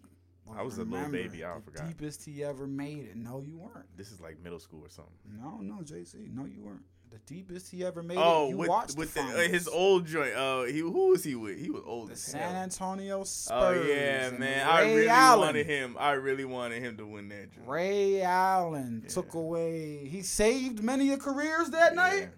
I 0.56 0.62
was 0.62 0.78
a 0.78 0.84
little 0.84 1.10
baby, 1.10 1.44
I 1.44 1.54
the 1.56 1.60
forgot. 1.60 1.88
Deepest 1.88 2.24
he 2.24 2.42
ever 2.42 2.66
made 2.66 3.00
it. 3.04 3.16
No, 3.16 3.42
you 3.42 3.58
weren't. 3.58 3.84
This 3.98 4.10
is 4.10 4.18
like 4.20 4.42
middle 4.42 4.58
school 4.58 4.82
or 4.82 4.88
something. 4.88 5.12
No, 5.38 5.58
no, 5.60 5.82
JC. 5.82 6.32
No, 6.34 6.46
you 6.46 6.62
weren't. 6.62 6.84
The 7.10 7.18
deepest 7.26 7.70
he 7.70 7.84
ever 7.84 8.02
made 8.02 8.18
Oh, 8.18 8.46
it. 8.46 8.50
You 8.50 8.56
with, 8.58 8.68
watched 8.68 8.96
with 8.98 9.14
the 9.14 9.22
the, 9.22 9.44
uh, 9.46 9.48
his 9.48 9.66
old 9.66 10.06
joint. 10.06 10.34
Uh, 10.34 10.64
he 10.64 10.80
who 10.80 11.08
was 11.10 11.24
he 11.24 11.34
with? 11.34 11.58
He 11.58 11.70
was 11.70 11.82
old 11.86 12.10
the 12.10 12.16
San. 12.16 12.54
Antonio 12.54 13.24
Spurs. 13.24 13.78
Oh 13.78 13.82
yeah, 13.88 14.30
man! 14.30 14.66
I 14.68 14.82
really 14.94 15.08
Allen. 15.08 15.40
wanted 15.40 15.66
him. 15.66 15.96
I 15.98 16.12
really 16.12 16.44
wanted 16.44 16.82
him 16.82 16.96
to 16.98 17.06
win 17.06 17.28
that 17.30 17.52
joint. 17.52 17.66
Ray 17.68 18.20
Allen 18.22 19.00
Yeah. 19.04 19.08
took 19.10 19.34
away. 19.34 20.06
He 20.06 20.20
saved 20.22 20.82
many 20.82 21.10
of 21.12 21.20
careers 21.20 21.70
that 21.70 21.94
night 21.94 22.28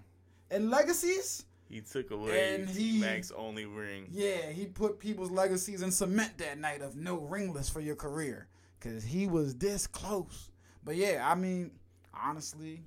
and 0.51 0.71
legacies. 0.71 1.45
He 1.69 1.81
took 1.81 2.11
away 2.11 2.55
And 2.57 2.69
he- 2.69 3.01
Max 3.01 3.31
only 3.31 3.65
ring. 3.65 4.09
Yeah, 4.13 4.51
he 4.51 4.67
put 4.67 4.99
people's 4.99 5.31
legacies 5.31 5.83
in 5.83 5.91
cement 5.93 6.39
that 6.39 6.59
night 6.59 6.81
of 6.83 6.97
no 6.97 7.17
ringless 7.17 7.69
for 7.69 7.81
your 7.81 7.95
career 7.97 8.49
because 8.79 9.05
he 9.05 9.27
was 9.29 9.55
this 9.57 9.87
close. 9.87 10.51
But 10.85 10.97
yeah, 10.97 11.29
I 11.29 11.35
mean, 11.37 11.71
honestly, 12.13 12.83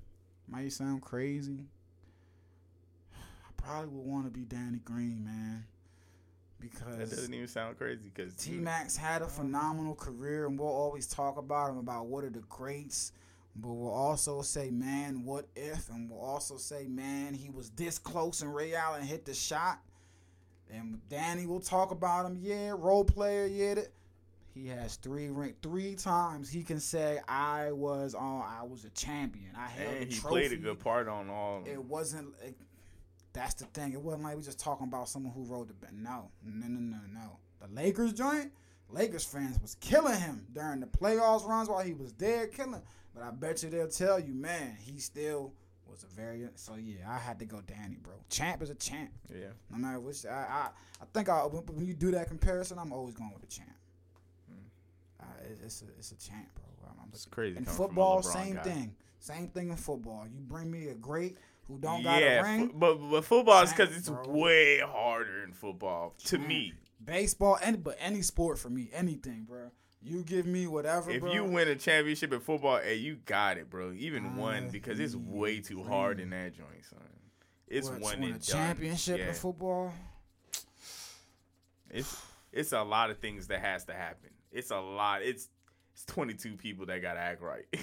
might 0.48 0.70
sound 0.72 1.00
crazy. 1.00 1.60
Probably 3.64 3.88
would 3.88 4.06
want 4.06 4.24
to 4.26 4.30
be 4.30 4.44
Danny 4.44 4.78
Green, 4.84 5.24
man, 5.24 5.64
Because 6.60 6.98
That 6.98 7.16
doesn't 7.16 7.32
even 7.34 7.48
sound 7.48 7.78
crazy 7.78 8.10
because 8.14 8.34
T 8.34 8.52
Max 8.52 8.96
had 8.96 9.22
a 9.22 9.26
phenomenal 9.26 9.94
career, 9.94 10.46
and 10.46 10.58
we'll 10.58 10.68
always 10.68 11.06
talk 11.06 11.38
about 11.38 11.70
him 11.70 11.78
about 11.78 12.06
what 12.06 12.24
are 12.24 12.30
the 12.30 12.42
greats. 12.48 13.12
But 13.56 13.68
we'll 13.68 13.92
also 13.92 14.42
say, 14.42 14.70
man, 14.70 15.24
what 15.24 15.46
if? 15.54 15.88
And 15.88 16.10
we'll 16.10 16.20
also 16.20 16.56
say, 16.56 16.86
man, 16.88 17.34
he 17.34 17.50
was 17.50 17.70
this 17.70 17.98
close, 17.98 18.42
and 18.42 18.54
Ray 18.54 18.74
Allen 18.74 19.02
hit 19.02 19.24
the 19.24 19.34
shot. 19.34 19.78
And 20.70 21.00
Danny 21.08 21.46
will 21.46 21.60
talk 21.60 21.90
about 21.92 22.26
him, 22.26 22.36
yeah, 22.40 22.74
role 22.76 23.04
player, 23.04 23.46
yeah. 23.46 23.76
He 24.54 24.66
has 24.68 24.96
three 24.96 25.28
ring, 25.28 25.54
three 25.62 25.94
times 25.94 26.50
he 26.50 26.62
can 26.62 26.80
say, 26.80 27.20
I 27.28 27.72
was 27.72 28.14
on, 28.14 28.42
I 28.42 28.62
was 28.64 28.84
a 28.84 28.90
champion. 28.90 29.50
I 29.56 29.66
held 29.68 29.94
and 29.94 30.02
a 30.02 30.06
he 30.06 30.20
trophy. 30.20 30.28
played 30.34 30.52
a 30.52 30.56
good 30.56 30.78
part 30.80 31.08
on 31.08 31.28
all. 31.30 31.62
It 31.66 31.82
wasn't. 31.82 32.34
That's 33.34 33.54
the 33.54 33.66
thing. 33.66 33.92
It 33.92 34.00
wasn't 34.00 34.22
like 34.22 34.36
we 34.36 34.42
just 34.42 34.60
talking 34.60 34.86
about 34.86 35.08
someone 35.08 35.32
who 35.34 35.42
rode 35.42 35.68
the. 35.68 35.74
No, 35.92 36.30
no, 36.42 36.66
no, 36.66 36.78
no, 36.78 36.98
no. 37.12 37.38
The 37.60 37.74
Lakers 37.74 38.14
joint. 38.14 38.52
Lakers 38.90 39.24
fans 39.24 39.60
was 39.60 39.74
killing 39.80 40.18
him 40.18 40.46
during 40.52 40.80
the 40.80 40.86
playoffs 40.86 41.46
runs 41.46 41.68
while 41.68 41.82
he 41.82 41.94
was 41.94 42.12
there, 42.12 42.46
killing. 42.46 42.82
But 43.12 43.24
I 43.24 43.30
bet 43.30 43.62
you 43.62 43.70
they'll 43.70 43.88
tell 43.88 44.20
you, 44.20 44.34
man, 44.34 44.76
he 44.80 44.98
still 44.98 45.52
was 45.88 46.04
a 46.04 46.06
very. 46.06 46.46
So 46.54 46.76
yeah, 46.76 47.10
I 47.10 47.18
had 47.18 47.38
to 47.40 47.44
go 47.44 47.60
Danny, 47.66 47.96
bro. 48.00 48.14
Champ 48.30 48.62
is 48.62 48.70
a 48.70 48.74
champ. 48.74 49.10
yeah, 49.32 49.48
No 49.70 49.78
matter 49.78 50.00
which, 50.00 50.24
I, 50.26 50.30
I, 50.30 50.68
I 51.00 51.04
think 51.12 51.28
I, 51.28 51.40
when, 51.40 51.86
you 51.86 51.94
do 51.94 52.12
that 52.12 52.28
comparison, 52.28 52.78
I'm 52.78 52.92
always 52.92 53.14
going 53.14 53.32
with 53.32 53.42
the 53.42 53.48
champ. 53.48 53.70
Uh, 55.20 55.24
it, 55.50 55.58
it's 55.64 55.82
a, 55.82 55.86
it's 55.98 56.12
a 56.12 56.16
champ, 56.16 56.48
bro. 56.54 56.90
I'm, 56.90 57.00
I'm 57.02 57.08
it's 57.12 57.24
crazy. 57.24 57.56
in 57.56 57.64
coming 57.64 57.76
from 57.76 57.84
a 57.84 57.88
football, 57.88 58.22
same 58.22 58.54
guy. 58.54 58.62
thing. 58.62 58.94
Same 59.18 59.48
thing 59.48 59.70
in 59.70 59.76
football. 59.76 60.26
You 60.30 60.40
bring 60.40 60.70
me 60.70 60.88
a 60.88 60.94
great 60.94 61.38
who 61.68 61.78
don't 61.78 62.02
got 62.02 62.20
yeah, 62.22 62.40
a 62.40 62.42
ring. 62.44 62.68
fo- 62.70 62.74
but 62.78 62.94
but 63.10 63.24
football 63.24 63.62
is 63.62 63.70
because 63.72 63.96
it's 63.96 64.08
bro. 64.08 64.22
way 64.28 64.80
harder 64.80 65.42
in 65.44 65.52
football 65.52 66.14
to 66.26 66.38
me. 66.38 66.72
Baseball, 67.04 67.58
any 67.62 67.76
but 67.76 67.96
any 68.00 68.22
sport 68.22 68.58
for 68.58 68.70
me, 68.70 68.88
anything, 68.92 69.44
bro. 69.48 69.70
You 70.02 70.22
give 70.22 70.44
me 70.44 70.66
whatever, 70.66 71.10
If 71.10 71.20
bro. 71.22 71.32
you 71.32 71.44
win 71.44 71.66
a 71.68 71.76
championship 71.76 72.30
in 72.32 72.40
football, 72.40 72.78
hey, 72.78 72.96
you 72.96 73.16
got 73.24 73.56
it, 73.56 73.70
bro. 73.70 73.92
Even 73.92 74.36
one 74.36 74.68
because 74.70 75.00
it's 75.00 75.14
way 75.16 75.60
too 75.60 75.82
hard 75.82 76.20
in 76.20 76.30
that 76.30 76.54
joint, 76.54 76.84
son. 76.88 76.98
It's 77.66 77.88
what, 77.88 78.00
one 78.00 78.20
win 78.20 78.32
a 78.34 78.38
championship 78.38 79.18
Yeah. 79.18 79.28
in 79.28 79.34
football. 79.34 79.92
It's 81.90 82.16
it's 82.52 82.72
a 82.72 82.82
lot 82.82 83.10
of 83.10 83.18
things 83.18 83.46
that 83.48 83.60
has 83.60 83.84
to 83.86 83.94
happen. 83.94 84.30
It's 84.52 84.70
a 84.70 84.78
lot. 84.80 85.22
It's 85.22 85.48
it's 85.92 86.04
22 86.06 86.56
people 86.56 86.86
that 86.86 87.00
gotta 87.02 87.20
act 87.20 87.40
right. 87.42 87.64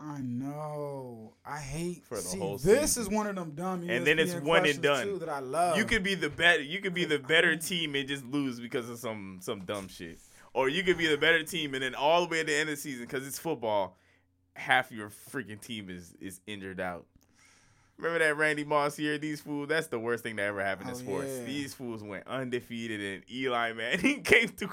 I 0.00 0.20
know. 0.20 1.34
I 1.44 1.58
hate. 1.58 2.04
For 2.04 2.14
the 2.16 2.20
see, 2.22 2.38
whole 2.38 2.56
this 2.58 2.92
season. 2.94 3.02
is 3.02 3.08
one 3.16 3.26
of 3.26 3.34
them 3.34 3.52
dumb. 3.56 3.88
And 3.88 4.06
then 4.06 4.18
it's 4.20 4.34
one 4.34 4.64
and 4.64 4.80
done. 4.80 5.06
Too, 5.06 5.18
that 5.18 5.28
I 5.28 5.40
love. 5.40 5.76
you 5.76 5.84
could 5.84 6.02
be 6.04 6.14
the 6.14 6.30
better. 6.30 6.62
You 6.62 6.80
could 6.80 6.94
be 6.94 7.04
the 7.04 7.18
better 7.18 7.56
team 7.56 7.94
and 7.96 8.06
just 8.08 8.24
lose 8.24 8.60
because 8.60 8.88
of 8.88 8.98
some 8.98 9.38
some 9.42 9.64
dumb 9.64 9.88
shit. 9.88 10.18
Or 10.54 10.68
you 10.68 10.82
could 10.84 10.98
be 10.98 11.06
the 11.08 11.18
better 11.18 11.42
team 11.42 11.74
and 11.74 11.82
then 11.82 11.94
all 11.94 12.22
the 12.22 12.28
way 12.28 12.40
at 12.40 12.46
the 12.46 12.54
end 12.54 12.68
of 12.70 12.76
the 12.76 12.80
season 12.80 13.04
because 13.06 13.26
it's 13.26 13.38
football, 13.38 13.96
half 14.54 14.92
your 14.92 15.10
freaking 15.10 15.60
team 15.60 15.90
is 15.90 16.14
is 16.20 16.40
injured 16.46 16.80
out. 16.80 17.06
Remember 17.96 18.20
that 18.20 18.36
Randy 18.36 18.62
Moss 18.64 18.96
here? 18.96 19.18
These 19.18 19.40
fools. 19.40 19.68
That's 19.68 19.88
the 19.88 19.98
worst 19.98 20.22
thing 20.22 20.36
that 20.36 20.44
ever 20.44 20.62
happened 20.64 20.90
in 20.90 20.94
Oh, 20.94 20.98
sports. 20.98 21.30
yeah. 21.40 21.44
These 21.44 21.74
fools 21.74 22.04
went 22.04 22.24
undefeated 22.28 23.00
and 23.00 23.24
Eli 23.28 23.72
man 23.72 23.98
he 24.00 24.20
came 24.20 24.46
through. 24.46 24.68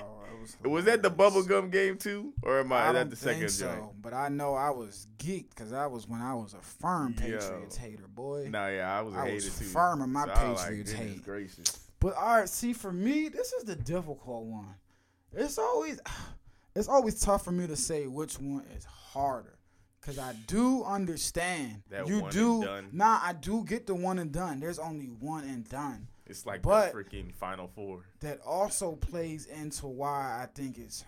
Oh, 0.00 0.21
was, 0.42 0.56
Was 0.62 0.84
that 0.84 1.02
the 1.02 1.10
bubblegum 1.10 1.70
game 1.72 1.96
too, 1.96 2.34
or 2.42 2.60
am 2.60 2.72
I, 2.72 2.88
I 2.88 2.92
that 2.92 3.10
the 3.10 3.16
think 3.16 3.34
second 3.36 3.48
so, 3.50 3.66
joint? 3.74 4.02
but 4.02 4.12
I 4.12 4.28
know 4.28 4.54
I 4.54 4.70
was 4.70 5.06
geeked 5.18 5.50
because 5.50 5.70
that 5.70 5.90
was 5.90 6.06
when 6.08 6.20
I 6.20 6.34
was 6.34 6.54
a 6.54 6.60
firm 6.60 7.14
Yo. 7.18 7.22
Patriots 7.38 7.76
hater, 7.76 8.06
boy. 8.08 8.48
No, 8.50 8.68
yeah, 8.68 8.98
I 8.98 9.02
was 9.02 9.14
a 9.14 9.18
I 9.18 9.32
was 9.34 9.44
too. 9.58 9.64
firm 9.64 10.02
in 10.02 10.10
my 10.12 10.24
So 10.26 10.32
Patriots 10.34 10.92
goodness 10.92 10.92
hate. 10.92 11.24
Gracious. 11.24 11.78
But 12.00 12.14
all 12.16 12.36
right, 12.38 12.48
see, 12.48 12.72
for 12.72 12.92
me, 12.92 13.28
this 13.28 13.52
is 13.52 13.64
the 13.64 13.76
difficult 13.76 14.44
one. 14.44 14.74
It's 15.32 15.56
always, 15.58 16.00
it's 16.76 16.88
always 16.88 17.20
tough 17.20 17.44
for 17.44 17.52
me 17.52 17.66
to 17.66 17.76
say 17.76 18.06
which 18.06 18.38
one 18.40 18.64
is 18.76 18.84
harder, 18.84 19.56
cause 20.00 20.18
I 20.18 20.34
do 20.46 20.82
understand. 20.84 21.82
That 21.90 22.06
you 22.08 22.16
one 22.16 22.24
and 22.24 22.32
do, 22.32 22.64
done. 22.64 22.88
nah, 22.92 23.20
I 23.22 23.32
do 23.34 23.64
get 23.64 23.86
the 23.86 23.94
one 23.94 24.18
and 24.18 24.32
done. 24.32 24.58
There's 24.60 24.78
only 24.78 25.06
one 25.06 25.44
and 25.44 25.68
done. 25.68 26.08
It's 26.26 26.46
like 26.46 26.62
But- 26.62 26.92
the 26.92 26.98
freaking 27.04 27.34
Final 27.34 27.68
Four. 27.68 28.04
That 28.20 28.40
also 28.46 28.92
plays 28.92 29.46
into 29.46 29.86
why 29.86 30.40
I 30.42 30.46
think 30.54 30.78
it's. 30.78 31.04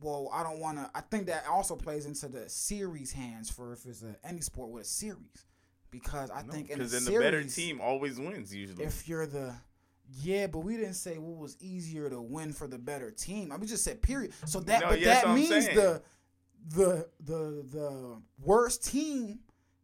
Well, 0.00 0.28
I 0.32 0.42
don't 0.42 0.58
want 0.58 0.78
to. 0.78 0.90
I 0.94 1.00
think 1.00 1.26
that 1.26 1.46
also 1.46 1.76
plays 1.76 2.04
into 2.04 2.26
the 2.28 2.48
series 2.48 3.12
hands 3.12 3.48
for 3.50 3.72
if 3.72 3.86
it's 3.86 4.02
a, 4.02 4.16
any 4.24 4.40
sport 4.40 4.70
with 4.70 4.82
a 4.82 4.88
series, 4.88 5.46
because 5.92 6.28
I 6.30 6.42
think 6.42 6.70
in 6.70 6.74
a 6.74 6.78
Because 6.78 6.90
then 7.04 7.04
the 7.14 7.20
better 7.20 7.44
team 7.44 7.80
always 7.80 8.18
wins 8.18 8.52
usually. 8.52 8.82
if 8.84 9.08
you're 9.08 9.26
the 9.26 9.54
yeah, 10.20 10.48
but 10.48 10.60
we 10.60 10.76
didn't 10.76 10.94
say 10.94 11.18
what 11.18 11.38
was 11.38 11.56
easier 11.60 12.10
to 12.10 12.20
win 12.20 12.52
for 12.52 12.66
the 12.66 12.78
better 12.78 13.12
team. 13.12 13.52
I 13.52 13.54
mean, 13.54 13.60
we 13.60 13.66
just 13.68 13.84
said 13.84 14.02
period. 14.02 14.32
So 14.44 14.58
that, 14.58 14.80
No, 14.80 14.88
but 14.88 15.00
yeah, 15.00 15.22
that 15.22 15.34
means 15.36 15.48
saying. 15.66 15.76
the 15.76 16.02
the 16.70 17.08
the 17.20 17.64
the 17.70 18.22
worst 18.42 18.84
team 18.84 19.38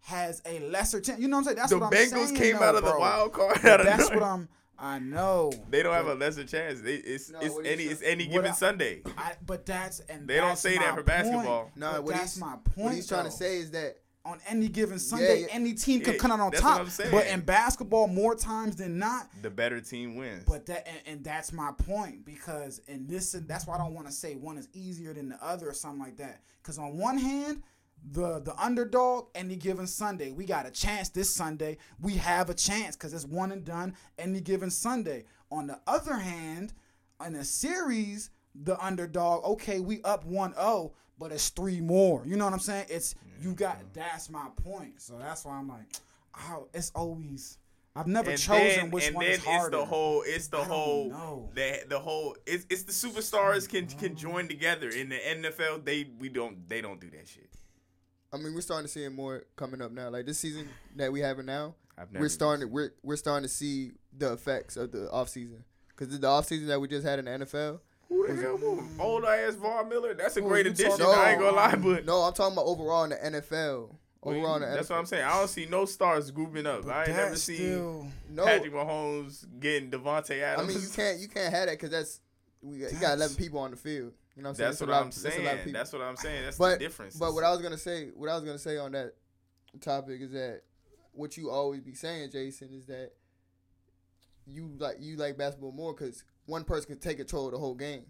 has 0.07 0.41
a 0.47 0.61
lesser 0.69 1.01
chance. 1.01 1.21
You 1.21 1.27
know 1.29 1.37
what 1.39 1.41
I'm 1.41 1.45
saying? 1.47 1.57
That's 1.57 1.71
the 1.71 1.79
what 1.79 1.87
I'm 1.87 1.93
Bengals 1.93 2.27
saying. 2.27 2.35
came 2.37 2.57
though, 2.59 2.63
out 2.65 2.75
of 2.77 2.85
the 2.85 2.97
wild 2.97 3.33
card. 3.33 3.65
Out 3.65 3.81
of 3.81 3.87
That's 3.87 4.09
what 4.11 4.23
I'm. 4.23 4.49
I 4.79 4.99
know. 4.99 5.53
They 5.71 5.83
don't 5.83 5.95
have 5.95 6.07
a 6.07 6.15
lesser 6.15 6.45
chance. 6.45 6.81
They, 6.83 6.97
it's 6.97 7.31
No, 7.31 7.41
it's 7.41 7.57
any 7.65 7.77
trying- 7.77 7.91
it's 7.91 8.03
any 8.03 8.27
given 8.27 8.51
I- 8.51 8.55
Sunday. 8.55 9.03
I, 9.17 9.33
but 9.45 9.67
that's 9.67 10.01
and 10.09 10.29
They 10.29 10.37
don't 10.37 10.57
say 10.59 10.75
that 10.77 10.81
my 10.83 10.89
for 10.91 10.95
point. 10.97 11.07
basketball. 11.07 11.71
No, 11.77 11.93
But 11.95 12.05
what 12.05 12.15
that's 12.15 12.37
my 12.39 12.57
point. 12.63 12.77
what 12.77 12.95
he's 12.95 13.07
trying 13.09 13.25
to 13.25 13.31
say 13.31 13.57
is 13.59 13.71
that 13.73 13.97
on 14.25 14.39
any 14.49 14.69
given 14.69 14.99
Sunday, 14.99 15.43
yeah. 15.43 15.47
any 15.51 15.73
team 15.73 16.01
can 16.03 16.13
Yeah, 16.15 16.19
come 16.19 16.33
out 16.33 16.41
on 16.41 16.51
that's 16.51 16.63
what 16.63 16.71
top. 16.71 16.81
I'm 16.81 16.91
saying. 16.91 17.11
But 17.11 17.27
in 17.29 17.41
basketball, 17.41 18.07
more 18.09 18.35
times 18.35 18.77
than 18.77 18.99
not, 18.99 19.29
The 19.41 19.51
better 19.51 19.81
team 19.81 20.15
wins. 20.17 20.45
but 20.47 20.67
that 20.67 20.87
and, 20.87 20.99
and 21.07 21.25
that's 21.25 21.53
my 21.53 21.73
point 21.73 22.25
because 22.25 22.81
in 22.87 23.07
this 23.07 23.33
that's 23.47 23.67
why 23.67 23.77
I 23.77 23.79
don't 23.79 23.95
want 23.95 24.07
to 24.09 24.13
say 24.13 24.35
one 24.37 24.59
is 24.59 24.69
easier 24.73 25.15
than 25.15 25.29
the 25.31 25.43
other 25.43 25.69
or 25.71 25.75
something 25.75 26.01
like 26.01 26.19
that. 26.19 26.43
Because 26.63 26.77
on 26.79 26.97
one 26.99 27.17
hand, 27.19 27.63
the 28.13 28.41
the 28.41 28.55
underdog 28.63 29.27
any 29.35 29.57
given 29.57 29.87
Sunday, 29.87 30.31
we 30.31 30.45
got 30.45 30.67
a 30.67 30.71
chance 30.71 31.09
this 31.09 31.31
Sunday. 31.31 31.79
We 32.01 32.15
have 32.15 32.51
a 32.51 32.55
chance 32.55 32.97
because 32.97 33.13
it's 33.13 33.25
one 33.25 33.53
and 33.53 33.65
done 33.65 33.95
any 34.19 34.41
given 34.41 34.71
Sunday. 34.71 35.25
On 35.51 35.67
the 35.67 35.81
other 35.87 36.17
hand, 36.17 36.73
in 37.25 37.35
a 37.35 37.45
series, 37.45 38.31
the 38.55 38.83
underdog, 38.85 39.45
okay, 39.45 39.81
we 39.81 40.03
up 40.03 40.27
1-0, 40.29 40.93
but 41.19 41.33
it's 41.33 41.49
three 41.51 41.81
more. 41.81 42.25
You 42.27 42.37
know 42.37 42.45
what 42.45 42.55
I'm 42.55 42.61
saying? 42.61 42.87
It's 42.89 43.15
you 43.41 43.55
got 43.55 43.79
that's 43.93 44.31
my 44.31 44.49
point. 44.63 45.01
So 45.01 45.19
that's 45.19 45.45
why 45.45 45.57
I'm 45.57 45.69
like, 45.69 45.87
oh, 46.51 46.69
it's 46.73 46.93
always 46.95 47.59
I've 47.95 48.07
never 48.07 48.31
and 48.31 48.39
chosen 48.39 48.77
then, 48.77 48.91
which 48.91 49.07
and 49.07 49.17
one 49.17 49.25
then 49.25 49.35
is 49.35 49.45
harder. 49.45 49.79
it's 49.79 49.85
the 49.85 49.85
whole 49.87 50.23
it's 50.27 50.49
the 50.49 50.57
whole 50.59 51.09
know. 51.09 51.51
the 51.55 51.83
the 51.89 51.99
whole 51.99 52.37
it's 52.47 52.67
it's 52.69 52.83
the 52.83 52.93
superstars 52.93 53.69
can 53.69 53.87
can 53.87 54.13
oh. 54.13 54.15
join 54.15 54.49
together 54.49 54.91
in 54.91 55.09
the 55.09 55.17
NFL 55.17 55.85
they 55.85 56.11
we 56.19 56.29
don't 56.29 56.69
they 56.69 56.81
don't 56.83 57.01
do 57.01 57.11
that 57.11 57.27
shit. 57.27 57.51
I 58.33 58.37
mean, 58.39 58.55
we're 58.55 58.61
starting 58.61 58.87
to 58.87 58.93
see 58.93 59.05
it 59.05 59.11
more 59.11 59.45
coming 59.57 59.81
up 59.81 59.93
now. 59.93 60.09
Like 60.11 60.27
this 60.27 60.39
season 60.39 60.69
that 60.97 61.13
we 61.13 61.21
having 61.21 61.47
now, 61.47 61.75
we're 62.15 62.29
starting. 62.29 62.71
We're 62.71 62.93
we're 63.03 63.17
starting 63.17 63.45
to 63.49 63.53
see 63.55 63.93
the 64.17 64.33
effects 64.33 64.77
of 64.77 64.93
the 64.93 65.11
off 65.11 65.29
season 65.29 65.65
because 65.89 66.19
the 66.19 66.27
off 66.27 66.47
season 66.47 66.69
that 66.69 66.81
we 66.81 66.89
just 66.89 67.07
had 67.07 67.19
in 67.19 67.25
the 67.27 67.47
NFL. 67.47 67.81
Who 68.09 68.27
the 68.29 68.41
hell 68.41 68.57
moved? 68.59 69.01
Old 69.01 69.25
ass 69.25 69.55
Von 69.57 69.89
Miller. 69.89 70.15
That's 70.15 70.37
a 70.37 70.41
Who 70.41 70.49
great 70.49 70.67
addition. 70.67 70.91
talking 70.99 71.07
I 71.07 71.31
ain't 71.33 71.41
gonna 71.41 71.57
lie, 71.57 71.75
but 71.75 72.05
No, 72.05 72.23
I'm 72.23 72.33
talking 72.35 72.53
about 72.53 72.67
overall 72.67 73.05
in 73.05 73.11
the 73.11 73.17
NFL. 73.17 73.95
Overall 74.23 74.57
in 74.57 74.63
the 74.63 74.69
that's 74.69 74.87
NFL. 74.87 74.91
what 74.91 74.99
I'm 74.99 75.07
saying. 75.07 75.25
I 75.25 75.39
don't 75.39 75.49
see 75.49 75.67
no 75.67 75.85
stars 75.87 76.31
grouping 76.31 76.67
up. 76.67 76.85
But 76.85 76.93
I 76.93 77.01
ain't 77.05 77.09
never 77.17 77.29
that's 77.31 77.43
seen 77.43 78.13
No, 78.31 78.45
Patrick 78.45 78.73
Mahomes 78.73 79.45
getting 79.61 79.91
Davante 79.91 80.41
Adams. 80.41 80.69
I 80.69 80.73
mean 80.73 80.83
you 80.83 80.89
can't 80.95 81.19
you 81.19 81.29
can't 81.29 81.53
have 81.55 81.67
that 81.67 81.73
because 81.73 81.91
that's 81.91 82.21
we 82.63 82.79
got, 82.79 82.93
you 82.93 82.99
got 82.99 83.15
11 83.17 83.37
people 83.37 83.59
on 83.61 83.71
the 83.73 83.77
field. 83.77 84.13
You 84.37 84.43
know 84.43 84.51
what 84.51 84.51
I'm 84.51 84.55
saying? 84.57 84.67
That's 84.69 84.75
It's 84.75 84.81
a 84.83 84.85
what 84.85 84.91
lot- 84.93 85.03
I'm 85.03 85.09
it's 85.09 85.25
a 85.25 85.25
lot 85.25 85.29
of 85.29 85.35
saying. 85.45 85.57
people. 85.59 85.73
That's 85.73 85.93
what 85.93 86.03
I'm 86.03 86.17
saying. 86.17 86.43
That's 86.45 86.59
the 86.59 86.77
difference. 86.79 87.17
but 87.17 87.33
what 87.35 87.45
I 87.45 87.51
was 87.53 87.63
gonna 87.63 87.79
say, 87.79 88.09
what 88.15 88.29
I 88.29 88.35
was 88.35 88.45
gonna 88.45 88.59
say 88.59 88.77
on 88.77 88.93
that 88.93 89.15
topic 89.81 90.21
is 90.21 90.33
that 90.33 90.61
what 91.13 91.37
you 91.39 91.51
always 91.51 91.81
be 91.81 91.95
saying, 91.95 92.31
Jason, 92.33 92.69
is 92.75 92.85
that 92.87 93.13
you 94.47 94.71
like 94.79 94.97
you 95.01 95.17
like 95.17 95.37
basketball 95.39 95.73
more 95.73 95.95
because 95.95 96.23
one 96.45 96.65
person 96.65 96.87
can 96.91 96.99
take 96.99 97.17
control 97.17 97.47
of 97.47 97.53
the 97.53 97.59
whole 97.59 97.75
game 97.75 98.05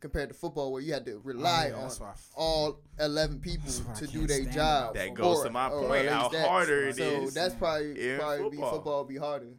compared 0.00 0.28
to 0.28 0.34
football 0.34 0.70
where 0.72 0.80
you 0.82 0.92
had 0.92 1.04
to 1.06 1.18
rely 1.24 1.64
Oh, 1.66 1.68
yeah, 1.68 1.74
on 1.76 1.82
that's 1.82 2.00
why 2.00 2.06
I 2.08 2.10
f- 2.10 2.30
all 2.36 2.80
11 3.00 3.40
people 3.40 3.64
That's 3.66 3.80
what 3.80 3.96
I 3.96 4.00
to 4.00 4.06
do 4.06 4.26
their 4.26 4.44
job. 4.44 4.90
about 4.90 4.94
That 4.94 5.14
goes 5.14 5.42
to 5.44 5.50
my 5.50 5.68
or 5.68 5.88
point, 5.88 6.06
at 6.06 6.12
how 6.12 6.20
least 6.22 6.32
that. 6.32 6.48
harder 6.48 6.88
it 6.88 6.96
so 6.96 7.02
is 7.02 7.34
that's 7.34 7.54
probably 7.54 8.10
in 8.12 8.18
probably 8.20 8.50
be 8.50 8.56
football. 8.56 8.72
football 8.72 9.04
be 9.04 9.16
harder 9.16 9.52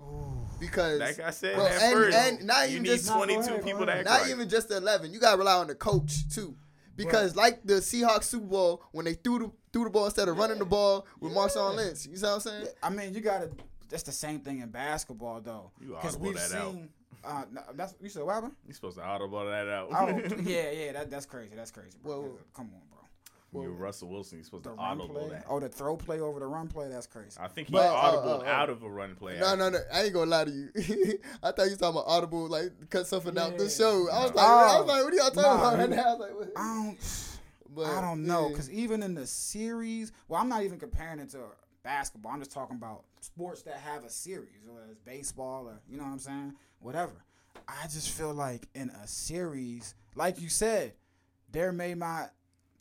Ooh. 0.00 0.41
Because 0.66 1.00
like 1.00 1.20
I 1.20 1.30
said 1.30 1.56
Well, 1.56 1.66
at 1.66 1.82
and- 1.82 1.92
first, 1.92 2.16
and 2.16 2.46
not 2.46 2.68
you 2.68 2.76
even 2.76 2.82
need 2.84 2.88
just- 2.90 3.10
22 3.12 3.58
people 3.58 3.86
that 3.86 4.04
Not 4.04 4.22
right. 4.22 4.30
even 4.30 4.48
just 4.48 4.68
the 4.68 4.76
eleven. 4.78 5.12
You 5.12 5.20
gotta 5.20 5.36
rely 5.38 5.54
on 5.56 5.66
the 5.66 5.74
coach 5.74 6.28
too, 6.34 6.56
because 6.96 7.36
like 7.36 7.60
the 7.64 7.74
Seahawks 7.74 8.24
Super 8.24 8.46
Bowl 8.46 8.82
when 8.92 9.04
they 9.04 9.14
threw 9.14 9.38
the 9.38 9.50
threw 9.72 9.84
the 9.84 9.90
ball 9.90 10.04
instead 10.06 10.28
of 10.28 10.36
running 10.38 10.58
the 10.58 10.64
ball 10.64 11.06
with 11.20 11.32
Marshawn 11.32 11.76
Lynch. 11.76 12.06
You 12.06 12.16
see 12.16 12.22
what 12.26 12.34
I'm 12.34 12.40
saying? 12.40 12.66
I 12.82 12.90
mean, 12.90 13.14
you 13.14 13.20
gotta. 13.20 13.50
That's 13.88 14.02
the 14.04 14.12
same 14.12 14.40
thing 14.40 14.60
in 14.60 14.70
basketball, 14.70 15.40
though. 15.42 15.70
You 15.80 15.88
Because 15.88 16.14
audible 16.16 16.26
we've 16.28 16.36
that 16.50 16.52
out. 16.52 16.76
Uh, 17.24 17.44
no, 17.52 17.60
that's 17.74 17.94
you 18.02 18.08
said 18.08 18.22
what 18.24 18.34
happened? 18.34 18.54
You're 18.66 18.74
supposed 18.74 18.96
to 18.96 19.02
audible 19.04 19.44
that 19.44 19.68
out. 19.68 19.88
Oh, 19.92 20.08
yeah, 20.42 20.70
yeah. 20.70 20.92
That 20.92 21.10
that's 21.10 21.26
crazy. 21.26 21.54
That's 21.54 21.70
crazy. 21.70 21.98
Bro. 22.02 22.12
Whoa, 22.12 22.20
whoa. 22.28 22.38
Come 22.54 22.70
on, 22.74 22.80
bro. 23.52 23.62
You're 23.62 23.72
Russell 23.72 24.08
Wilson. 24.08 24.38
You're 24.38 24.44
supposed 24.44 24.64
to 24.64 24.70
run 24.70 24.78
audible 24.78 25.08
play. 25.08 25.28
that. 25.30 25.44
Oh, 25.48 25.60
the 25.60 25.68
throw 25.68 25.96
play 25.96 26.20
over 26.20 26.40
the 26.40 26.46
run 26.46 26.68
play. 26.68 26.88
That's 26.88 27.06
crazy. 27.06 27.36
I 27.40 27.48
think 27.48 27.68
he 27.68 27.72
But, 27.72 27.86
uh, 27.90 27.92
audible 27.94 28.40
uh, 28.40 28.44
uh, 28.44 28.48
out 28.48 28.70
of 28.70 28.82
a 28.82 28.88
run 28.90 29.14
play. 29.14 29.38
No, 29.38 29.54
no, 29.54 29.68
no. 29.70 29.78
I 29.92 30.02
ain't 30.04 30.14
gonna 30.14 30.30
lie 30.30 30.44
to 30.44 30.50
you. 30.50 30.68
I 31.42 31.52
thought 31.52 31.64
you 31.64 31.70
was 31.70 31.78
talking 31.78 32.00
about 32.00 32.04
audible, 32.06 32.48
like 32.48 32.72
cut 32.90 33.06
something 33.06 33.36
out 33.38 33.56
the 33.58 33.68
show. 33.68 34.08
I 34.10 34.22
was 34.24 34.30
No. 34.30 34.36
like, 34.36 34.46
I 34.46 34.74
Oh. 34.76 34.78
was 34.82 34.88
like, 34.88 35.04
what 35.04 35.12
are 35.12 35.16
y'all 35.16 35.30
talking 35.30 35.42
Nah, 35.42 35.58
about 35.68 35.78
right 35.78 35.90
now? 35.90 36.02
I 36.08 36.12
like, 36.12 36.34
what? 36.38 36.52
I 36.56 36.74
don't. 36.74 36.98
But, 37.74 37.86
I 37.86 38.00
don't 38.02 38.26
know 38.26 38.42
yeah. 38.42 38.48
because 38.48 38.70
even 38.70 39.02
in 39.02 39.14
the 39.14 39.26
series, 39.26 40.12
well, 40.28 40.40
I'm 40.40 40.48
not 40.50 40.62
even 40.62 40.78
comparing 40.78 41.20
it 41.20 41.30
to 41.30 41.38
basketball. 41.82 42.32
I'm 42.32 42.38
just 42.40 42.52
talking 42.52 42.76
about 42.76 43.04
sports 43.20 43.62
that 43.62 43.76
have 43.76 44.04
a 44.04 44.10
series, 44.10 44.60
whether 44.66 44.86
it's 44.90 45.00
baseball 45.00 45.66
or 45.68 45.80
you 45.88 45.96
know 45.96 46.04
what 46.04 46.10
I'm 46.12 46.18
saying, 46.18 46.54
whatever. 46.80 47.12
I 47.66 47.84
just 47.84 48.10
feel 48.10 48.34
like 48.34 48.68
in 48.74 48.90
a 48.90 49.06
series, 49.06 49.94
like 50.14 50.40
you 50.40 50.48
said, 50.50 50.92
there 51.50 51.72
may 51.72 51.94
not 51.94 52.32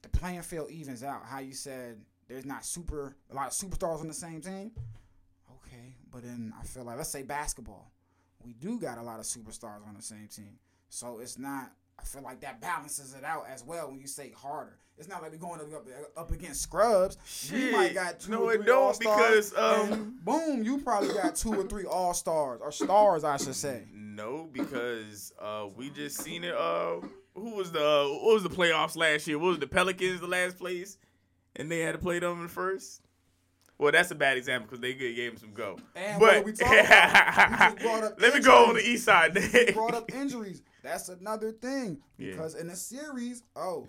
the 0.01 0.09
playing 0.09 0.41
field 0.41 0.69
evens 0.69 1.03
out. 1.03 1.23
How 1.25 1.39
you 1.39 1.53
said 1.53 1.97
there's 2.27 2.45
not 2.45 2.65
super 2.65 3.15
a 3.31 3.35
lot 3.35 3.47
of 3.47 3.53
superstars 3.53 3.99
on 3.99 4.07
the 4.07 4.13
same 4.13 4.41
team. 4.41 4.71
Okay, 5.51 5.95
but 6.11 6.23
then 6.23 6.53
I 6.59 6.63
feel 6.63 6.83
like 6.83 6.97
let's 6.97 7.09
say 7.09 7.23
basketball, 7.23 7.91
we 8.43 8.53
do 8.53 8.79
got 8.79 8.97
a 8.97 9.03
lot 9.03 9.19
of 9.19 9.25
superstars 9.25 9.87
on 9.87 9.95
the 9.95 10.01
same 10.01 10.27
team, 10.27 10.57
so 10.89 11.19
it's 11.19 11.37
not. 11.37 11.71
I 11.99 12.03
feel 12.03 12.23
like 12.23 12.39
that 12.41 12.59
balances 12.59 13.13
it 13.13 13.23
out 13.23 13.45
as 13.47 13.63
well 13.63 13.89
when 13.89 13.99
you 13.99 14.07
say 14.07 14.33
harder. 14.35 14.77
It's 14.97 15.07
not 15.07 15.21
like 15.21 15.31
we're 15.31 15.37
going 15.37 15.59
up, 15.59 15.87
up 16.17 16.31
against 16.31 16.61
scrubs. 16.63 17.51
You 17.51 17.71
might 17.71 17.93
got 17.93 18.19
two 18.19 18.31
No, 18.31 18.43
or 18.43 18.53
it 18.53 18.63
three 18.63 18.71
all-stars, 18.71 19.51
because, 19.51 19.89
um, 19.91 20.19
boom, 20.23 20.63
you 20.63 20.79
probably 20.79 21.13
got 21.13 21.35
two 21.35 21.53
or 21.53 21.63
three 21.63 21.85
all 21.85 22.13
stars 22.13 22.59
or 22.61 22.71
stars, 22.71 23.23
I 23.23 23.37
should 23.37 23.55
say. 23.55 23.85
No, 23.93 24.49
because 24.51 25.33
uh, 25.39 25.67
we 25.75 25.89
just 25.89 26.17
seen 26.17 26.43
it. 26.43 26.53
Uh, 26.55 27.01
who 27.33 27.55
was 27.55 27.71
the 27.71 28.19
what 28.21 28.33
was 28.33 28.43
the 28.43 28.49
playoffs 28.49 28.95
last 28.95 29.27
year? 29.27 29.39
What 29.39 29.47
was 29.49 29.59
the 29.59 29.67
Pelicans 29.67 30.19
the 30.21 30.27
last 30.27 30.57
place, 30.57 30.97
and 31.55 31.71
they 31.71 31.79
had 31.79 31.93
to 31.93 31.97
play 31.97 32.19
them 32.19 32.37
in 32.37 32.43
the 32.43 32.49
first. 32.49 33.01
Well, 33.77 33.91
that's 33.91 34.11
a 34.11 34.15
bad 34.15 34.37
example 34.37 34.67
because 34.69 34.79
they 34.79 34.93
gave 34.93 35.31
him 35.31 35.37
some 35.37 35.53
go. 35.53 35.77
And 35.95 36.19
but 36.19 36.35
what 36.35 36.45
we 36.45 36.51
talking 36.53 36.79
about? 36.85 37.71
We 37.73 37.75
just 37.75 37.77
brought 37.79 38.03
up 38.03 38.21
let 38.21 38.33
me 38.35 38.39
go 38.41 38.65
on 38.67 38.75
the 38.75 38.87
east 38.87 39.05
side. 39.05 39.35
You 39.35 39.73
brought 39.73 39.95
up 39.95 40.11
injuries. 40.13 40.61
That's 40.83 41.09
another 41.09 41.51
thing 41.51 41.99
Yeah. 42.19 42.31
because 42.31 42.53
in 42.55 42.69
a 42.69 42.75
series, 42.75 43.41
oh, 43.55 43.87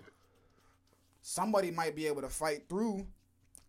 somebody 1.20 1.70
might 1.70 1.95
be 1.95 2.07
able 2.07 2.22
to 2.22 2.28
fight 2.28 2.68
through 2.68 3.07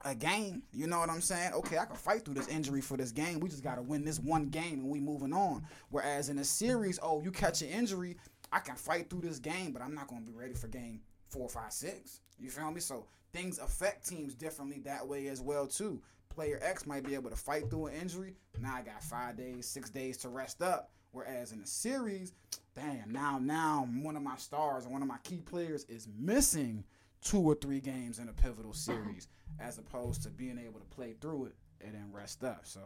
a 0.06 0.16
game. 0.16 0.64
You 0.74 0.88
know 0.88 1.00
what 1.00 1.10
I'm 1.10 1.22
saying? 1.22 1.54
Okay, 1.54 1.78
I 1.78 1.86
can 1.86 1.96
fight 1.96 2.26
through 2.26 2.34
this 2.36 2.48
injury 2.48 2.82
for 2.82 2.98
this 2.98 3.12
game. 3.12 3.40
We 3.40 3.50
just 3.50 3.64
got 3.64 3.76
to 3.76 3.82
win 3.82 4.04
this 4.04 4.20
one 4.20 4.48
game 4.50 4.80
and 4.80 4.90
we 4.90 5.00
moving 5.00 5.34
on. 5.34 5.66
Whereas 5.90 6.30
in 6.30 6.38
a 6.40 6.44
series, 6.44 7.00
oh, 7.02 7.22
you 7.22 7.32
catch 7.32 7.62
an 7.62 7.70
injury, 7.70 8.18
I 8.54 8.60
can 8.60 8.76
fight 8.76 9.10
through 9.10 9.22
this 9.22 9.40
game, 9.40 9.72
but 9.72 9.82
I'm 9.82 9.96
not 9.96 10.08
going 10.08 10.24
to 10.24 10.32
be 10.32 10.38
ready 10.38 10.54
for 10.54 10.68
game 10.68 11.02
four, 11.28 11.50
five, 11.50 11.74
six. 11.74 12.20
You 12.40 12.50
feel 12.50 12.72
me? 12.72 12.80
So 12.80 13.08
things 13.34 13.58
affect 13.58 14.08
teams 14.08 14.36
differently 14.36 14.80
that 14.86 15.08
way 15.08 15.28
as 15.28 15.42
well 15.42 15.66
too. 15.66 16.02
Player 16.30 16.60
X 16.62 16.86
might 16.86 17.04
be 17.04 17.16
able 17.16 17.32
to 17.32 17.36
fight 17.36 17.70
through 17.70 17.88
an 17.88 17.96
injury. 17.96 18.36
Now 18.62 18.76
I 18.76 18.82
got 18.84 19.04
five 19.04 19.38
days, 19.38 19.68
six 19.68 19.90
days 19.90 20.18
to 20.18 20.30
rest 20.30 20.62
up. 20.62 20.92
Whereas 21.12 21.52
in 21.52 21.62
a 21.62 21.66
series, 21.68 22.34
damn, 22.76 23.12
now 23.12 23.40
now 23.40 23.88
one 24.02 24.16
of 24.16 24.24
my 24.24 24.36
stars 24.38 24.86
and 24.86 24.94
one 24.94 25.02
of 25.02 25.08
my 25.08 25.20
key 25.24 25.42
players 25.46 25.84
is 25.86 26.08
missing 26.20 26.84
two 27.24 27.40
or 27.40 27.56
three 27.56 27.80
games 27.80 28.20
in 28.20 28.30
a 28.30 28.34
pivotal 28.34 28.74
series, 28.74 29.28
as 29.60 29.78
opposed 29.78 30.24
to 30.24 30.30
being 30.30 30.60
able 30.60 30.80
to 30.80 30.86
play 30.88 31.16
through 31.22 31.46
it 31.46 31.56
and 31.86 31.94
then 31.94 32.10
rest 32.12 32.44
up. 32.44 32.62
So, 32.64 32.82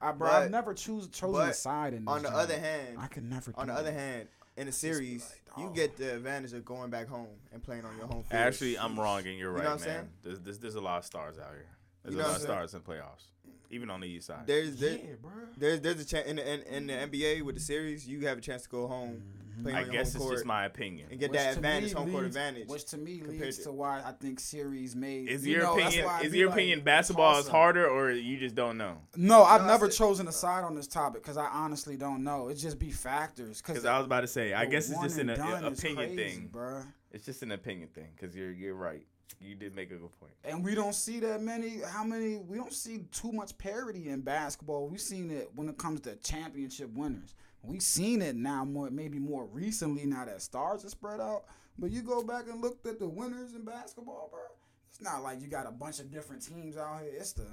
I 0.00 0.12
bro, 0.12 0.30
I've 0.30 0.50
never 0.50 0.74
choose 0.74 1.08
chosen 1.08 1.48
a 1.48 1.52
side 1.54 1.94
in 1.94 2.04
this. 2.04 2.14
on 2.14 2.22
the 2.22 2.30
other 2.30 2.58
hand, 2.58 2.98
I 2.98 3.06
could 3.06 3.24
never. 3.24 3.52
on 3.56 3.66
the 3.66 3.74
other 3.74 3.92
hand, 3.92 4.28
in 4.58 4.68
a 4.68 4.72
series, 4.72 5.32
like, 5.56 5.58
you 5.64 5.72
get 5.74 5.96
the 5.96 6.14
advantage 6.16 6.52
of 6.52 6.64
going 6.64 6.90
back 6.90 7.08
home 7.08 7.28
and 7.52 7.62
playing 7.62 7.84
on 7.84 7.96
your 7.96 8.06
home 8.06 8.22
field. 8.24 8.32
Actually, 8.42 8.78
I'm 8.78 8.98
wrong, 8.98 9.26
and 9.26 9.38
you're 9.38 9.50
You 9.52 9.56
right, 9.56 9.64
know 9.64 9.70
what 9.70 9.80
man. 9.80 9.88
saying? 9.88 10.08
There's, 10.22 10.40
there's 10.40 10.58
there's 10.58 10.74
a 10.74 10.80
lot 10.80 10.98
of 10.98 11.04
stars 11.04 11.38
out 11.38 11.50
here. 11.52 11.66
There's 12.02 12.14
You 12.14 12.20
a 12.20 12.24
lot 12.24 12.36
of 12.36 12.42
stars 12.42 12.74
in 12.74 12.80
playoffs, 12.80 13.24
even 13.70 13.90
on 13.90 14.00
the 14.00 14.06
east 14.08 14.26
side. 14.26 14.46
There's 14.46 14.76
there, 14.78 14.92
Yeah, 14.98 15.14
bro. 15.20 15.30
there's 15.56 15.80
there's 15.80 16.00
a 16.00 16.04
chance 16.04 16.26
in 16.26 16.36
the 16.36 16.54
in, 16.54 16.62
in 16.62 16.86
the 16.86 16.92
NBA 17.18 17.42
with 17.42 17.54
the 17.56 17.60
series, 17.60 18.06
you 18.06 18.26
have 18.26 18.38
a 18.38 18.40
chance 18.40 18.62
to 18.62 18.68
go 18.68 18.86
home, 18.86 19.22
play 19.62 19.72
I 19.74 19.84
guess 19.84 20.14
it's 20.14 20.28
just 20.28 20.44
my 20.44 20.64
opinion. 20.64 21.08
and 21.10 21.18
get 21.20 21.30
Which 21.30 21.38
that 21.40 21.56
advantage, 21.56 21.90
me 21.90 21.98
home 22.00 22.10
court 22.10 22.22
leads- 22.24 22.36
advantage. 22.36 22.68
Which 22.68 22.84
to 22.86 22.98
me 22.98 23.18
compared 23.18 23.40
leads 23.40 23.56
to- 23.58 23.62
to 23.64 23.72
why 23.72 24.02
I 24.04 24.12
think 24.12 24.40
series 24.40 24.94
made. 24.96 25.28
Is 25.28 25.46
you 25.46 25.54
your 25.54 25.62
know, 25.64 25.72
opinion 25.78 26.06
is 26.22 26.34
your 26.34 26.48
like, 26.48 26.56
opinion 26.56 26.80
basketball 26.80 27.38
is 27.38 27.48
harder, 27.48 27.88
or 27.88 28.10
you 28.10 28.38
just 28.38 28.54
don't 28.54 28.78
know? 28.78 28.98
No, 29.16 29.42
I've 29.44 29.62
No, 29.62 29.66
never 29.68 29.88
chosen 29.88 30.28
a 30.28 30.32
side 30.32 30.64
on 30.64 30.74
this 30.74 30.86
topic 30.86 31.22
because 31.22 31.36
I 31.36 31.46
honestly 31.46 31.96
don't 31.96 32.22
know. 32.24 32.48
It 32.48 32.54
just 32.54 32.78
be 32.78 32.90
factors. 32.90 33.60
Because 33.62 33.84
I 33.84 33.96
was 33.98 34.06
about 34.06 34.20
to 34.22 34.26
say, 34.28 34.52
I 34.54 34.66
guess 34.66 34.90
it's 34.90 35.00
just 35.00 35.18
an 35.18 35.30
and 35.30 35.38
done 35.38 35.64
is 35.72 35.78
opinion 35.78 36.14
crazy, 36.16 36.34
thing. 36.36 36.48
bruh. 36.52 36.84
It's 37.12 37.24
just 37.24 37.42
an 37.42 37.52
opinion 37.52 37.88
thing. 37.88 38.08
Because 38.14 38.34
you're 38.36 38.52
you're 38.52 38.74
right. 38.74 39.06
You 39.40 39.54
did 39.54 39.76
make 39.76 39.90
a 39.92 39.94
good 39.96 40.10
point. 40.18 40.32
And 40.42 40.64
we 40.64 40.74
don't 40.74 40.94
see 40.94 41.20
that 41.20 41.40
many. 41.42 41.80
How 41.80 42.02
many? 42.02 42.38
We 42.38 42.56
don't 42.56 42.72
see 42.72 43.04
too 43.12 43.30
much 43.30 43.56
parity 43.56 44.08
in 44.08 44.20
basketball. 44.22 44.88
We've 44.88 45.00
seen 45.00 45.30
it 45.30 45.50
when 45.54 45.68
it 45.68 45.78
comes 45.78 46.00
to 46.02 46.16
championship 46.16 46.90
winners. 46.94 47.34
We've 47.62 47.82
seen 47.82 48.22
it 48.22 48.36
now 48.36 48.64
more, 48.64 48.90
maybe 48.90 49.18
more 49.18 49.44
recently. 49.46 50.06
Now 50.06 50.24
that 50.24 50.40
stars 50.42 50.84
are 50.84 50.88
spread 50.88 51.20
out, 51.20 51.44
but 51.78 51.90
you 51.90 52.02
go 52.02 52.22
back 52.22 52.44
and 52.50 52.60
look 52.62 52.78
at 52.86 52.98
the 52.98 53.08
winners 53.08 53.54
in 53.54 53.64
basketball, 53.64 54.28
bro. 54.30 54.40
It's 54.90 55.00
not 55.02 55.22
like 55.22 55.40
you 55.42 55.48
got 55.48 55.66
a 55.66 55.70
bunch 55.72 56.00
of 56.00 56.10
different 56.10 56.42
teams 56.46 56.76
out 56.76 57.02
here. 57.02 57.12
It's 57.14 57.32
the 57.32 57.46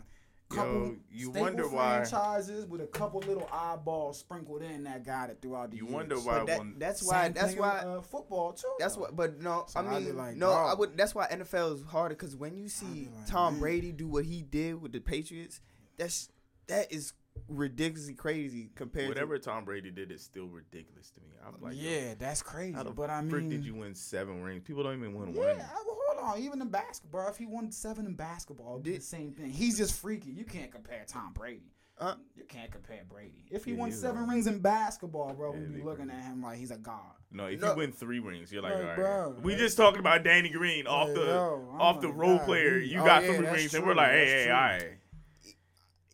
couple 0.49 0.73
Yo, 0.73 0.95
you 1.11 1.25
staple 1.25 1.41
wonder 1.41 1.67
why- 1.67 1.95
franchises 2.05 2.67
with 2.67 2.79
a 2.79 2.85
couple 2.87 3.19
little 3.21 3.49
eyeballs 3.51 4.19
sprinkled 4.19 4.61
in 4.61 4.83
that 4.83 5.03
got 5.03 5.31
it 5.31 5.39
throughout 5.41 5.71
the 5.71 5.77
You 5.77 5.85
years. 5.85 5.93
wonder 5.95 6.15
why 6.19 6.43
that, 6.45 6.57
one. 6.59 6.75
that's 6.77 7.01
why. 7.03 7.29
That's 7.29 7.51
thing 7.53 7.59
why. 7.59 7.81
in, 7.81 7.87
uh, 7.89 8.01
football 8.01 8.53
too. 8.53 8.71
That's 8.77 8.93
though. 8.95 9.01
what, 9.01 9.15
but 9.15 9.41
no, 9.41 9.65
So 9.67 9.79
I 9.79 9.99
mean, 9.99 10.15
like, 10.15 10.35
no, 10.35 10.51
I 10.51 10.75
would. 10.75 10.95
That's 10.95 11.15
why 11.15 11.27
NFL 11.27 11.73
is 11.75 11.83
harder 11.85 12.13
because 12.15 12.35
when 12.35 12.55
you 12.57 12.69
see 12.69 13.09
like, 13.15 13.25
Tom 13.27 13.53
man. 13.53 13.59
Brady 13.61 13.91
do 13.91 14.07
what 14.07 14.25
he 14.25 14.43
did 14.43 14.79
with 14.79 14.91
the 14.91 14.99
Patriots, 14.99 15.61
that's 15.97 16.29
that 16.67 16.91
is 16.91 17.13
ridiculously 17.47 18.13
crazy 18.13 18.69
compared 18.75 19.07
Whatever 19.09 19.38
Tom 19.38 19.65
Brady 19.65 19.91
did 19.91 20.11
is 20.11 20.21
still 20.21 20.47
ridiculous 20.47 21.11
to 21.11 21.21
me. 21.21 21.27
I'm 21.45 21.61
like, 21.61 21.75
yo, 21.75 21.89
yeah, 21.89 22.13
that's 22.17 22.41
crazy. 22.41 22.73
how 22.73 22.83
the 22.83 22.91
But 22.91 23.09
I 23.09 23.21
mean, 23.21 23.29
frick 23.29 23.49
did 23.49 23.65
you 23.65 23.75
win 23.75 23.93
seven 23.95 24.41
rings? 24.41 24.63
People 24.65 24.83
don't 24.83 24.97
even 24.97 25.13
win 25.13 25.33
Yeah, 25.33 25.41
one. 25.41 25.49
I- 25.61 25.83
well, 25.86 25.97
hold 26.09 26.33
on. 26.36 26.39
Even 26.41 26.61
in 26.61 26.69
basketball, 26.69 27.27
if 27.29 27.38
he 27.38 27.45
won 27.45 27.71
seven 27.71 28.05
in 28.05 28.13
basketball, 28.15 28.79
Did- 28.79 28.97
the 28.97 29.01
same 29.01 29.31
thing. 29.31 29.49
He's 29.51 29.77
just 29.77 29.99
freaky. 29.99 30.31
You 30.31 30.43
can't 30.45 30.71
compare 30.71 31.03
Tom 31.07 31.33
Brady. 31.33 31.71
Uh, 31.97 32.15
you 32.36 32.43
can't 32.43 32.69
compare 32.71 33.03
Brady. 33.09 33.45
If 33.49 33.63
he 33.63 33.71
Yeah, 33.71 33.77
won 33.77 33.91
seven 33.91 34.23
all- 34.23 34.27
rings 34.29 34.47
in 34.47 34.59
basketball, 34.59 35.33
bro, 35.33 35.53
Yeah, 35.53 35.59
we'd 35.61 35.75
be 35.75 35.81
looking 35.81 36.07
crazy. 36.07 36.19
at 36.21 36.25
him 36.27 36.41
like 36.41 36.57
he's 36.57 36.71
a 36.71 36.77
god. 36.77 37.13
No, 37.31 37.45
if 37.45 37.61
No. 37.61 37.71
you 37.71 37.77
win 37.77 37.91
three 37.93 38.19
rings, 38.19 38.51
you're 38.51 38.61
like, 38.61 38.73
Like, 38.73 38.81
all 38.81 38.88
right. 38.89 38.95
bro, 38.97 39.36
we 39.43 39.55
just 39.55 39.77
talking 39.77 39.99
about 39.99 40.23
Danny 40.23 40.49
Green 40.49 40.88
off 40.88 41.07
Like, 41.07 41.15
the 41.15 41.21
yo, 41.25 41.75
off 41.79 42.01
the 42.01 42.09
role 42.11 42.38
God, 42.38 42.45
player. 42.47 42.77
You 42.79 42.99
oh, 43.01 43.05
got 43.05 43.23
yeah, 43.23 43.29
three 43.33 43.45
that's 43.45 43.57
rings, 43.57 43.73
and 43.75 43.86
we're 43.86 43.93
like, 43.95 44.11
hey, 44.11 44.19
that's 44.25 44.31
hey, 44.31 44.43
true. 44.45 44.53
all 44.53 44.59
right. 44.61 44.97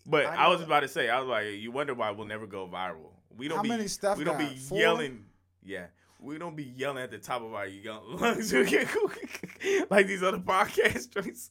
But 0.06 0.26
I 0.26 0.46
I, 0.46 0.48
was 0.48 0.62
about 0.62 0.82
to 0.82 0.88
say, 0.88 1.10
I 1.10 1.20
was 1.20 1.28
like, 1.30 1.48
you 1.60 1.72
wonder 1.72 1.94
why 1.94 2.12
we'll 2.12 2.28
never 2.28 2.48
go 2.48 2.68
viral. 2.68 3.12
We 3.36 3.48
don't 3.48 3.58
How 3.58 3.64
be, 3.64 3.70
many 3.70 3.88
Steph 3.88 4.18
we 4.18 4.24
don't 4.24 4.38
be 4.38 4.56
Four? 4.58 4.78
yelling. 4.80 5.26
Yeah, 5.64 5.86
we 6.20 6.38
don't 6.38 6.56
be 6.56 6.64
yelling 6.64 7.04
at 7.04 7.12
the 7.12 7.18
top 7.20 7.42
of 7.44 7.54
our 7.54 7.68
lungs 8.08 8.52
like 9.90 10.08
these 10.08 10.24
other 10.24 10.40
podcast 10.40 11.10
joints. 11.14 11.50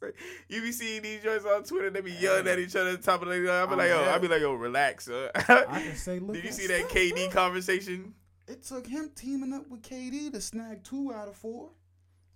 You 0.49 0.63
be 0.63 0.73
seeing 0.73 1.03
these 1.03 1.23
joints 1.23 1.45
on 1.45 1.63
Twitter, 1.65 1.91
they 1.91 2.01
be 2.01 2.13
yelling 2.13 2.47
at 2.49 2.59
each 2.59 2.75
other 2.77 2.91
at 2.91 3.01
the 3.03 3.07
top 3.11 3.23
of 3.23 3.29
the. 3.29 3.35
I 3.35 3.67
be 3.67 3.73
Oh, 3.73 3.77
like, 3.77 3.89
yo, 3.89 4.03
yeah. 4.05 4.15
I 4.15 4.19
be 4.19 4.29
like, 4.29 4.41
yo, 4.41 4.55
relax. 4.55 5.09
Uh. 5.09 5.31
I 5.35 5.83
can 5.83 5.97
say, 5.97 6.19
look. 6.21 6.35
Did 6.35 6.45
you 6.45 6.53
see 6.53 6.67
that 6.67 6.89
KD 6.89 7.31
conversation? 7.31 8.15
It 8.49 8.65
took 8.65 8.87
him 8.87 9.11
teaming 9.15 9.53
up 9.53 9.69
with 9.69 9.83
KD 9.83 10.33
to 10.33 10.41
snag 10.41 10.83
two 10.83 11.13
out 11.15 11.29
of 11.29 11.37
four. 11.37 11.71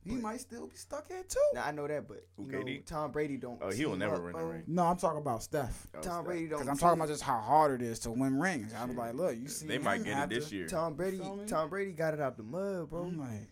He 0.06 0.16
might 0.16 0.40
still 0.40 0.66
be 0.66 0.76
stuck 0.76 1.10
at 1.10 1.28
two. 1.28 1.38
Now 1.54 1.64
I 1.64 1.70
know 1.70 1.86
that, 1.88 2.06
but 2.06 2.26
Who, 2.36 2.44
you 2.46 2.52
know, 2.52 2.58
KD? 2.58 2.84
Tom 2.86 3.10
Brady 3.10 3.36
don't. 3.36 3.58
Oh, 3.62 3.70
he 3.70 3.86
will 3.86 3.96
never 3.96 4.16
up, 4.16 4.22
win 4.22 4.30
a 4.30 4.38
bro. 4.38 4.46
ring. 4.46 4.62
No, 4.66 4.84
I'm 4.84 4.96
talking 4.96 5.18
about 5.20 5.42
Steph. 5.42 5.86
Oh, 5.94 6.00
Tom 6.00 6.02
Steph. 6.02 6.24
Brady 6.24 6.46
don't. 6.48 6.58
Because 6.58 6.68
I'm 6.68 6.76
talking 6.78 6.98
about 7.00 7.08
just 7.08 7.22
how 7.22 7.38
hard 7.40 7.80
it 7.80 7.84
is 7.86 7.98
to 8.00 8.10
win 8.10 8.38
rings. 8.38 8.72
I'm 8.78 8.96
like, 8.96 9.14
look, 9.14 9.36
you 9.36 9.48
see, 9.48 9.66
They 9.66 9.78
might 9.78 10.04
get 10.04 10.24
it 10.24 10.28
this 10.28 10.52
year. 10.52 10.66
Tom 10.66 10.94
Brady. 10.94 11.20
Tom 11.46 11.68
Brady 11.70 11.92
got 11.92 12.12
it 12.14 12.20
out 12.20 12.36
the 12.36 12.42
mud, 12.42 12.90
bro. 12.90 13.04
I'm 13.04 13.18
like, 13.18 13.48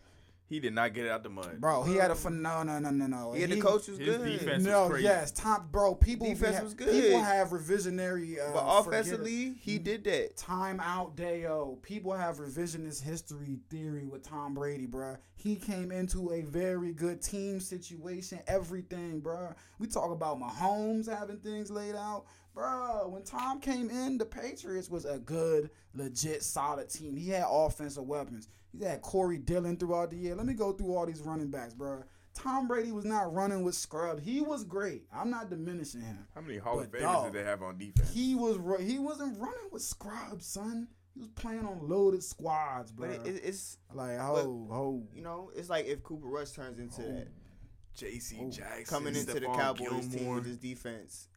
He 0.53 0.59
did 0.59 0.73
not 0.75 0.93
get 0.93 1.05
it 1.05 1.09
out 1.09 1.23
the 1.23 1.29
mud. 1.31 1.59
bro, 1.59 1.81
he 1.81 1.95
had 1.95 2.11
a 2.11 2.15
fun. 2.15 2.43
No, 2.43 2.61
no, 2.61 2.77
no, 2.77 2.91
no, 2.91 3.07
no. 3.07 3.33
Yeah, 3.33 3.47
the 3.47 3.59
coach 3.59 3.87
was 3.87 3.97
his 3.97 4.07
good. 4.17 4.23
defense- 4.23 4.57
was 4.57 4.65
No, 4.67 4.87
crazy. 4.87 5.03
yes, 5.05 5.31
Tom, 5.31 5.67
bro. 5.71 5.95
People 5.95 6.27
Defense 6.27 6.57
ha- 6.57 6.63
was 6.63 6.75
good. 6.75 6.91
People 6.91 7.21
have 7.23 7.47
revisionary. 7.49 8.37
Uh, 8.39 8.53
but 8.53 8.83
forget- 8.83 8.99
offensively, 9.01 9.55
he 9.59 9.79
did 9.79 10.03
that. 10.03 10.37
Time 10.37 10.79
out, 10.79 11.15
Deo. 11.15 11.79
People 11.81 12.13
have 12.13 12.37
revisionist 12.37 13.01
history 13.01 13.57
theory 13.71 14.05
with 14.05 14.21
Tom 14.21 14.53
Brady, 14.53 14.85
bro. 14.85 15.17
He 15.33 15.55
came 15.55 15.91
into 15.91 16.31
a 16.31 16.41
very 16.41 16.93
good 16.93 17.19
team 17.19 17.59
situation, 17.59 18.39
everything, 18.45 19.21
bro. 19.21 19.53
We 19.79 19.87
talk 19.87 20.11
about 20.11 20.39
Mahomes 20.39 21.09
having 21.09 21.37
things 21.39 21.71
laid 21.71 21.95
out. 21.95 22.25
bro. 22.53 23.07
when 23.09 23.23
Tom 23.23 23.59
came 23.59 23.89
in, 23.89 24.19
the 24.19 24.25
Patriots 24.25 24.87
was 24.87 25.05
a 25.05 25.17
good, 25.17 25.71
legit, 25.95 26.43
solid 26.43 26.87
team. 26.89 27.15
He 27.15 27.29
had 27.31 27.45
offensive 27.49 28.03
weapons. 28.05 28.47
He 28.77 28.83
had 28.83 29.01
Corey 29.01 29.37
Dillon 29.37 29.77
throughout 29.77 30.09
the 30.09 30.17
year. 30.17 30.35
Let 30.35 30.45
me 30.45 30.53
go 30.53 30.73
through 30.73 30.95
all 30.95 31.05
these 31.05 31.21
running 31.21 31.51
backs, 31.51 31.73
bro. 31.73 32.03
Tom 32.33 32.67
Brady 32.67 32.91
was 32.91 33.05
not 33.05 33.31
running 33.31 33.63
with 33.63 33.75
scrub. 33.75 34.19
He 34.19 34.41
was 34.41 34.63
great. 34.63 35.03
I'm 35.13 35.29
not 35.29 35.49
diminishing 35.49 36.01
him. 36.01 36.25
How 36.33 36.41
many 36.41 36.57
Hall 36.57 36.79
of 36.79 36.91
But 36.91 37.01
Famers 37.01 37.03
dog, 37.03 37.31
did 37.31 37.33
they 37.33 37.47
have 37.47 37.61
on 37.61 37.77
defense? 37.77 38.11
He 38.11 38.33
was 38.33 38.57
ru- 38.57 38.79
he 38.79 38.97
wasn't 38.97 39.39
running 39.39 39.69
with 39.71 39.83
scrubs, 39.83 40.45
son. 40.45 40.87
He 41.13 41.19
was 41.19 41.29
playing 41.29 41.65
on 41.65 41.87
loaded 41.87 42.23
squads, 42.23 42.91
bro. 42.91 43.07
But 43.07 43.27
it, 43.27 43.35
it, 43.35 43.41
it's 43.43 43.77
like 43.93 44.17
ho 44.17 44.67
ho. 44.71 45.03
you 45.13 45.21
know, 45.21 45.51
it's 45.55 45.69
like 45.69 45.85
if 45.85 46.01
Cooper 46.01 46.25
Rush 46.27 46.51
turns 46.51 46.79
into 46.79 47.03
oh. 47.03 47.15
that 47.17 47.27
J.C. 47.95 48.39
Oh, 48.41 48.49
Jackson 48.49 48.85
coming 48.85 49.15
into 49.15 49.33
the 49.33 49.41
Stephon 49.41 49.55
Cowboys 49.55 50.07
team 50.07 50.33
with 50.33 50.45
his 50.45 50.57
defense 50.57 51.27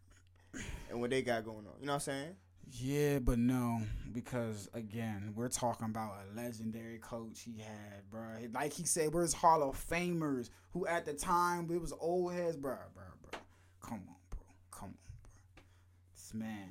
and 0.88 1.00
what 1.00 1.10
they 1.10 1.20
got 1.20 1.44
going 1.44 1.66
on. 1.66 1.74
You 1.80 1.86
know 1.86 1.92
what 1.92 1.96
I'm 1.96 2.00
saying? 2.00 2.36
Yeah, 2.72 3.20
but 3.20 3.38
no, 3.38 3.80
because 4.12 4.68
again, 4.74 5.32
we're 5.34 5.48
talking 5.48 5.86
about 5.86 6.14
a 6.20 6.36
legendary 6.36 6.98
coach 6.98 7.42
he 7.42 7.58
had, 7.60 8.10
bro. 8.10 8.22
Like 8.52 8.72
he 8.72 8.84
said, 8.84 9.12
we're 9.12 9.22
his 9.22 9.32
Hall 9.32 9.62
of 9.62 9.88
Famers 9.88 10.50
who 10.72 10.86
at 10.86 11.06
the 11.06 11.14
time 11.14 11.68
it 11.70 11.80
was 11.80 11.92
old 12.00 12.32
heads, 12.34 12.56
bro, 12.56 12.76
bro, 12.94 13.04
bro. 13.30 13.40
Come 13.80 14.02
on, 14.08 14.16
bro. 14.30 14.40
Come 14.72 14.88
on, 14.88 14.94
bro. 15.22 15.62
This 16.14 16.34
man 16.34 16.68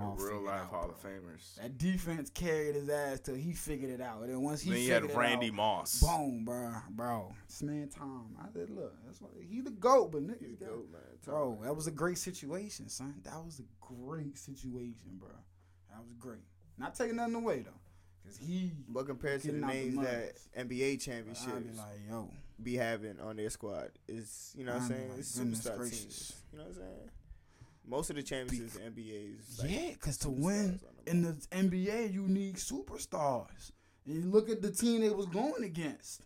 all 0.00 0.14
Real 0.16 0.28
figured 0.28 0.42
life 0.44 0.60
out, 0.62 0.66
Hall 0.70 0.86
bro. 0.86 0.90
of 0.90 1.02
Famers. 1.02 1.54
That 1.56 1.78
defense 1.78 2.30
carried 2.30 2.74
his 2.74 2.88
ass 2.88 3.20
till 3.20 3.34
he 3.34 3.52
figured 3.52 3.90
it 3.90 4.00
out. 4.00 4.22
And 4.22 4.30
then 4.30 4.42
once 4.42 4.62
he 4.62 4.70
then 4.70 4.78
you 4.80 4.84
figured 4.88 5.02
had 5.02 5.10
it 5.10 5.16
Randy 5.16 5.48
out, 5.48 5.54
Moss. 5.54 6.00
Boom, 6.00 6.44
bro, 6.44 6.72
bro. 6.90 7.32
This 7.48 7.62
man 7.62 7.88
Tom. 7.88 8.36
I 8.40 8.52
said, 8.52 8.70
look, 8.70 8.94
that's 9.06 9.20
what 9.20 9.32
he 9.40 9.60
the 9.60 9.70
goat, 9.70 10.12
but 10.12 10.22
niggas 10.22 10.58
got 10.60 10.68
man. 10.90 11.00
Bro, 11.24 11.60
that 11.64 11.74
was 11.74 11.86
a 11.86 11.90
great 11.92 12.18
situation, 12.18 12.88
son. 12.88 13.14
That 13.24 13.44
was 13.44 13.60
a 13.60 13.84
great 13.84 14.38
situation, 14.38 15.18
bro. 15.18 15.28
That 15.90 16.00
was 16.00 16.12
great. 16.18 16.40
Not 16.78 16.94
taking 16.94 17.16
nothing 17.16 17.34
away 17.34 17.60
though, 17.60 17.70
cause 18.24 18.38
he. 18.38 18.72
But 18.88 19.06
compared 19.06 19.42
to 19.42 19.52
the 19.52 19.60
Getting 19.60 19.64
out 19.64 19.70
the 19.72 20.06
names 20.06 20.44
that 20.54 20.68
NBA 20.68 20.92
I'd 20.94 21.00
championships 21.00 21.52
be 21.70 21.76
like, 21.76 22.00
yo, 22.08 22.30
be 22.62 22.76
having 22.76 23.20
on 23.20 23.36
their 23.36 23.50
squad 23.50 23.90
is, 24.08 24.54
you 24.56 24.64
know 24.64 24.72
what 24.72 24.82
I'm 24.82 24.84
I'm 24.84 24.88
saying? 24.96 25.08
like, 25.10 25.18
It's 25.18 25.38
superstar 25.38 25.90
teams. 25.90 26.32
You 26.52 26.58
know 26.58 26.64
what 26.64 26.70
I'm 26.70 26.76
saying? 26.76 27.10
Most 27.90 28.08
of 28.08 28.14
the 28.14 28.22
champions 28.22 28.76
in 28.76 28.94
the 28.94 29.02
NBA 29.02 29.38
is 29.38 29.58
like 29.58 29.70
yeah, 29.70 29.94
cause 30.00 30.16
to 30.18 30.30
win 30.30 30.78
the 31.04 31.10
in 31.10 31.22
the 31.22 31.32
NBA, 31.50 32.12
you 32.12 32.28
need 32.28 32.54
superstars. 32.54 33.72
And 34.06 34.14
you 34.14 34.30
look 34.30 34.48
at 34.48 34.62
the 34.62 34.70
team 34.70 35.00
they 35.00 35.10
was 35.10 35.26
going 35.26 35.64
against, 35.64 36.22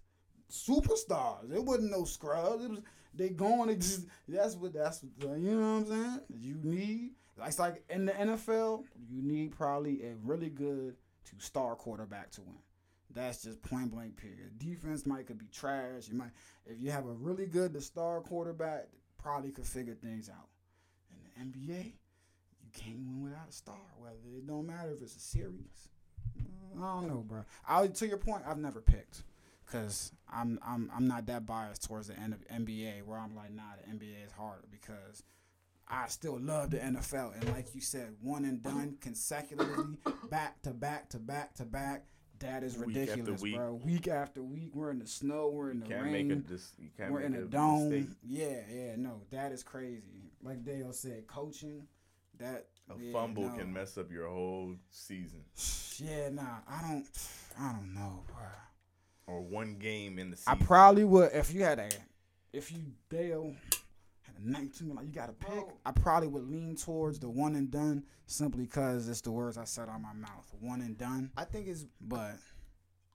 superstars. 0.53 1.51
It 1.51 1.65
wasn't 1.65 1.91
no 1.91 2.05
scrubs. 2.05 2.65
It 2.65 2.71
was 2.71 2.81
they 3.15 3.31
going 3.31 3.71
against. 3.71 4.07
That's 4.29 4.57
what 4.57 4.75
that's 4.75 5.03
what 5.21 5.39
you 5.39 5.59
know 5.59 5.79
what 5.79 5.79
I'm 5.79 5.87
saying. 5.87 6.21
You 6.39 6.61
need. 6.62 7.12
It's 7.47 7.59
like 7.59 7.83
in 7.89 8.05
the 8.05 8.12
NFL, 8.12 8.85
you 9.11 9.23
need 9.23 9.57
probably 9.57 10.03
a 10.05 10.15
really 10.23 10.51
good 10.51 10.97
to 11.25 11.33
star 11.39 11.75
quarterback 11.77 12.31
to 12.33 12.43
win. 12.43 12.59
That's 13.11 13.43
just 13.43 13.62
point 13.62 13.91
blank 13.91 14.17
period. 14.17 14.59
Defense 14.59 15.07
might 15.07 15.27
could 15.27 15.39
be 15.39 15.47
trash. 15.47 16.09
You 16.09 16.17
might 16.17 16.31
if 16.67 16.79
you 16.79 16.91
have 16.91 17.07
a 17.07 17.12
really 17.12 17.47
good 17.47 17.73
to 17.73 17.81
star 17.81 18.21
quarterback, 18.21 18.89
probably 19.17 19.51
could 19.51 19.67
figure 19.67 19.95
things 19.95 20.29
out. 20.29 20.49
The 21.37 21.41
NBA, 21.45 21.85
you 21.87 22.70
can't 22.72 22.97
win 22.99 23.22
without 23.22 23.49
a 23.49 23.53
star. 23.53 23.76
Whether 23.99 24.14
it 24.37 24.47
don't 24.47 24.66
matter 24.66 24.91
if 24.95 25.03
it's 25.03 25.16
a 25.16 25.20
series. 25.20 25.89
I 26.76 26.80
don't 27.01 27.09
know, 27.09 27.24
bro. 27.26 27.45
I 27.68 27.87
to 27.87 28.07
your 28.07 28.16
point, 28.18 28.43
I've 28.47 28.59
never 28.59 28.80
picked 28.80 29.22
because 29.64 30.12
I'm 30.32 30.59
I'm 30.66 30.91
I'm 30.95 31.07
not 31.07 31.26
that 31.26 31.47
biased 31.47 31.85
towards 31.85 32.09
the 32.09 32.18
end 32.18 32.32
of 32.32 32.41
NBA 32.49 33.05
where 33.05 33.18
I'm 33.18 33.35
like, 33.37 33.53
nah, 33.53 33.62
the 33.80 33.93
NBA 33.93 34.26
is 34.26 34.32
harder 34.32 34.64
because 34.70 35.22
I 35.89 36.09
still 36.09 36.39
love 36.41 36.70
the 36.70 36.78
NFL 36.78 37.35
and 37.41 37.49
like 37.51 37.74
you 37.74 37.80
said, 37.80 38.14
one 38.20 38.45
and 38.45 38.62
done 38.62 38.97
consecutively, 39.01 39.97
back 40.30 40.62
to 40.62 40.70
back 40.72 41.11
to 41.11 41.18
back 41.18 41.55
to 41.55 41.64
back. 41.64 42.07
That 42.41 42.64
is 42.64 42.76
Week 42.76 42.89
ridiculous, 42.89 43.41
week. 43.41 43.55
bro. 43.55 43.74
Week 43.85 44.09
after 44.09 44.43
week, 44.43 44.72
we're 44.74 44.91
in 44.91 44.99
the 44.99 45.07
snow, 45.07 45.49
we're 45.51 45.70
in 45.70 45.78
the 45.80 45.87
Can't 45.87 46.03
rain 46.03 46.12
make 46.28 46.37
a 46.37 46.41
you 46.78 46.89
we're 47.11 47.20
in 47.20 47.35
a 47.35 47.43
a 47.43 47.45
dome. 47.45 47.91
mistake. 47.91 48.16
Yeah, 48.24 48.61
yeah, 48.70 48.97
no, 48.97 49.20
that 49.30 49.53
is 49.53 49.62
crazy. 49.62 50.32
Like 50.45 50.64
Dale 50.64 50.92
said, 50.92 51.26
coaching, 51.26 51.86
that 52.38 52.66
A 52.90 52.95
yeah, 53.01 53.12
fumble 53.12 53.49
no. 53.49 53.57
can 53.57 53.72
mess 53.72 53.97
up 53.99 54.11
your 54.11 54.28
whole 54.28 54.74
season 54.90 55.45
Yeah, 55.99 56.28
nah, 56.30 56.59
I 56.68 56.80
don't, 56.82 57.07
I 57.59 57.72
don't 57.72 57.95
know, 57.95 58.24
bro. 58.26 58.36
or 59.26 59.40
one 59.40 59.76
game 59.76 60.18
in 60.18 60.30
the 60.30 60.36
season. 60.36 60.59
I 60.61 60.64
probably 60.64 61.05
would 61.05 61.30
if 61.32 61.55
you 61.55 61.62
had 61.64 61.78
a, 61.78 61.88
if 62.53 62.70
you 62.72 62.80
Dale 63.09 63.55
had 64.22 64.36
a 64.45 64.51
night 64.51 64.74
to 64.74 64.84
me 64.84 64.92
like 64.95 65.07
you 65.07 65.12
got 65.12 65.26
to 65.26 65.32
pick. 65.32 65.49
Bro. 65.55 65.72
I 65.86 65.92
probably 65.92 66.28
would 66.28 66.51
lean 66.51 66.76
towards 66.76 67.18
the 67.20 67.28
one 67.28 67.55
and 67.55 67.70
done 67.70 68.05
simply 68.26 68.64
because 68.64 69.09
it's 69.09 69.20
the 69.20 69.30
words 69.30 69.57
I 69.57 69.64
said 69.64 69.88
on 69.88 70.03
my 70.03 70.12
mouth, 70.12 70.53
one 70.61 70.80
and 70.80 70.99
done. 70.99 71.30
I 71.36 71.45
think 71.45 71.68
it's 71.68 71.86
But 72.01 72.34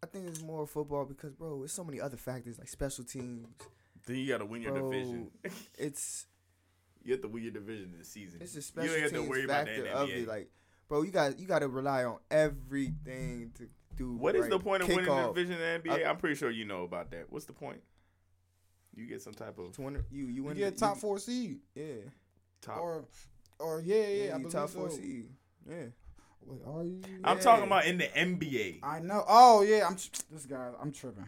I 0.01 0.05
think 0.07 0.27
it's 0.29 0.41
more 0.41 0.65
football 0.65 1.03
because 1.05 1.33
bro, 1.33 1.59
there's 1.59 1.73
so 1.73 1.83
many 1.83 1.99
other 1.99 2.17
factors 2.17 2.57
like 2.57 2.69
special 2.69 3.03
teams. 3.03 3.45
then 4.05 4.15
you 4.15 4.27
got 4.29 4.37
to 4.37 4.45
win 4.45 4.61
your 4.61 4.71
Bro, 4.71 4.89
division. 4.91 5.31
It's 5.77 6.25
you 7.03 7.13
have 7.13 7.21
to 7.21 7.27
win 7.27 7.43
your 7.43 7.51
division 7.51 7.93
this 7.97 8.09
season. 8.09 8.39
it's 8.41 8.53
a 8.53 8.57
you 8.57 8.61
special 8.61 8.89
don't 8.93 9.01
have 9.01 9.11
to 9.11 9.17
teams 9.17 9.29
worry 9.29 9.43
about 9.45 9.65
that 9.65 9.75
factor 9.75 9.89
of 9.91 10.09
NBA. 10.09 10.23
it. 10.23 10.27
Like, 10.27 10.49
bro, 10.87 11.01
you 11.03 11.11
got 11.11 11.39
you 11.39 11.47
got 11.47 11.59
to 11.59 11.67
rely 11.67 12.03
on 12.03 12.17
everything 12.29 13.51
to 13.55 13.67
do. 13.95 14.13
what 14.15 14.35
is 14.35 14.41
right. 14.43 14.49
the 14.51 14.59
point 14.59 14.83
of 14.83 14.89
winning 14.89 15.05
the 15.05 15.27
division 15.27 15.53
in 15.53 15.59
the 15.83 15.89
NBA? 15.89 16.05
I- 16.05 16.09
I'm 16.09 16.17
pretty 16.17 16.35
sure 16.35 16.49
you 16.49 16.65
know 16.65 16.83
about 16.83 17.11
that. 17.11 17.25
What's 17.31 17.45
the 17.45 17.53
point? 17.53 17.81
You 18.95 19.05
get 19.05 19.21
some 19.21 19.33
type 19.33 19.57
of 19.59 19.67
It's 19.69 19.79
one- 19.79 20.03
you 20.11 20.25
you 20.25 20.27
you 20.33 20.43
win 20.43 20.57
get 20.57 20.73
the- 20.75 20.79
top 20.79 20.95
you- 20.95 21.01
four 21.01 21.19
seed 21.19 21.59
Yeah, 21.75 21.85
top. 22.61 22.79
or, 22.79 23.05
or 23.59 23.81
yeah, 23.81 23.95
yeah, 23.95 24.07
yeah, 24.07 24.21
I 24.21 24.25
you 24.25 24.31
believe 24.43 24.51
top 24.51 24.69
four 24.69 24.89
so. 24.89 24.97
seed. 24.97 25.29
Yeah, 25.69 25.75
Wait, 26.45 26.61
are 26.65 26.83
you? 26.83 27.01
I'm 27.23 27.37
Yeah. 27.37 27.43
talking 27.43 27.65
about 27.65 27.85
in 27.85 27.97
the 27.97 28.05
NBA. 28.17 28.79
I 28.83 28.99
know. 28.99 29.23
Oh 29.27 29.61
yeah, 29.61 29.87
I'm 29.87 29.95
this 30.31 30.45
guy. 30.47 30.71
I'm 30.81 30.91
tripping. 30.91 31.27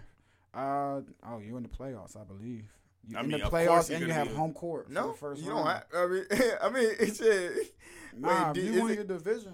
Uh 0.53 1.01
oh, 1.23 1.39
you 1.39 1.55
in 1.57 1.63
the 1.63 1.69
playoffs, 1.69 2.17
I 2.19 2.23
believe. 2.25 2.65
You 3.07 3.17
I 3.17 3.21
in 3.21 3.27
mean, 3.29 3.39
the 3.39 3.45
playoffs 3.47 3.89
and 3.89 4.05
you 4.05 4.11
have 4.13 4.27
be- 4.29 4.33
home 4.35 4.53
court. 4.53 4.87
for 4.87 4.93
No, 4.93 5.07
the 5.11 5.17
first 5.17 5.41
you 5.43 5.51
round. 5.51 5.83
don't 5.91 6.01
have. 6.01 6.09
I 6.09 6.13
mean, 6.13 6.51
I 6.63 6.69
mean, 6.69 6.95
it's 6.99 7.17
shit. 7.17 7.75
Nah, 8.17 8.47
Wait, 8.47 8.53
do- 8.55 8.61
you 8.61 8.73
is 8.73 8.81
win 8.81 8.91
it- 8.91 8.95
your 8.95 9.03
division. 9.05 9.53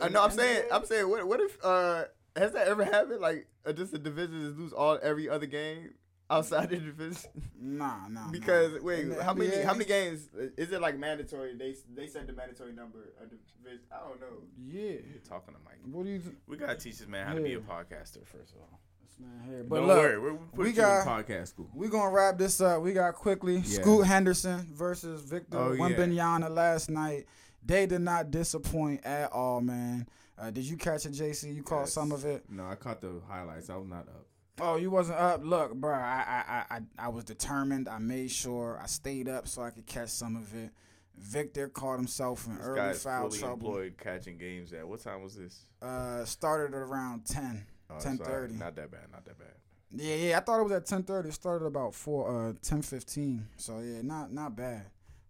I 0.00 0.08
know. 0.08 0.12
the 0.12 0.20
I'm 0.22 0.30
saying. 0.30 0.64
I'm 0.72 0.84
saying. 0.86 1.08
What? 1.08 1.26
What 1.26 1.40
if? 1.40 1.58
Uh, 1.64 2.04
has 2.36 2.52
that 2.52 2.68
ever 2.68 2.84
happened? 2.84 3.20
Like, 3.20 3.46
uh, 3.66 3.72
just 3.72 3.92
the 3.92 3.98
division 3.98 4.40
is 4.42 4.56
lose 4.56 4.72
all 4.72 4.98
every 5.02 5.28
other 5.28 5.46
game 5.46 5.94
outside 6.30 6.70
the 6.70 6.76
division? 6.78 7.30
Nah, 7.62 8.08
nah. 8.08 8.22
nah. 8.24 8.30
Because 8.30 8.80
wait, 8.82 9.00
In 9.00 9.08
the 9.10 9.22
how 9.22 9.34
many? 9.34 9.54
How 9.62 9.74
many 9.74 9.84
games 9.84 10.28
uh, 10.34 10.44
is 10.56 10.72
it? 10.72 10.80
Like 10.80 10.98
mandatory? 10.98 11.54
They 11.56 11.74
they 11.94 12.06
set 12.06 12.26
the 12.26 12.32
mandatory 12.32 12.72
number 12.72 13.12
of 13.22 13.28
division. 13.30 13.80
I 13.92 13.98
don't 14.08 14.18
know. 14.20 14.42
Yeah. 14.66 14.82
You're 15.10 15.20
talking 15.28 15.52
to 15.54 15.60
Mike. 15.64 15.76
What 15.84 16.04
do 16.06 16.10
you 16.10 16.20
think? 16.20 16.36
We 16.46 16.56
gotta 16.56 16.76
teach 16.76 16.98
this 16.98 17.06
man 17.08 17.26
how 17.26 17.34
to 17.34 17.42
be 17.42 17.52
a 17.54 17.60
podcaster 17.60 18.26
first 18.26 18.54
of 18.54 18.60
all. 18.62 18.80
Man 19.18 19.42
here. 19.48 19.64
But 19.64 19.76
Don't 19.80 19.86
look, 19.88 19.98
worry, 19.98 20.18
we're, 20.18 20.32
we're 20.54 20.64
we 20.66 20.72
got- 20.72 21.06
podcast 21.06 21.48
school. 21.48 21.68
we 21.74 21.88
gonna 21.88 22.10
wrap 22.10 22.38
this 22.38 22.60
up. 22.60 22.82
We 22.82 22.92
got 22.92 23.14
quickly 23.14 23.56
Yeah. 23.56 23.80
Scoot 23.80 24.06
Henderson 24.06 24.66
versus 24.72 25.22
Victor 25.22 25.58
Oh, 25.58 25.72
yeah. 25.72 26.48
Last 26.48 26.90
night. 26.90 27.26
They 27.64 27.84
did 27.86 28.00
not 28.00 28.30
disappoint 28.30 29.04
at 29.04 29.32
all, 29.32 29.60
man. 29.60 30.08
Uh, 30.38 30.50
did 30.50 30.64
you 30.64 30.78
catch 30.78 31.04
it, 31.04 31.12
JC? 31.12 31.54
You 31.54 31.62
caught 31.62 31.80
Yes. 31.80 31.92
some 31.92 32.10
of 32.12 32.24
it. 32.24 32.44
No, 32.48 32.66
I 32.66 32.74
caught 32.74 33.02
the 33.02 33.20
highlights. 33.28 33.68
I 33.68 33.76
was 33.76 33.86
not 33.86 34.08
up. 34.08 34.26
Oh, 34.62 34.76
you 34.76 34.90
wasn't 34.90 35.18
up. 35.18 35.42
Look, 35.44 35.74
bro, 35.74 35.92
I, 35.94 36.24
I, 36.26 36.54
I, 36.74 36.76
I, 36.76 36.80
I 36.98 37.08
was 37.08 37.24
determined. 37.24 37.86
I 37.88 37.98
made 37.98 38.30
sure 38.30 38.78
I 38.82 38.86
stayed 38.86 39.28
up 39.28 39.46
so 39.46 39.60
I 39.62 39.70
could 39.70 39.86
catch 39.86 40.08
some 40.08 40.36
of 40.36 40.54
it. 40.54 40.70
Victor 41.18 41.68
caught 41.68 41.96
himself 41.98 42.46
in 42.46 42.56
This 42.56 42.64
early 42.66 42.94
foul 42.94 43.28
fully 43.28 43.38
trouble. 43.38 43.68
employed 43.68 43.94
catching 43.98 44.38
games 44.38 44.72
at 44.72 44.88
what 44.88 45.02
time 45.02 45.22
was 45.22 45.36
this? 45.36 45.66
Uh, 45.82 46.24
started 46.24 46.74
at 46.74 46.80
around 46.80 47.26
ten. 47.26 47.66
Oh, 47.90 47.96
it's 47.96 48.06
all 48.06 48.12
right. 48.12 48.20
10:30. 48.20 48.58
Not 48.58 48.76
that 48.76 48.90
bad. 48.90 49.10
Not 49.12 49.24
that 49.24 49.38
bad. 49.38 49.48
Yeah, 49.92 50.14
yeah. 50.14 50.36
I 50.36 50.40
thought 50.40 50.60
it 50.60 50.62
was 50.62 50.72
at 50.72 50.86
ten 50.86 51.02
thirty. 51.02 51.30
It 51.30 51.34
started 51.34 51.64
about 51.64 51.94
four, 51.94 52.48
uh, 52.48 52.52
ten 52.62 52.82
fifteen. 52.82 53.46
So 53.56 53.80
yeah, 53.80 54.02
not 54.02 54.32
not 54.32 54.54
bad. 54.56 54.86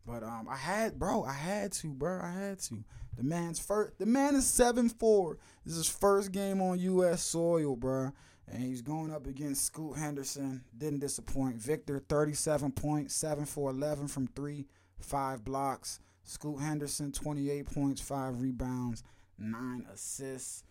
But 0.06 0.22
um, 0.22 0.48
I 0.50 0.56
had, 0.56 0.98
bro, 0.98 1.24
I 1.24 1.32
had 1.32 1.72
to, 1.72 1.88
bro, 1.88 2.20
I 2.22 2.32
had 2.32 2.58
to. 2.60 2.82
The 3.16 3.22
man's 3.22 3.58
first. 3.58 3.98
The 3.98 4.06
man 4.06 4.34
is 4.34 4.46
seven 4.46 4.88
four. 4.88 5.38
This 5.64 5.72
is 5.76 5.86
his 5.86 5.96
first 5.96 6.32
game 6.32 6.60
on 6.60 6.78
U.S. 6.78 7.22
soil, 7.22 7.76
bro, 7.76 8.12
and 8.50 8.62
he's 8.62 8.82
going 8.82 9.12
up 9.12 9.26
against 9.26 9.64
Scoot 9.64 9.96
Henderson. 9.96 10.62
Didn't 10.76 11.00
disappoint. 11.00 11.56
Victor 11.56 11.98
thirty 12.08 12.34
seven 12.34 12.70
points, 12.72 13.14
seven 13.14 13.44
for 13.46 13.70
eleven 13.70 14.08
from 14.08 14.26
three, 14.26 14.66
five 14.98 15.44
blocks. 15.44 16.00
Scoot 16.24 16.60
Henderson 16.60 17.12
twenty 17.12 17.50
eight 17.50 17.72
points, 17.72 18.00
five 18.00 18.40
rebounds, 18.40 19.02
nine 19.38 19.86
assists. 19.92 20.64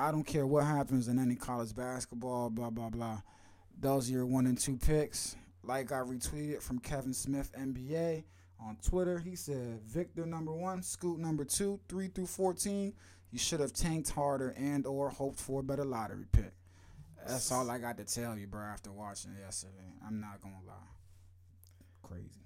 I 0.00 0.10
don't 0.10 0.24
care 0.24 0.46
what 0.46 0.64
happens 0.64 1.08
in 1.08 1.18
any 1.18 1.34
college 1.34 1.74
basketball, 1.74 2.48
blah 2.48 2.70
blah 2.70 2.88
blah. 2.88 3.20
Those 3.78 4.08
are 4.08 4.12
your 4.12 4.26
one 4.26 4.46
and 4.46 4.58
two 4.58 4.76
picks. 4.76 5.36
Like 5.62 5.92
I 5.92 5.96
retweeted 5.96 6.62
from 6.62 6.78
Kevin 6.78 7.12
Smith 7.12 7.50
NBA 7.52 8.24
on 8.58 8.78
Twitter. 8.82 9.18
He 9.18 9.36
said 9.36 9.80
Victor 9.86 10.24
number 10.24 10.52
one, 10.52 10.82
Scoot 10.82 11.18
number 11.18 11.44
two, 11.44 11.80
three 11.88 12.08
through 12.08 12.26
fourteen. 12.26 12.94
You 13.30 13.38
should 13.38 13.60
have 13.60 13.72
tanked 13.74 14.10
harder 14.10 14.54
and 14.56 14.86
or 14.86 15.10
hoped 15.10 15.38
for 15.38 15.60
a 15.60 15.62
better 15.62 15.84
lottery 15.84 16.24
pick. 16.32 16.52
That's 17.26 17.52
all 17.52 17.70
I 17.70 17.78
got 17.78 17.98
to 17.98 18.04
tell 18.04 18.38
you, 18.38 18.46
bro. 18.46 18.62
After 18.62 18.90
watching 18.90 19.32
yesterday, 19.38 19.92
I'm 20.06 20.18
not 20.20 20.40
gonna 20.40 20.54
lie. 20.66 20.74
Crazy, 22.02 22.40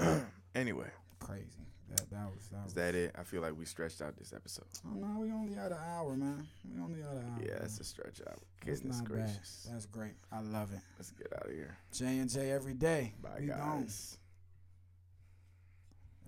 Yeah. 0.00 0.20
anyway, 0.54 0.88
crazy. 1.20 1.65
That 1.90 2.10
that 2.10 2.26
was 2.34 2.48
that 2.50 2.62
was. 2.64 2.66
is 2.68 2.74
that 2.74 2.94
it? 2.94 3.14
I 3.18 3.22
feel 3.22 3.42
like 3.42 3.56
we 3.56 3.64
stretched 3.64 4.02
out 4.02 4.16
this 4.16 4.32
episode. 4.32 4.64
Oh 4.84 4.94
no, 4.94 5.20
we 5.20 5.30
only 5.30 5.54
had 5.54 5.70
an 5.70 5.78
hour, 5.94 6.16
man. 6.16 6.46
We 6.68 6.82
only 6.82 7.00
had 7.00 7.12
an 7.12 7.18
hour. 7.18 7.40
Yeah, 7.40 7.50
man. 7.50 7.58
that's 7.60 7.78
a 7.78 7.84
stretch 7.84 8.20
out. 8.28 8.40
Goodness 8.64 9.00
gracious. 9.02 9.64
bad. 9.66 9.74
That's 9.74 9.86
great. 9.86 10.14
I 10.32 10.40
love 10.40 10.72
it. 10.72 10.80
Let's 10.98 11.12
get 11.12 11.32
out 11.32 11.46
of 11.46 11.52
here. 11.52 11.76
J 11.92 12.18
and 12.18 12.28
J 12.28 12.50
every 12.50 12.74
day. 12.74 13.12
Bye, 13.22 13.30
we 13.40 13.46
gone. 13.46 13.82
guys. 13.82 14.18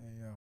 Hey 0.01 0.21
yo. 0.21 0.38